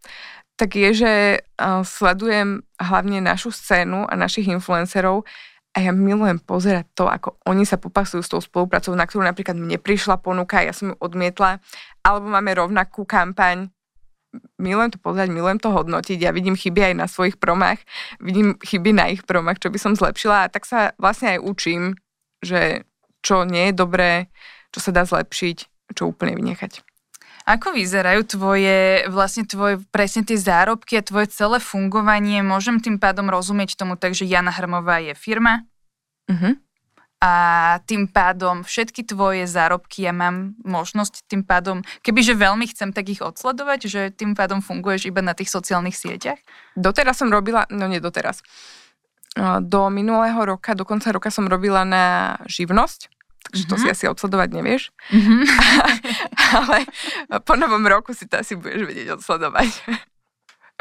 tak 0.61 0.77
je, 0.77 0.89
že 0.93 1.11
sledujem 1.81 2.61
hlavne 2.77 3.17
našu 3.17 3.49
scénu 3.49 4.05
a 4.05 4.13
našich 4.13 4.45
influencerov 4.45 5.25
a 5.73 5.77
ja 5.81 5.89
milujem 5.89 6.37
pozerať 6.37 6.85
to, 6.93 7.09
ako 7.09 7.41
oni 7.49 7.65
sa 7.65 7.81
popasujú 7.81 8.21
s 8.21 8.29
tou 8.29 8.37
spoluprácou, 8.37 8.93
na 8.93 9.09
ktorú 9.09 9.25
napríklad 9.25 9.57
mne 9.57 9.81
prišla 9.81 10.21
ponuka, 10.21 10.61
ja 10.61 10.69
som 10.69 10.93
ju 10.93 10.95
odmietla, 11.01 11.57
alebo 12.05 12.29
máme 12.29 12.53
rovnakú 12.53 13.09
kampaň, 13.09 13.73
milujem 14.61 14.93
to 14.93 14.99
pozerať, 15.01 15.33
milujem 15.33 15.57
to 15.57 15.73
hodnotiť, 15.73 16.19
ja 16.21 16.29
vidím 16.29 16.53
chyby 16.53 16.93
aj 16.93 16.95
na 16.99 17.07
svojich 17.09 17.41
promách, 17.41 17.81
vidím 18.21 18.59
chyby 18.61 18.91
na 18.93 19.09
ich 19.09 19.25
promách, 19.25 19.63
čo 19.63 19.73
by 19.73 19.79
som 19.81 19.97
zlepšila 19.97 20.45
a 20.45 20.51
tak 20.51 20.69
sa 20.69 20.93
vlastne 21.01 21.39
aj 21.39 21.39
učím, 21.41 21.97
že 22.43 22.85
čo 23.25 23.49
nie 23.49 23.71
je 23.71 23.73
dobré, 23.73 24.29
čo 24.69 24.83
sa 24.83 24.93
dá 24.93 25.09
zlepšiť, 25.09 25.89
čo 25.97 26.11
úplne 26.11 26.37
vynechať. 26.37 26.85
Ako 27.45 27.73
vyzerajú 27.73 28.21
tvoje, 28.37 29.05
vlastne 29.09 29.43
tvoje, 29.49 29.81
presne 29.89 30.21
tie 30.21 30.37
zárobky 30.37 30.97
a 30.97 31.05
tvoje 31.05 31.33
celé 31.33 31.57
fungovanie? 31.57 32.45
Môžem 32.45 32.77
tým 32.77 33.01
pádom 33.01 33.27
rozumieť 33.27 33.75
tomu 33.75 33.97
tak, 33.97 34.13
že 34.13 34.29
Jana 34.29 34.53
Hrmová 34.53 35.01
je 35.01 35.17
firma? 35.17 35.65
Uh-huh. 36.29 36.53
A 37.21 37.33
tým 37.85 38.09
pádom 38.09 38.65
všetky 38.65 39.05
tvoje 39.05 39.45
zárobky 39.45 40.09
ja 40.09 40.13
mám 40.13 40.57
možnosť 40.65 41.29
tým 41.29 41.45
pádom, 41.45 41.85
kebyže 42.01 42.33
veľmi 42.33 42.65
chcem, 42.73 42.89
tak 42.89 43.13
ich 43.13 43.21
odsledovať, 43.21 43.79
že 43.85 44.01
tým 44.09 44.33
pádom 44.33 44.57
funguješ 44.57 45.05
iba 45.05 45.21
na 45.21 45.37
tých 45.37 45.53
sociálnych 45.53 45.93
sieťach? 45.93 46.41
Doteraz 46.73 47.21
som 47.21 47.29
robila, 47.29 47.69
no 47.69 47.85
nie 47.85 48.01
doteraz, 48.01 48.41
do 49.61 49.81
minulého 49.93 50.41
roka, 50.43 50.73
do 50.73 50.81
konca 50.81 51.13
roka 51.13 51.29
som 51.29 51.45
robila 51.45 51.85
na 51.85 52.35
živnosť, 52.49 53.07
takže 53.51 53.67
mm-hmm. 53.67 53.75
to 53.75 53.83
si 53.83 53.87
mhm. 53.87 53.93
asi 53.93 54.05
odsledovať 54.07 54.49
nevieš. 54.55 54.83
Mm-hmm. 55.11 55.41
Ale 56.57 56.77
po 57.43 57.53
novom 57.59 57.83
roku 57.83 58.15
si 58.15 58.25
to 58.25 58.39
asi 58.39 58.55
budeš 58.55 58.87
vedieť 58.87 59.19
odsledovať. 59.19 59.69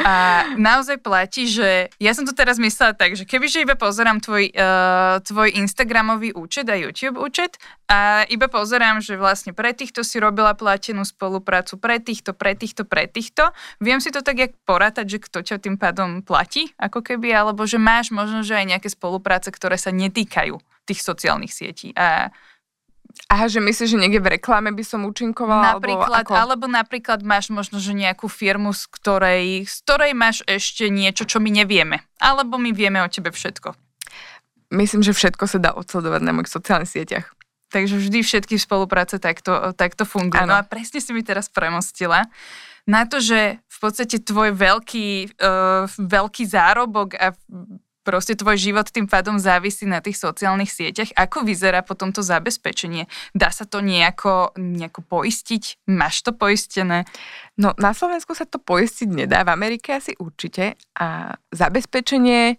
A 0.00 0.44
naozaj 0.56 1.04
platí, 1.04 1.44
že 1.44 1.92
ja 2.00 2.12
som 2.16 2.24
to 2.24 2.32
teraz 2.32 2.56
myslela 2.56 2.96
tak, 2.96 3.12
že 3.20 3.28
kebyže 3.28 3.68
iba 3.68 3.76
pozerám 3.76 4.24
tvoj, 4.24 4.48
uh, 4.56 5.20
tvoj 5.20 5.52
Instagramový 5.60 6.32
účet 6.32 6.64
a 6.72 6.76
YouTube 6.76 7.20
účet 7.20 7.60
a 7.84 8.24
iba 8.32 8.48
pozerám, 8.48 9.04
že 9.04 9.20
vlastne 9.20 9.52
pre 9.52 9.76
týchto 9.76 10.00
si 10.00 10.16
robila 10.16 10.56
platenú 10.56 11.04
spoluprácu, 11.04 11.76
pre 11.76 12.00
týchto, 12.00 12.32
pre 12.32 12.56
týchto, 12.56 12.88
pre 12.88 13.04
týchto, 13.12 13.52
viem 13.76 14.00
si 14.00 14.08
to 14.08 14.24
tak 14.24 14.40
jak 14.40 14.52
porátať, 14.64 15.04
že 15.04 15.18
kto 15.20 15.38
ťa 15.44 15.56
tým 15.60 15.76
pádom 15.76 16.24
platí, 16.24 16.72
ako 16.80 17.04
keby, 17.04 17.36
alebo 17.36 17.68
že 17.68 17.76
máš 17.76 18.08
možno, 18.08 18.40
že 18.40 18.56
aj 18.56 18.66
nejaké 18.76 18.88
spolupráce, 18.88 19.52
ktoré 19.52 19.76
sa 19.76 19.92
netýkajú 19.92 20.56
tých 20.88 21.00
sociálnych 21.04 21.52
sietí. 21.52 21.92
A 21.92 22.32
Aha, 23.28 23.46
že 23.46 23.60
myslíš, 23.62 23.94
že 23.94 23.98
niekde 24.00 24.22
v 24.22 24.40
reklame 24.40 24.72
by 24.72 24.84
som 24.86 25.06
účinkovala? 25.06 25.76
Napríklad, 25.76 26.08
alebo, 26.08 26.22
ako? 26.24 26.32
alebo 26.34 26.66
napríklad 26.66 27.20
máš 27.22 27.52
možno, 27.52 27.78
že 27.78 27.94
nejakú 27.94 28.26
firmu, 28.26 28.72
z 28.74 28.88
ktorej, 28.90 29.46
z 29.68 29.76
ktorej 29.86 30.12
máš 30.16 30.42
ešte 30.48 30.88
niečo, 30.90 31.28
čo 31.28 31.38
my 31.38 31.50
nevieme. 31.52 32.02
Alebo 32.18 32.58
my 32.58 32.74
vieme 32.74 32.98
o 33.04 33.08
tebe 33.10 33.30
všetko. 33.30 33.76
Myslím, 34.70 35.02
že 35.02 35.14
všetko 35.14 35.44
sa 35.46 35.58
dá 35.58 35.70
odsledovať 35.74 36.20
na 36.22 36.32
mojich 36.34 36.50
sociálnych 36.50 36.90
sieťach. 36.90 37.26
Takže 37.70 38.02
vždy 38.02 38.26
všetky 38.26 38.58
spolupráce 38.58 39.22
takto, 39.22 39.74
takto 39.78 40.02
fungujú. 40.02 40.42
Ano. 40.42 40.54
No 40.54 40.58
a 40.58 40.66
presne 40.66 40.98
si 40.98 41.14
mi 41.14 41.22
teraz 41.22 41.46
premostila 41.46 42.26
na 42.82 43.06
to, 43.06 43.22
že 43.22 43.62
v 43.62 43.78
podstate 43.78 44.18
tvoj 44.18 44.58
veľký, 44.58 45.38
uh, 45.38 45.86
veľký 45.86 46.44
zárobok 46.50 47.14
a 47.14 47.30
proste 48.00 48.36
tvoj 48.36 48.56
život 48.56 48.88
tým 48.88 49.04
pádom 49.04 49.36
závisí 49.36 49.84
na 49.84 50.00
tých 50.00 50.16
sociálnych 50.16 50.72
sieťach. 50.72 51.12
Ako 51.16 51.44
vyzerá 51.44 51.84
potom 51.84 52.10
to 52.10 52.24
zabezpečenie? 52.24 53.06
Dá 53.36 53.52
sa 53.52 53.68
to 53.68 53.84
nejako, 53.84 54.56
nejako 54.56 55.04
poistiť? 55.04 55.84
Máš 55.88 56.24
to 56.24 56.32
poistené? 56.32 57.04
No 57.60 57.76
na 57.76 57.92
Slovensku 57.92 58.32
sa 58.32 58.48
to 58.48 58.56
poistiť 58.56 59.08
nedá, 59.08 59.44
v 59.44 59.52
Amerike 59.52 59.96
asi 59.96 60.16
určite. 60.16 60.80
A 60.96 61.36
zabezpečenie 61.52 62.56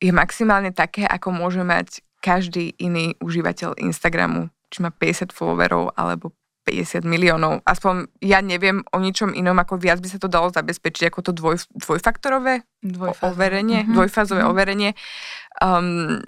je 0.00 0.12
maximálne 0.12 0.72
také, 0.72 1.04
ako 1.08 1.32
môže 1.32 1.62
mať 1.64 2.04
každý 2.24 2.72
iný 2.80 3.16
užívateľ 3.20 3.76
Instagramu, 3.76 4.48
či 4.72 4.80
má 4.80 4.88
50 4.88 5.32
followerov 5.32 5.92
alebo 5.92 6.32
50 6.64 7.04
miliónov. 7.04 7.60
Aspoň 7.68 8.08
ja 8.24 8.40
neviem 8.40 8.80
o 8.88 8.98
ničom 8.98 9.36
inom, 9.36 9.54
ako 9.60 9.76
viac 9.76 10.00
by 10.00 10.08
sa 10.08 10.18
to 10.18 10.32
dalo 10.32 10.48
zabezpečiť 10.48 11.12
ako 11.12 11.20
to 11.20 11.32
dvoj, 11.36 11.56
dvojfaktorové 11.76 12.64
Dvojfázové. 12.80 13.28
overenie, 13.28 13.80
mm-hmm. 13.84 13.94
dvojfázové 13.94 14.40
mm-hmm. 14.40 14.52
overenie. 14.56 14.90
Um, 15.60 16.24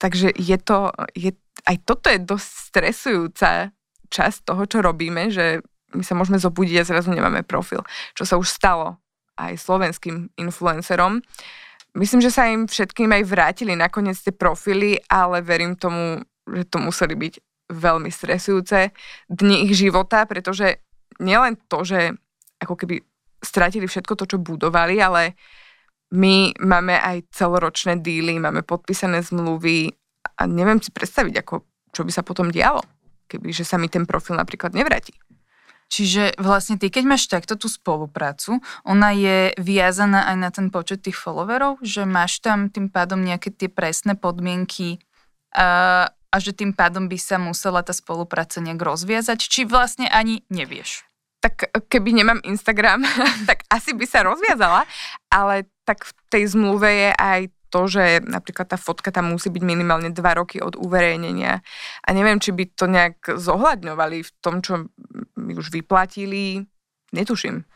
takže 0.00 0.32
je 0.32 0.56
to, 0.56 0.90
je, 1.12 1.36
aj 1.68 1.76
toto 1.84 2.08
je 2.08 2.18
dosť 2.24 2.50
stresujúca 2.72 3.70
časť 4.08 4.38
toho, 4.48 4.62
čo 4.64 4.78
robíme, 4.80 5.28
že 5.28 5.60
my 5.94 6.02
sa 6.02 6.16
môžeme 6.16 6.40
zobudiť 6.40 6.82
a 6.82 6.88
zrazu 6.88 7.12
nemáme 7.12 7.46
profil, 7.46 7.84
čo 8.18 8.26
sa 8.26 8.40
už 8.40 8.50
stalo 8.50 8.98
aj 9.38 9.60
slovenským 9.60 10.34
influencerom. 10.40 11.22
Myslím, 11.94 12.20
že 12.24 12.34
sa 12.34 12.50
im 12.50 12.66
všetkým 12.66 13.06
aj 13.14 13.22
vrátili 13.22 13.78
nakoniec 13.78 14.18
tie 14.18 14.34
profily, 14.34 14.98
ale 15.06 15.44
verím 15.46 15.78
tomu, 15.78 16.26
že 16.50 16.66
to 16.66 16.82
museli 16.82 17.14
byť 17.14 17.53
veľmi 17.68 18.10
stresujúce 18.12 18.92
dni 19.28 19.68
ich 19.68 19.74
života, 19.76 20.24
pretože 20.28 20.84
nielen 21.20 21.56
to, 21.68 21.84
že 21.84 22.12
ako 22.60 22.74
keby 22.76 23.00
stratili 23.44 23.84
všetko 23.84 24.16
to, 24.16 24.24
čo 24.24 24.38
budovali, 24.40 24.96
ale 25.00 25.36
my 26.14 26.56
máme 26.62 26.96
aj 26.96 27.28
celoročné 27.34 28.00
díly, 28.00 28.38
máme 28.40 28.62
podpísané 28.64 29.20
zmluvy 29.20 29.92
a 30.40 30.42
neviem 30.48 30.80
si 30.80 30.94
predstaviť, 30.94 31.44
ako, 31.44 31.54
čo 31.92 32.02
by 32.06 32.12
sa 32.12 32.22
potom 32.24 32.48
dialo, 32.48 32.80
keby 33.28 33.52
že 33.52 33.66
sa 33.66 33.76
mi 33.76 33.92
ten 33.92 34.08
profil 34.08 34.38
napríklad 34.38 34.72
nevráti. 34.72 35.12
Čiže 35.92 36.40
vlastne 36.40 36.80
ty, 36.80 36.88
keď 36.88 37.04
máš 37.04 37.28
takto 37.28 37.60
tú 37.60 37.68
spoluprácu, 37.68 38.58
ona 38.88 39.12
je 39.14 39.52
viazaná 39.60 40.26
aj 40.32 40.36
na 40.40 40.50
ten 40.50 40.66
počet 40.72 41.04
tých 41.04 41.14
followerov, 41.14 41.84
že 41.84 42.08
máš 42.08 42.40
tam 42.40 42.72
tým 42.72 42.88
pádom 42.88 43.20
nejaké 43.20 43.52
tie 43.52 43.68
presné 43.68 44.16
podmienky 44.16 44.98
uh, 45.54 46.08
a 46.34 46.42
že 46.42 46.50
tým 46.50 46.74
pádom 46.74 47.06
by 47.06 47.14
sa 47.14 47.38
musela 47.38 47.86
tá 47.86 47.94
spolupráca 47.94 48.58
nejak 48.58 48.82
rozviazať, 48.82 49.38
či 49.38 49.62
vlastne 49.62 50.10
ani 50.10 50.42
nevieš? 50.50 51.06
Tak 51.38 51.70
keby 51.86 52.10
nemám 52.10 52.42
Instagram, 52.42 53.06
tak 53.48 53.62
asi 53.70 53.94
by 53.94 54.02
sa 54.02 54.26
rozviazala, 54.26 54.82
ale 55.30 55.70
tak 55.86 56.02
v 56.02 56.12
tej 56.34 56.58
zmluve 56.58 56.90
je 56.90 57.10
aj 57.14 57.40
to, 57.70 57.86
že 57.86 58.22
napríklad 58.26 58.70
tá 58.70 58.78
fotka 58.78 59.14
tam 59.14 59.30
musí 59.30 59.50
byť 59.50 59.62
minimálne 59.62 60.10
dva 60.10 60.38
roky 60.38 60.58
od 60.58 60.74
uverejnenia. 60.74 61.62
A 62.02 62.08
neviem, 62.10 62.42
či 62.42 62.50
by 62.50 62.64
to 62.74 62.86
nejak 62.90 63.18
zohľadňovali 63.30 64.18
v 64.22 64.30
tom, 64.42 64.62
čo 64.62 64.90
mi 65.38 65.54
už 65.54 65.70
vyplatili. 65.70 66.66
Netuším. 67.14 67.66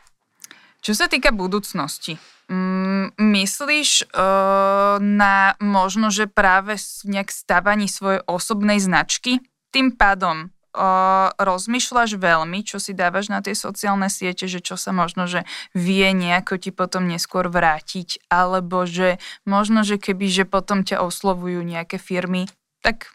Čo 0.79 0.95
sa 0.95 1.11
týka 1.11 1.35
budúcnosti, 1.35 2.15
mm, 2.47 3.19
myslíš 3.19 4.15
uh, 4.15 4.95
na 5.03 5.59
možno, 5.59 6.07
že 6.07 6.31
práve 6.31 6.79
nejak 7.03 7.29
stavaní 7.35 7.91
svojej 7.91 8.23
osobnej 8.23 8.79
značky? 8.79 9.43
Tým 9.75 9.93
pádom 9.93 10.49
uh, 10.73 11.29
rozmýšľaš 11.35 12.15
veľmi, 12.15 12.63
čo 12.63 12.79
si 12.79 12.95
dávaš 12.95 13.27
na 13.27 13.43
tie 13.43 13.51
sociálne 13.51 14.07
siete, 14.07 14.47
že 14.47 14.63
čo 14.63 14.79
sa 14.79 14.95
možno, 14.95 15.27
že 15.27 15.43
vie 15.75 16.07
nejako 16.15 16.55
ti 16.55 16.71
potom 16.71 17.11
neskôr 17.11 17.51
vrátiť, 17.51 18.31
alebo 18.31 18.87
že 18.87 19.19
možno, 19.43 19.83
že 19.83 19.99
keby, 19.99 20.31
že 20.31 20.43
potom 20.47 20.87
ťa 20.87 21.03
oslovujú 21.03 21.59
nejaké 21.59 21.99
firmy, 21.99 22.47
tak 22.79 23.11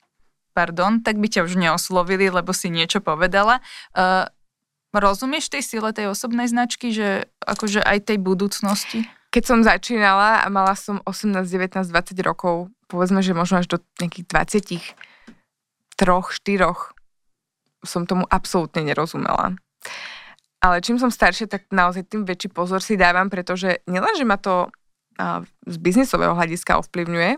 pardon, 0.54 1.02
tak 1.02 1.18
by 1.18 1.26
ťa 1.32 1.48
už 1.48 1.56
neoslovili, 1.58 2.30
lebo 2.30 2.54
si 2.54 2.70
niečo 2.70 3.02
povedala. 3.02 3.58
Uh, 3.96 4.28
Rozumieš 4.94 5.50
tej 5.50 5.62
sile 5.66 5.90
tej 5.90 6.14
osobnej 6.14 6.46
značky, 6.46 6.94
že 6.94 7.26
akože 7.42 7.82
aj 7.82 8.14
tej 8.14 8.18
budúcnosti? 8.22 9.02
Keď 9.34 9.42
som 9.42 9.66
začínala 9.66 10.40
a 10.40 10.46
mala 10.46 10.78
som 10.78 11.02
18, 11.02 11.42
19, 11.50 11.82
20 11.90 12.14
rokov, 12.22 12.70
povedzme, 12.86 13.18
že 13.18 13.34
možno 13.34 13.58
až 13.58 13.66
do 13.66 13.82
nejakých 13.98 14.30
20, 14.30 15.98
troch, 15.98 16.30
som 17.82 18.06
tomu 18.06 18.22
absolútne 18.30 18.86
nerozumela. 18.86 19.58
Ale 20.62 20.80
čím 20.80 21.02
som 21.02 21.10
staršia, 21.10 21.50
tak 21.50 21.66
naozaj 21.74 22.08
tým 22.08 22.22
väčší 22.22 22.54
pozor 22.54 22.78
si 22.78 22.94
dávam, 22.94 23.26
pretože 23.26 23.82
nielen, 23.90 24.14
že 24.14 24.24
ma 24.24 24.38
to 24.38 24.70
z 25.66 25.76
biznisového 25.78 26.38
hľadiska 26.38 26.78
ovplyvňuje, 26.80 27.36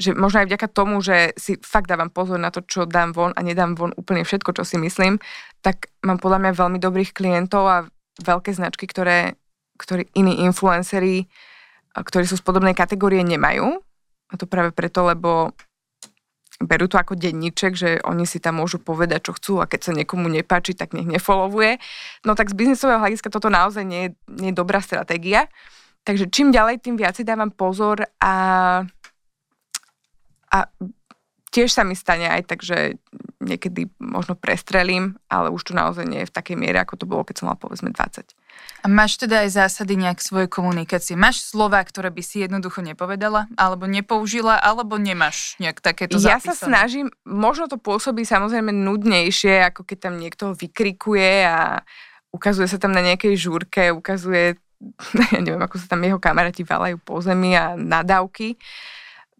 že 0.00 0.16
možno 0.16 0.42
aj 0.42 0.48
vďaka 0.48 0.68
tomu, 0.72 1.04
že 1.04 1.36
si 1.36 1.60
fakt 1.60 1.88
dávam 1.88 2.08
pozor 2.08 2.40
na 2.40 2.48
to, 2.48 2.64
čo 2.64 2.88
dám 2.88 3.12
von 3.12 3.36
a 3.36 3.40
nedám 3.44 3.76
von 3.76 3.92
úplne 3.94 4.24
všetko, 4.24 4.56
čo 4.56 4.64
si 4.64 4.80
myslím, 4.80 5.20
tak 5.60 5.92
mám 6.02 6.16
podľa 6.18 6.48
mňa 6.48 6.52
veľmi 6.58 6.78
dobrých 6.80 7.12
klientov 7.12 7.62
a 7.68 7.76
veľké 8.20 8.56
značky, 8.56 8.88
ktoré, 8.88 9.36
ktorí 9.76 10.08
iní 10.16 10.42
influenceri, 10.44 11.28
ktorí 11.92 12.24
sú 12.24 12.40
z 12.40 12.44
podobnej 12.44 12.72
kategórie, 12.72 13.20
nemajú. 13.20 13.78
A 14.32 14.34
to 14.40 14.48
práve 14.48 14.72
preto, 14.72 15.04
lebo 15.04 15.52
berú 16.62 16.86
to 16.86 16.96
ako 16.96 17.18
denníček, 17.18 17.74
že 17.74 17.90
oni 18.06 18.24
si 18.24 18.38
tam 18.38 18.62
môžu 18.62 18.78
povedať, 18.78 19.28
čo 19.28 19.32
chcú 19.36 19.52
a 19.60 19.68
keď 19.68 19.80
sa 19.82 19.92
niekomu 19.92 20.30
nepáči, 20.30 20.72
tak 20.72 20.94
nech 20.94 21.10
nefollowuje. 21.10 21.82
No 22.24 22.38
tak 22.38 22.48
z 22.48 22.56
biznisového 22.56 23.02
hľadiska 23.02 23.28
toto 23.28 23.50
naozaj 23.50 23.84
nie 23.84 24.08
je, 24.08 24.10
nie 24.40 24.48
je 24.54 24.56
dobrá 24.56 24.78
stratégia. 24.80 25.50
Takže 26.02 26.30
čím 26.30 26.50
ďalej, 26.50 26.82
tým 26.82 26.98
viac 26.98 27.14
si 27.14 27.22
dávam 27.22 27.50
pozor 27.50 28.02
a 28.18 28.32
a 30.52 30.68
tiež 31.52 31.68
sa 31.68 31.84
mi 31.84 31.92
stane 31.92 32.32
aj 32.32 32.48
tak, 32.48 32.64
že 32.64 32.96
niekedy 33.44 33.92
možno 34.00 34.32
prestrelím, 34.32 35.20
ale 35.28 35.52
už 35.52 35.68
to 35.68 35.72
naozaj 35.76 36.08
nie 36.08 36.24
je 36.24 36.30
v 36.32 36.36
takej 36.40 36.56
miere, 36.56 36.80
ako 36.80 36.94
to 36.96 37.04
bolo, 37.04 37.26
keď 37.28 37.42
som 37.44 37.46
mal 37.52 37.58
povedzme 37.60 37.92
20. 37.92 38.24
A 38.82 38.86
máš 38.88 39.20
teda 39.20 39.44
aj 39.44 39.58
zásady 39.58 39.98
nejak 40.00 40.24
svojej 40.24 40.48
komunikácie? 40.48 41.18
Máš 41.18 41.44
slova, 41.44 41.82
ktoré 41.84 42.08
by 42.08 42.22
si 42.24 42.40
jednoducho 42.40 42.80
nepovedala, 42.80 43.52
alebo 43.58 43.84
nepoužila, 43.84 44.56
alebo 44.56 44.96
nemáš 44.96 45.58
nejak 45.60 45.84
takéto 45.84 46.16
Ja 46.16 46.40
zapísané? 46.40 46.48
sa 46.48 46.54
snažím, 46.56 47.06
možno 47.28 47.68
to 47.68 47.76
pôsobí 47.76 48.24
samozrejme 48.24 48.72
nudnejšie, 48.72 49.68
ako 49.68 49.84
keď 49.84 49.98
tam 50.08 50.14
niekto 50.16 50.56
vykrikuje 50.56 51.44
a 51.44 51.84
ukazuje 52.32 52.64
sa 52.70 52.80
tam 52.80 52.96
na 52.96 53.04
nejakej 53.04 53.36
žúrke, 53.36 53.92
ukazuje, 53.92 54.56
ja 55.34 55.40
neviem, 55.42 55.60
ako 55.60 55.76
sa 55.76 55.86
tam 55.90 56.00
jeho 56.00 56.22
kamaráti 56.22 56.64
valajú 56.64 56.96
po 57.02 57.20
zemi 57.20 57.52
a 57.58 57.76
nadávky 57.76 58.56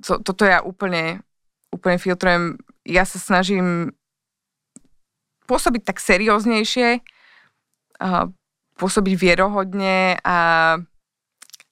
to, 0.03 0.19
toto 0.21 0.43
ja 0.45 0.61
úplne, 0.61 1.23
úplne 1.71 1.97
filtrujem. 1.97 2.59
Ja 2.83 3.07
sa 3.07 3.23
snažím 3.23 3.95
pôsobiť 5.47 5.83
tak 5.87 5.99
serióznejšie, 6.03 7.03
pôsobiť 8.79 9.15
vierohodne 9.15 10.19
a, 10.27 10.39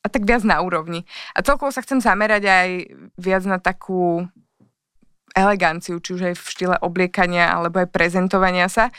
a 0.02 0.06
tak 0.06 0.22
viac 0.22 0.46
na 0.46 0.62
úrovni. 0.62 1.02
A 1.34 1.42
celkovo 1.42 1.74
sa 1.74 1.82
chcem 1.82 1.98
zamerať 1.98 2.46
aj 2.46 2.68
viac 3.18 3.42
na 3.46 3.58
takú 3.58 4.26
eleganciu, 5.34 6.02
či 6.02 6.10
už 6.14 6.22
aj 6.30 6.34
v 6.38 6.50
štýle 6.50 6.76
obliekania 6.82 7.54
alebo 7.54 7.82
aj 7.82 7.90
prezentovania 7.90 8.66
sa. 8.66 8.90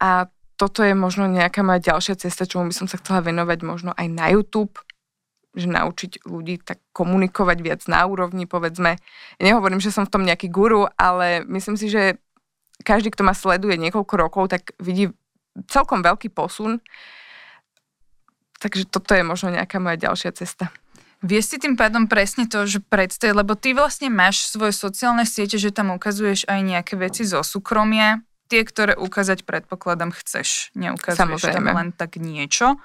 A 0.00 0.28
toto 0.58 0.82
je 0.82 0.92
možno 0.92 1.30
nejaká 1.30 1.62
moja 1.62 1.94
ďalšia 1.94 2.18
cesta, 2.18 2.48
čomu 2.48 2.70
by 2.70 2.74
som 2.74 2.86
sa 2.90 2.98
chcela 2.98 3.22
venovať 3.22 3.58
možno 3.62 3.90
aj 3.94 4.06
na 4.10 4.26
YouTube, 4.32 4.74
že 5.56 5.68
naučiť 5.68 6.28
ľudí 6.28 6.60
tak 6.60 6.78
komunikovať 6.92 7.58
viac 7.64 7.80
na 7.88 8.04
úrovni, 8.04 8.44
povedzme. 8.44 9.00
Ja 9.40 9.42
nehovorím, 9.42 9.80
že 9.80 9.94
som 9.94 10.04
v 10.04 10.12
tom 10.12 10.22
nejaký 10.24 10.52
guru, 10.52 10.86
ale 11.00 11.44
myslím 11.48 11.76
si, 11.80 11.88
že 11.88 12.20
každý, 12.84 13.10
kto 13.10 13.26
ma 13.26 13.34
sleduje 13.34 13.74
niekoľko 13.80 14.14
rokov, 14.14 14.52
tak 14.52 14.76
vidí 14.78 15.10
celkom 15.66 16.04
veľký 16.04 16.30
posun. 16.30 16.78
Takže 18.58 18.90
toto 18.90 19.14
je 19.14 19.22
možno 19.22 19.54
nejaká 19.54 19.78
moja 19.78 19.98
ďalšia 19.98 20.34
cesta. 20.34 20.70
Vieš 21.18 21.44
si 21.50 21.56
tým 21.58 21.74
pádom 21.74 22.06
presne 22.06 22.46
to, 22.46 22.62
že 22.62 22.78
predstav, 22.78 23.34
lebo 23.34 23.58
ty 23.58 23.74
vlastne 23.74 24.06
máš 24.06 24.46
svoje 24.46 24.70
sociálne 24.70 25.26
siete, 25.26 25.58
že 25.58 25.74
tam 25.74 25.90
ukazuješ 25.90 26.46
aj 26.46 26.60
nejaké 26.62 26.94
veci 26.94 27.26
zo 27.26 27.42
súkromia, 27.42 28.22
tie, 28.46 28.62
ktoré 28.62 28.94
ukázať 28.94 29.42
predpokladám 29.42 30.14
chceš. 30.14 30.70
Neukazuješ 30.78 31.18
Samozrejme. 31.18 31.58
tam 31.58 31.74
len 31.74 31.90
tak 31.90 32.22
niečo. 32.22 32.78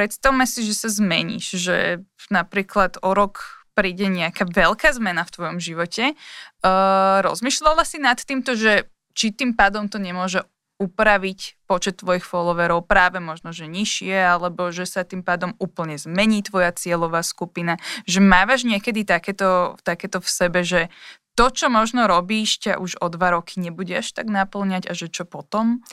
Predstavme 0.00 0.48
si, 0.48 0.64
že 0.64 0.72
sa 0.72 0.88
zmeníš, 0.88 1.60
že 1.60 2.00
napríklad 2.32 2.96
o 3.04 3.12
rok 3.12 3.68
príde 3.76 4.08
nejaká 4.08 4.48
veľká 4.48 4.96
zmena 4.96 5.28
v 5.28 5.34
tvojom 5.36 5.58
živote. 5.60 6.16
Uh, 6.64 7.20
rozmýšľala 7.20 7.84
si 7.84 8.00
nad 8.00 8.16
týmto, 8.16 8.56
že 8.56 8.88
či 9.12 9.28
tým 9.28 9.52
pádom 9.52 9.92
to 9.92 10.00
nemôže 10.00 10.40
upraviť 10.80 11.68
počet 11.68 12.00
tvojich 12.00 12.24
followerov 12.24 12.88
práve 12.88 13.20
možno, 13.20 13.52
že 13.52 13.68
nižšie, 13.68 14.16
alebo 14.16 14.72
že 14.72 14.88
sa 14.88 15.04
tým 15.04 15.20
pádom 15.20 15.52
úplne 15.60 16.00
zmení 16.00 16.40
tvoja 16.48 16.72
cieľová 16.72 17.20
skupina. 17.20 17.76
Že 18.08 18.24
mávaš 18.24 18.64
niekedy 18.64 19.04
takéto, 19.04 19.76
takéto 19.84 20.24
v 20.24 20.28
sebe, 20.32 20.64
že 20.64 20.88
to, 21.36 21.52
čo 21.52 21.68
možno 21.68 22.08
robíš, 22.08 22.64
ťa 22.64 22.80
už 22.80 23.04
o 23.04 23.06
dva 23.12 23.36
roky 23.36 23.60
nebudeš 23.60 24.16
tak 24.16 24.32
naplňať 24.32 24.88
a 24.88 24.96
že 24.96 25.12
čo 25.12 25.28
potom? 25.28 25.84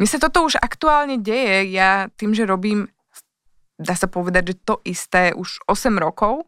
Mne 0.00 0.08
sa 0.08 0.16
toto 0.16 0.48
už 0.48 0.56
aktuálne 0.56 1.20
deje. 1.20 1.68
Ja 1.68 2.08
tým, 2.16 2.32
že 2.32 2.48
robím 2.48 2.88
dá 3.80 3.96
sa 3.96 4.06
povedať, 4.06 4.52
že 4.52 4.56
to 4.60 4.74
isté 4.84 5.32
už 5.32 5.64
8 5.64 5.96
rokov. 5.96 6.44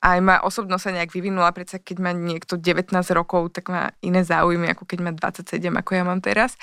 Aj 0.00 0.16
moja 0.20 0.40
osobnosť 0.44 0.82
sa 0.82 0.94
nejak 0.96 1.12
vyvinula, 1.12 1.52
predsa 1.52 1.76
keď 1.80 1.96
má 2.00 2.12
niekto 2.16 2.56
19 2.56 2.92
rokov, 3.12 3.52
tak 3.52 3.68
má 3.68 3.92
iné 4.00 4.24
záujmy, 4.24 4.72
ako 4.72 4.88
keď 4.88 4.98
má 5.04 5.10
27, 5.12 5.72
ako 5.72 5.90
ja 5.92 6.02
mám 6.04 6.20
teraz. 6.24 6.56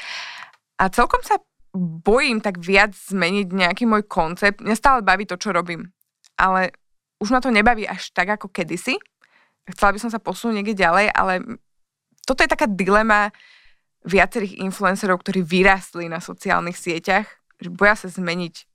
A 0.82 0.90
celkom 0.90 1.22
sa 1.22 1.38
bojím 1.74 2.42
tak 2.42 2.62
viac 2.62 2.94
zmeniť 2.94 3.48
nejaký 3.50 3.84
môj 3.90 4.06
koncept. 4.06 4.62
Mňa 4.62 4.78
stále 4.78 5.00
baví 5.02 5.26
to, 5.26 5.38
čo 5.38 5.50
robím. 5.50 5.90
Ale 6.38 6.74
už 7.18 7.34
ma 7.34 7.42
to 7.42 7.50
nebaví 7.50 7.90
až 7.90 8.14
tak, 8.14 8.30
ako 8.30 8.50
kedysi. 8.50 8.98
chcela 9.70 9.94
by 9.96 10.00
som 10.02 10.12
sa 10.14 10.22
posunúť 10.22 10.62
niekde 10.62 10.76
ďalej, 10.78 11.10
ale 11.14 11.34
toto 12.28 12.44
je 12.46 12.52
taká 12.52 12.70
dilema 12.70 13.34
viacerých 14.04 14.60
influencerov, 14.60 15.24
ktorí 15.24 15.42
vyrastli 15.42 16.12
na 16.12 16.20
sociálnych 16.20 16.76
sieťach, 16.76 17.26
že 17.58 17.70
boja 17.72 17.96
sa 17.96 18.12
zmeniť 18.12 18.73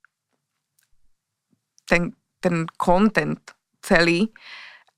ten, 1.88 2.12
ten 2.44 2.68
content 2.76 3.40
celý, 3.80 4.28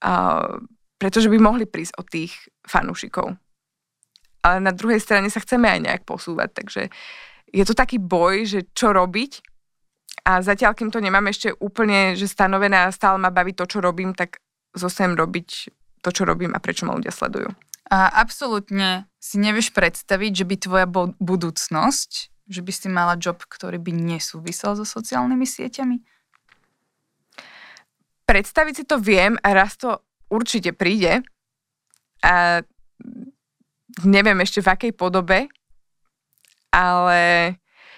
uh, 0.02 0.58
pretože 0.98 1.30
by 1.30 1.38
mohli 1.38 1.64
prísť 1.64 1.94
od 1.96 2.06
tých 2.10 2.34
fanúšikov. 2.66 3.38
Ale 4.40 4.56
na 4.58 4.74
druhej 4.74 5.00
strane 5.00 5.30
sa 5.30 5.40
chceme 5.40 5.68
aj 5.68 5.80
nejak 5.80 6.02
posúvať, 6.04 6.50
takže 6.52 6.82
je 7.50 7.64
to 7.64 7.72
taký 7.72 8.02
boj, 8.02 8.44
že 8.44 8.60
čo 8.74 8.90
robiť 8.90 9.40
a 10.24 10.44
zatiaľ, 10.44 10.76
kým 10.76 10.92
to 10.92 11.00
nemám 11.00 11.26
ešte 11.32 11.54
úplne 11.58 12.14
že 12.14 12.28
stanovené 12.28 12.86
a 12.86 12.94
stále 12.94 13.16
ma 13.16 13.32
baví 13.32 13.56
to, 13.56 13.64
čo 13.64 13.80
robím, 13.80 14.12
tak 14.12 14.42
zostanem 14.76 15.16
robiť 15.16 15.48
to, 16.04 16.10
čo 16.12 16.22
robím 16.24 16.52
a 16.52 16.62
prečo 16.62 16.84
ma 16.84 16.96
ľudia 16.96 17.12
sledujú. 17.12 17.50
A 17.90 18.22
absolútne 18.22 19.10
si 19.18 19.42
nevieš 19.42 19.74
predstaviť, 19.74 20.32
že 20.32 20.44
by 20.46 20.56
tvoja 20.62 20.86
budúcnosť, 21.18 22.10
že 22.46 22.60
by 22.62 22.72
si 22.72 22.86
mala 22.86 23.18
job, 23.18 23.42
ktorý 23.42 23.82
by 23.82 23.90
nesúvisel 23.90 24.78
so 24.78 24.86
sociálnymi 24.86 25.42
sieťami? 25.42 25.98
Predstaviť 28.30 28.74
si 28.78 28.84
to 28.86 29.02
viem 29.02 29.34
a 29.42 29.48
raz 29.50 29.74
to 29.74 29.98
určite 30.30 30.70
príde. 30.78 31.26
A 32.22 32.62
neviem 34.06 34.38
ešte 34.38 34.62
v 34.62 34.70
akej 34.70 34.92
podobe, 34.94 35.50
ale 36.70 37.20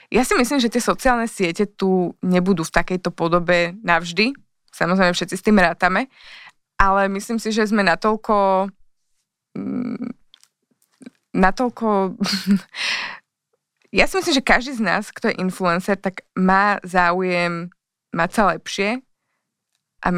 ja 0.09 0.23
si 0.25 0.33
myslím, 0.33 0.57
že 0.57 0.73
tie 0.73 0.81
sociálne 0.81 1.29
siete 1.29 1.69
tu 1.69 2.17
nebudú 2.25 2.65
v 2.65 2.73
takejto 2.73 3.13
podobe 3.13 3.77
navždy. 3.85 4.33
Samozrejme, 4.73 5.13
všetci 5.13 5.37
s 5.37 5.45
tým 5.45 5.61
rátame, 5.61 6.09
ale 6.81 7.13
myslím 7.13 7.37
si, 7.37 7.53
že 7.53 7.69
sme 7.69 7.85
natoľko 7.85 8.73
Mm, 9.53 10.17
natoľko... 11.37 12.17
ja 13.99 14.05
si 14.09 14.15
myslím, 14.17 14.35
že 14.35 14.45
každý 14.45 14.73
z 14.81 14.83
nás, 14.83 15.13
kto 15.13 15.33
je 15.33 15.41
influencer, 15.41 15.97
tak 16.01 16.25
má 16.37 16.81
záujem 16.85 17.69
mať 18.13 18.31
sa 18.33 18.43
lepšie 18.57 19.01
a 20.03 20.09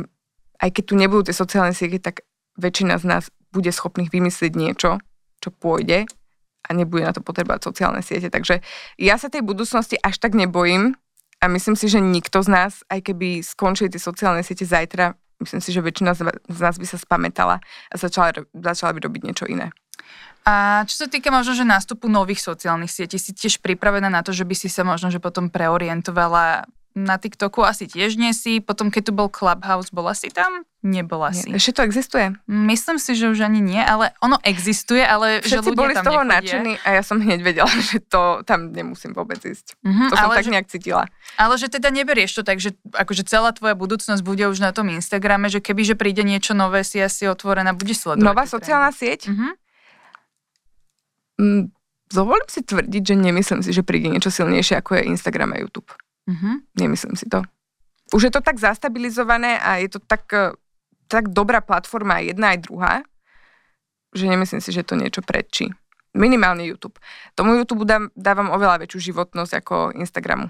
aj 0.64 0.70
keď 0.72 0.84
tu 0.88 0.94
nebudú 0.96 1.28
tie 1.28 1.36
sociálne 1.36 1.76
siete, 1.76 2.00
tak 2.00 2.24
väčšina 2.56 2.96
z 2.98 3.04
nás 3.04 3.24
bude 3.52 3.70
schopných 3.70 4.10
vymyslieť 4.10 4.52
niečo, 4.56 4.98
čo 5.38 5.48
pôjde 5.52 6.08
a 6.64 6.68
nebude 6.72 7.04
na 7.04 7.12
to 7.12 7.20
potrebovať 7.20 7.68
sociálne 7.68 8.00
siete. 8.00 8.32
Takže 8.32 8.64
ja 8.96 9.20
sa 9.20 9.28
tej 9.28 9.44
budúcnosti 9.44 10.00
až 10.00 10.16
tak 10.16 10.32
nebojím 10.32 10.96
a 11.38 11.44
myslím 11.52 11.76
si, 11.76 11.92
že 11.92 12.00
nikto 12.00 12.40
z 12.40 12.48
nás, 12.48 12.72
aj 12.88 13.12
keby 13.12 13.44
skončili 13.44 13.92
tie 13.92 14.00
sociálne 14.00 14.40
siete 14.40 14.64
zajtra, 14.64 15.12
myslím 15.44 15.60
si, 15.60 15.70
že 15.74 15.84
väčšina 15.84 16.16
z 16.48 16.60
nás 16.60 16.76
by 16.80 16.86
sa 16.88 16.96
spamätala 16.96 17.60
a 17.92 17.94
začala, 18.00 18.32
začala 18.56 18.96
by 18.96 19.00
robiť 19.04 19.22
niečo 19.28 19.44
iné. 19.44 19.68
A 20.44 20.84
čo 20.84 21.04
sa 21.04 21.06
týka 21.08 21.32
možno, 21.32 21.56
že 21.56 21.64
nástupu 21.64 22.04
nových 22.04 22.44
sociálnych 22.44 22.92
sietí, 22.92 23.16
si 23.16 23.32
tiež 23.32 23.64
pripravená 23.64 24.12
na 24.12 24.20
to, 24.20 24.28
že 24.28 24.44
by 24.44 24.52
si 24.52 24.68
sa 24.68 24.84
možno, 24.84 25.08
že 25.08 25.16
potom 25.16 25.48
preorientovala 25.48 26.68
na 26.94 27.18
TikToku 27.18 27.58
asi 27.60 27.84
tiež 27.84 28.14
nie 28.14 28.30
si, 28.30 28.58
potom 28.58 28.86
keď 28.86 29.02
tu 29.04 29.12
bol 29.12 29.26
Clubhouse, 29.26 29.90
bola 29.90 30.14
si 30.14 30.30
tam? 30.30 30.62
Nebola 30.78 31.32
si. 31.32 31.50
Ešte 31.50 31.74
to 31.74 31.82
existuje? 31.82 32.38
Myslím 32.44 32.96
si, 32.96 33.12
že 33.12 33.26
už 33.26 33.42
ani 33.42 33.58
nie, 33.58 33.78
ale 33.78 34.14
ono 34.18 34.38
existuje, 34.40 35.00
ale 35.00 35.40
Všetci 35.40 35.50
že 35.50 35.58
ľudia 35.64 35.74
boli 35.76 35.92
tam 35.92 36.00
z 36.00 36.06
toho 36.06 36.20
nechodia. 36.20 36.34
nadšení 36.36 36.72
a 36.78 36.88
ja 36.90 37.02
som 37.02 37.18
hneď 37.24 37.40
vedela, 37.40 37.72
že 37.82 37.98
to 38.00 38.20
tam 38.42 38.70
nemusím 38.70 39.10
vôbec 39.10 39.40
ísť. 39.40 39.74
Mhm, 39.80 40.04
To 40.06 40.14
som 40.14 40.30
tak 40.30 40.44
že- 40.44 40.52
nejak 40.52 40.68
cítila. 40.68 41.02
Ale 41.34 41.54
že 41.56 41.66
teda 41.66 41.90
neberieš 41.90 42.30
to 42.32 42.42
tak, 42.42 42.58
že 42.58 42.72
akože 42.88 43.24
celá 43.24 43.50
tvoja 43.50 43.74
budúcnosť 43.74 44.22
bude 44.22 44.44
už 44.44 44.60
na 44.60 44.70
tom 44.70 44.86
Instagrame, 44.86 45.48
že 45.48 45.58
keby 45.58 45.82
že 45.84 45.94
príde 45.94 46.22
niečo 46.22 46.52
nové, 46.52 46.80
si 46.80 46.98
asi 46.98 47.26
otvorená, 47.26 47.72
budeš 47.72 48.04
sledovať. 48.04 48.22
Nová 48.24 48.44
sociálna 48.44 48.90
sieť? 48.90 49.26
Mhm. 49.26 49.48
Mm, 51.36 51.64
Dovolím 52.06 52.46
si 52.46 52.60
tvrdiť, 52.60 53.02
že 53.02 53.14
nemyslím 53.16 53.60
si, 53.60 53.72
že 53.72 53.82
príde 53.82 54.06
niečo 54.06 54.30
silnejšie 54.30 54.78
ako 54.78 54.94
je 54.94 55.08
Instagram 55.10 55.50
a 55.50 55.58
YouTube. 55.58 55.88
Mhm. 56.26 56.64
Nemyslím 56.80 57.16
si 57.16 57.28
to. 57.28 57.44
Už 58.12 58.28
je 58.28 58.32
to 58.32 58.40
tak 58.40 58.60
zastabilizované 58.60 59.60
a 59.60 59.80
je 59.80 59.88
to 59.88 60.00
tak, 60.00 60.24
eh, 60.32 60.52
tak 61.08 61.32
dobrá 61.32 61.60
platforma 61.60 62.20
jedna 62.20 62.52
aj 62.52 62.58
druhá, 62.64 62.94
že 64.14 64.28
nemyslím 64.28 64.60
si, 64.62 64.70
že 64.72 64.86
to 64.86 64.94
niečo 64.96 65.20
predčí. 65.20 65.72
Minimálne 66.14 66.62
YouTube. 66.62 66.94
Tomu 67.34 67.58
YouTube 67.58 67.82
dám, 67.82 68.14
dávam 68.14 68.54
oveľa 68.54 68.86
väčšiu 68.86 69.10
životnosť 69.10 69.52
ako 69.58 69.74
Instagramu. 69.98 70.46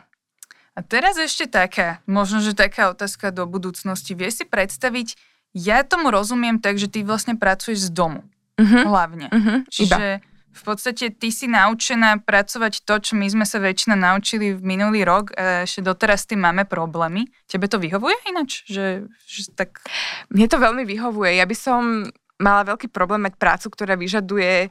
A 0.74 0.80
teraz 0.82 1.16
ešte 1.16 1.48
taká, 1.48 2.04
možno, 2.04 2.44
že 2.44 2.52
taká 2.52 2.92
otázka 2.92 3.32
do 3.32 3.48
budúcnosti. 3.48 4.12
Vieš 4.12 4.42
si 4.42 4.44
predstaviť, 4.44 5.16
ja 5.54 5.86
tomu 5.86 6.10
rozumiem 6.10 6.58
tak, 6.58 6.76
že 6.76 6.90
ty 6.90 7.06
vlastne 7.06 7.38
pracuješ 7.38 7.88
z 7.88 7.90
domu. 7.94 8.26
Uh-huh. 8.58 8.82
Hlavne. 8.90 9.30
Uh-huh. 9.30 9.62
Iba. 9.80 10.20
V 10.54 10.62
podstate 10.62 11.10
ty 11.10 11.34
si 11.34 11.50
naučená 11.50 12.22
pracovať 12.22 12.86
to, 12.86 12.94
čo 13.02 13.12
my 13.18 13.26
sme 13.26 13.42
sa 13.42 13.58
väčšina 13.58 13.98
naučili 13.98 14.54
v 14.54 14.62
minulý 14.62 15.02
rok, 15.02 15.34
a 15.34 15.66
ešte 15.66 15.82
doteraz 15.82 16.22
s 16.22 16.30
tým 16.30 16.46
máme 16.46 16.62
problémy. 16.62 17.26
Tebe 17.50 17.66
to 17.66 17.82
vyhovuje 17.82 18.14
ináč? 18.30 18.62
Že, 18.70 19.10
že 19.26 19.50
tak... 19.58 19.82
Mne 20.30 20.46
to 20.46 20.62
veľmi 20.62 20.86
vyhovuje. 20.86 21.42
Ja 21.42 21.44
by 21.44 21.56
som 21.58 22.06
mala 22.38 22.62
veľký 22.70 22.86
problém 22.94 23.26
mať 23.26 23.34
prácu, 23.34 23.66
ktorá 23.74 23.98
vyžaduje 23.98 24.70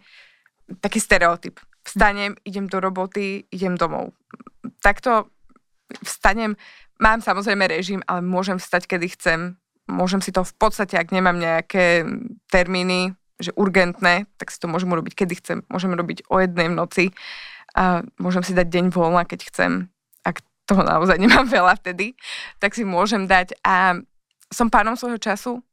taký 0.80 1.04
stereotyp. 1.04 1.60
Vstanem, 1.84 2.40
idem 2.48 2.72
do 2.72 2.80
roboty, 2.80 3.44
idem 3.52 3.76
domov. 3.76 4.16
Takto 4.80 5.28
vstanem, 6.00 6.56
mám 7.04 7.20
samozrejme 7.20 7.68
režim, 7.68 8.00
ale 8.08 8.24
môžem 8.24 8.56
vstať, 8.56 8.88
kedy 8.88 9.08
chcem. 9.20 9.40
Môžem 9.92 10.24
si 10.24 10.32
to 10.32 10.48
v 10.48 10.54
podstate, 10.56 10.96
ak 10.96 11.12
nemám 11.12 11.36
nejaké 11.36 12.08
termíny, 12.48 13.20
že 13.42 13.56
urgentné, 13.58 14.30
tak 14.38 14.54
si 14.54 14.58
to 14.62 14.70
môžem 14.70 14.92
urobiť, 14.94 15.14
kedy 15.14 15.34
chcem. 15.42 15.58
Môžem 15.70 15.94
robiť 15.94 16.30
o 16.30 16.38
jednej 16.38 16.70
v 16.70 16.78
noci 16.78 17.06
a 17.74 18.06
môžem 18.22 18.46
si 18.46 18.54
dať 18.54 18.70
deň 18.70 18.86
voľna, 18.94 19.26
keď 19.26 19.50
chcem. 19.50 19.72
Ak 20.22 20.46
toho 20.70 20.86
naozaj 20.86 21.18
nemám 21.24 21.50
veľa 21.50 21.80
vtedy, 21.82 22.14
tak 22.62 22.78
si 22.78 22.86
môžem 22.86 23.26
dať. 23.26 23.58
A 23.66 23.98
som 24.54 24.70
pánom 24.70 24.94
svojho 24.94 25.18
času 25.18 25.66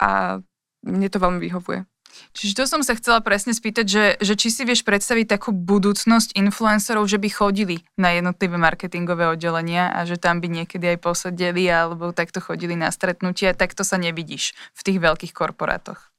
a 0.00 0.40
mne 0.84 1.08
to 1.12 1.20
veľmi 1.20 1.40
vyhovuje. 1.40 1.84
Čiže 2.30 2.54
to 2.54 2.64
som 2.70 2.80
sa 2.86 2.94
chcela 2.94 3.18
presne 3.18 3.50
spýtať, 3.50 3.86
že, 3.90 4.04
že 4.22 4.34
či 4.38 4.48
si 4.54 4.62
vieš 4.62 4.86
predstaviť 4.86 5.34
takú 5.34 5.50
budúcnosť 5.50 6.38
influencerov, 6.38 7.10
že 7.10 7.18
by 7.18 7.26
chodili 7.26 7.82
na 7.98 8.14
jednotlivé 8.14 8.54
marketingové 8.54 9.26
oddelenia 9.26 9.90
a 9.90 10.06
že 10.06 10.14
tam 10.14 10.38
by 10.38 10.46
niekedy 10.46 10.94
aj 10.94 10.98
posedeli 11.02 11.66
alebo 11.66 12.14
takto 12.14 12.38
chodili 12.38 12.78
na 12.78 12.94
stretnutia, 12.94 13.50
tak 13.58 13.74
to 13.74 13.82
sa 13.82 13.98
nevidíš 13.98 14.54
v 14.78 14.80
tých 14.86 14.98
veľkých 15.02 15.34
korporátoch. 15.34 16.13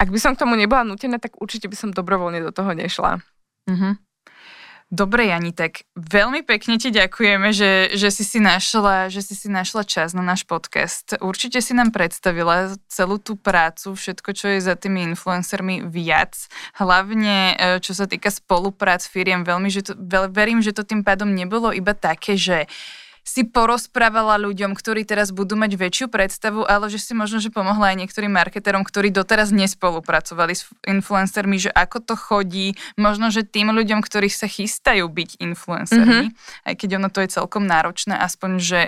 Ak 0.00 0.08
by 0.08 0.16
som 0.16 0.32
k 0.32 0.40
tomu 0.40 0.56
nebola 0.56 0.80
nutená, 0.80 1.20
tak 1.20 1.36
určite 1.36 1.68
by 1.68 1.76
som 1.76 1.92
dobrovoľne 1.92 2.40
do 2.40 2.48
toho 2.48 2.72
nešla. 2.72 3.20
Mhm. 3.68 4.00
Dobre, 4.90 5.30
Jani, 5.30 5.54
tak 5.54 5.86
veľmi 5.94 6.42
pekne 6.42 6.74
ti 6.74 6.90
ďakujeme, 6.90 7.54
že, 7.54 7.94
že, 7.94 8.10
si 8.10 8.26
si 8.26 8.42
našla, 8.42 9.06
že 9.06 9.22
si 9.22 9.38
si 9.38 9.46
našla 9.46 9.86
čas 9.86 10.18
na 10.18 10.22
náš 10.26 10.42
podcast. 10.42 11.14
Určite 11.22 11.62
si 11.62 11.78
nám 11.78 11.94
predstavila 11.94 12.74
celú 12.90 13.22
tú 13.22 13.38
prácu, 13.38 13.94
všetko, 13.94 14.34
čo 14.34 14.50
je 14.50 14.58
za 14.58 14.74
tými 14.74 15.06
influencermi 15.14 15.86
viac. 15.86 16.34
Hlavne, 16.74 17.54
e, 17.54 17.78
čo 17.78 17.94
sa 17.94 18.10
týka 18.10 18.34
spoluprác 18.34 19.06
firiem, 19.06 19.46
veľmi, 19.46 19.70
že 19.70 19.86
to, 19.86 19.92
veľ, 19.94 20.26
verím, 20.34 20.58
že 20.58 20.74
to 20.74 20.82
tým 20.82 21.06
pádom 21.06 21.30
nebolo 21.30 21.70
iba 21.70 21.94
také, 21.94 22.34
že 22.34 22.66
si 23.30 23.46
porozprávala 23.46 24.34
ľuďom, 24.42 24.74
ktorí 24.74 25.06
teraz 25.06 25.30
budú 25.30 25.54
mať 25.54 25.78
väčšiu 25.78 26.06
predstavu, 26.10 26.66
ale 26.66 26.90
že 26.90 26.98
si 26.98 27.14
možno, 27.14 27.38
že 27.38 27.54
pomohla 27.54 27.94
aj 27.94 28.02
niektorým 28.02 28.34
marketerom, 28.34 28.82
ktorí 28.82 29.14
doteraz 29.14 29.54
nespolupracovali 29.54 30.58
s 30.58 30.66
influencermi, 30.82 31.62
že 31.62 31.70
ako 31.70 32.02
to 32.02 32.14
chodí, 32.18 32.74
možno, 32.98 33.30
že 33.30 33.46
tým 33.46 33.70
ľuďom, 33.70 34.02
ktorí 34.02 34.26
sa 34.26 34.50
chystajú 34.50 35.06
byť 35.06 35.38
influencermi, 35.38 36.34
mm-hmm. 36.34 36.66
aj 36.66 36.74
keď 36.74 36.90
ono 36.98 37.08
to 37.14 37.22
je 37.22 37.30
celkom 37.30 37.70
náročné, 37.70 38.18
aspoň, 38.18 38.50
že 38.58 38.80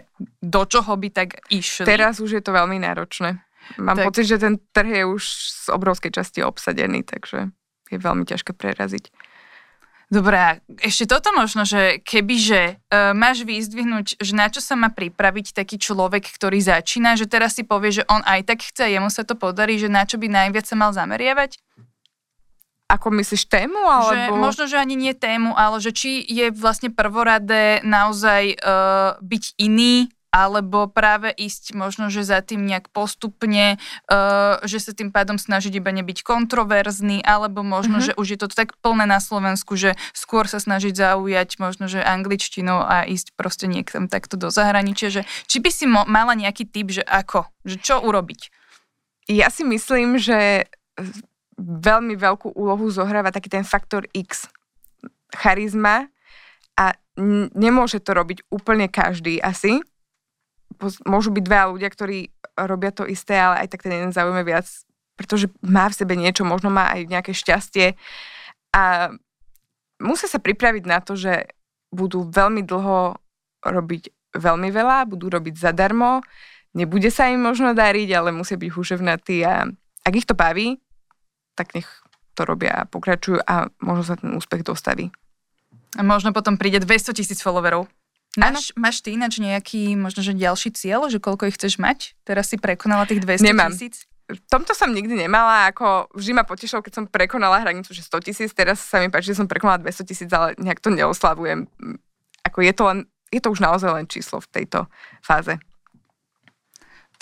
do 0.42 0.66
čoho 0.66 0.90
by 0.98 1.08
tak 1.14 1.46
išli. 1.46 1.86
Teraz 1.86 2.18
už 2.18 2.34
je 2.34 2.42
to 2.42 2.50
veľmi 2.50 2.82
náročné. 2.82 3.38
Mám 3.78 3.94
Tak- 3.94 4.06
pocit, 4.10 4.26
že 4.26 4.42
ten 4.42 4.58
trh 4.58 4.90
je 4.90 5.04
už 5.06 5.22
z 5.22 5.66
obrovskej 5.70 6.10
časti 6.10 6.42
obsadený, 6.42 7.06
takže 7.06 7.54
je 7.94 7.98
veľmi 8.00 8.26
ťažké 8.26 8.58
preraziť. 8.58 9.14
Dobre, 10.12 10.36
a 10.36 10.60
ešte 10.84 11.08
toto 11.08 11.32
možno, 11.32 11.64
že 11.64 12.04
kebyže 12.04 12.76
uh, 12.76 13.16
máš 13.16 13.48
vyzdvihnúť, 13.48 14.20
že 14.20 14.32
na 14.36 14.52
čo 14.52 14.60
sa 14.60 14.76
má 14.76 14.92
pripraviť 14.92 15.56
taký 15.56 15.80
človek, 15.80 16.28
ktorý 16.36 16.60
začína, 16.60 17.16
že 17.16 17.24
teraz 17.24 17.56
si 17.56 17.64
povie, 17.64 17.96
že 17.96 18.04
on 18.12 18.20
aj 18.28 18.44
tak 18.44 18.60
chce, 18.60 18.92
jemu 18.92 19.08
sa 19.08 19.24
to 19.24 19.40
podarí, 19.40 19.80
že 19.80 19.88
na 19.88 20.04
čo 20.04 20.20
by 20.20 20.28
najviac 20.28 20.68
sa 20.68 20.76
mal 20.76 20.92
zameriavať? 20.92 21.56
Ako 22.92 23.08
myslíš 23.08 23.48
tému? 23.48 23.80
Že 24.12 24.18
Alebo... 24.28 24.36
možno, 24.36 24.68
že 24.68 24.76
ani 24.76 25.00
nie 25.00 25.16
tému, 25.16 25.56
ale 25.56 25.80
že 25.80 25.96
či 25.96 26.20
je 26.20 26.52
vlastne 26.52 26.92
prvoradé 26.92 27.80
naozaj 27.80 28.60
uh, 28.60 29.16
byť 29.16 29.56
iný, 29.64 30.12
alebo 30.32 30.88
práve 30.88 31.28
ísť 31.28 31.76
možno, 31.76 32.08
že 32.08 32.24
za 32.24 32.40
tým 32.40 32.64
nejak 32.64 32.88
postupne, 32.88 33.76
uh, 34.08 34.56
že 34.64 34.80
sa 34.80 34.96
tým 34.96 35.12
pádom 35.12 35.36
snažiť 35.36 35.76
iba 35.76 35.92
nebyť 35.92 36.24
kontroverzný, 36.24 37.20
alebo 37.20 37.60
možno, 37.60 38.00
Mhm. 38.00 38.04
že 38.08 38.12
už 38.16 38.26
je 38.32 38.38
to 38.40 38.48
tak 38.48 38.72
plné 38.80 39.04
na 39.04 39.20
Slovensku, 39.20 39.76
že 39.76 39.92
skôr 40.16 40.48
sa 40.48 40.56
snažiť 40.56 40.96
zaujať 40.96 41.60
možno, 41.60 41.84
že 41.84 42.00
angličtinou 42.00 42.80
a 42.80 43.04
ísť 43.04 43.36
proste 43.36 43.68
niekam 43.68 44.08
takto 44.08 44.40
do 44.40 44.48
zahraničia, 44.48 45.12
že 45.12 45.22
či 45.44 45.60
by 45.60 45.68
si 45.68 45.84
mo- 45.84 46.08
mala 46.08 46.32
nejaký 46.32 46.64
typ, 46.64 46.88
že 46.88 47.04
ako, 47.04 47.44
že 47.68 47.76
čo 47.76 48.00
urobiť? 48.00 48.48
Ja 49.28 49.52
si 49.52 49.68
myslím, 49.68 50.16
že 50.16 50.66
veľmi 51.60 52.16
veľkú 52.16 52.56
úlohu 52.56 52.88
zohráva 52.88 53.30
taký 53.30 53.52
ten 53.52 53.62
faktor 53.68 54.08
X. 54.16 54.48
Charizma 55.36 56.08
a 56.74 56.96
nemôže 57.52 58.00
to 58.00 58.16
robiť 58.16 58.48
úplne 58.48 58.88
každý 58.88 59.36
asi. 59.38 59.84
Môžu 61.06 61.30
byť 61.30 61.44
dva 61.46 61.70
ľudia, 61.70 61.88
ktorí 61.88 62.34
robia 62.58 62.90
to 62.90 63.06
isté, 63.06 63.38
ale 63.38 63.64
aj 63.64 63.68
tak 63.72 63.86
ten 63.86 63.94
jeden 63.94 64.12
zaujíme 64.12 64.42
viac, 64.42 64.66
pretože 65.16 65.48
má 65.62 65.86
v 65.88 65.98
sebe 65.98 66.14
niečo, 66.18 66.42
možno 66.42 66.68
má 66.68 66.90
aj 66.92 67.08
nejaké 67.08 67.32
šťastie 67.32 67.94
a 68.74 69.14
musia 70.02 70.26
sa 70.26 70.42
pripraviť 70.42 70.84
na 70.88 70.98
to, 70.98 71.14
že 71.14 71.52
budú 71.92 72.26
veľmi 72.26 72.64
dlho 72.64 73.16
robiť 73.62 74.02
veľmi 74.32 74.68
veľa, 74.72 75.06
budú 75.06 75.28
robiť 75.28 75.54
zadarmo, 75.60 76.24
nebude 76.72 77.12
sa 77.12 77.28
im 77.28 77.44
možno 77.44 77.76
dariť, 77.76 78.08
ale 78.16 78.32
musia 78.32 78.56
byť 78.56 78.70
húževnatí 78.72 79.44
a 79.44 79.68
ak 80.02 80.14
ich 80.16 80.26
to 80.26 80.34
baví, 80.34 80.80
tak 81.54 81.76
nech 81.76 81.86
to 82.32 82.48
robia 82.48 82.84
a 82.84 82.88
pokračujú 82.88 83.44
a 83.44 83.68
možno 83.84 84.02
sa 84.08 84.16
ten 84.16 84.32
úspech 84.32 84.64
dostaví. 84.64 85.12
A 85.94 86.00
možno 86.00 86.32
potom 86.32 86.56
príde 86.56 86.80
200 86.80 87.12
tisíc 87.12 87.44
followerov. 87.44 87.84
Máš, 88.32 88.72
máš 88.72 89.04
ty 89.04 89.12
ináč 89.12 89.36
nejaký 89.44 89.92
možno, 89.92 90.24
že 90.24 90.32
ďalší 90.32 90.72
cieľ, 90.72 91.12
že 91.12 91.20
koľko 91.20 91.52
ich 91.52 91.56
chceš 91.60 91.76
mať? 91.76 92.16
Teraz 92.24 92.48
si 92.48 92.56
prekonala 92.56 93.04
tých 93.04 93.20
200 93.20 93.44
Nemám. 93.44 93.72
tisíc? 93.76 94.08
V 94.32 94.40
tomto 94.48 94.72
som 94.72 94.88
nikdy 94.88 95.12
nemala, 95.28 95.68
ako 95.68 96.08
vždy 96.16 96.32
ma 96.32 96.44
potešilo, 96.48 96.80
keď 96.80 96.92
som 96.96 97.04
prekonala 97.04 97.60
hranicu, 97.60 97.92
že 97.92 98.00
100 98.00 98.24
tisíc, 98.24 98.50
teraz 98.56 98.80
sa 98.80 99.04
mi 99.04 99.12
páči, 99.12 99.36
že 99.36 99.44
som 99.44 99.50
prekonala 99.50 99.84
200 99.84 100.08
tisíc, 100.08 100.30
ale 100.32 100.56
nejak 100.56 100.80
to 100.80 100.88
neoslavujem. 100.88 101.68
Ako 102.40 102.64
je 102.64 102.72
to 102.72 102.82
len, 102.88 102.98
je 103.28 103.40
to 103.44 103.52
už 103.52 103.60
naozaj 103.60 103.92
len 103.92 104.08
číslo 104.08 104.40
v 104.40 104.48
tejto 104.48 104.88
fáze. 105.20 105.60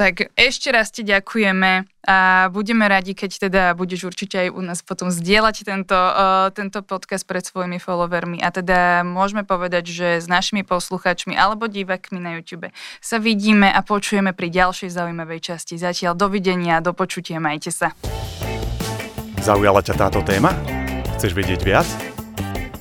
Tak 0.00 0.32
ešte 0.32 0.72
raz 0.72 0.88
ti 0.88 1.04
ďakujeme 1.04 1.84
a 2.08 2.48
budeme 2.48 2.88
radi, 2.88 3.12
keď 3.12 3.30
teda 3.36 3.62
budeš 3.76 4.08
určite 4.08 4.48
aj 4.48 4.48
u 4.48 4.64
nás 4.64 4.80
potom 4.80 5.12
zdieľať 5.12 5.68
tento, 5.68 5.92
uh, 5.92 6.48
tento 6.56 6.80
podcast 6.80 7.28
pred 7.28 7.44
svojimi 7.44 7.76
followermi 7.76 8.40
a 8.40 8.48
teda 8.48 9.04
môžeme 9.04 9.44
povedať, 9.44 9.92
že 9.92 10.08
s 10.16 10.24
našimi 10.24 10.64
posluchačmi 10.64 11.36
alebo 11.36 11.68
divákmi 11.68 12.16
na 12.16 12.40
YouTube 12.40 12.72
sa 13.04 13.20
vidíme 13.20 13.68
a 13.68 13.84
počujeme 13.84 14.32
pri 14.32 14.48
ďalšej 14.48 14.88
zaujímavej 14.88 15.52
časti. 15.52 15.76
Zatiaľ 15.76 16.16
dovidenia, 16.16 16.80
do 16.80 16.96
počutia, 16.96 17.36
majte 17.36 17.68
sa. 17.68 17.92
Zaujala 19.44 19.84
ťa 19.84 20.00
táto 20.00 20.24
téma? 20.24 20.56
Chceš 21.20 21.36
vedieť 21.36 21.60
viac? 21.60 22.09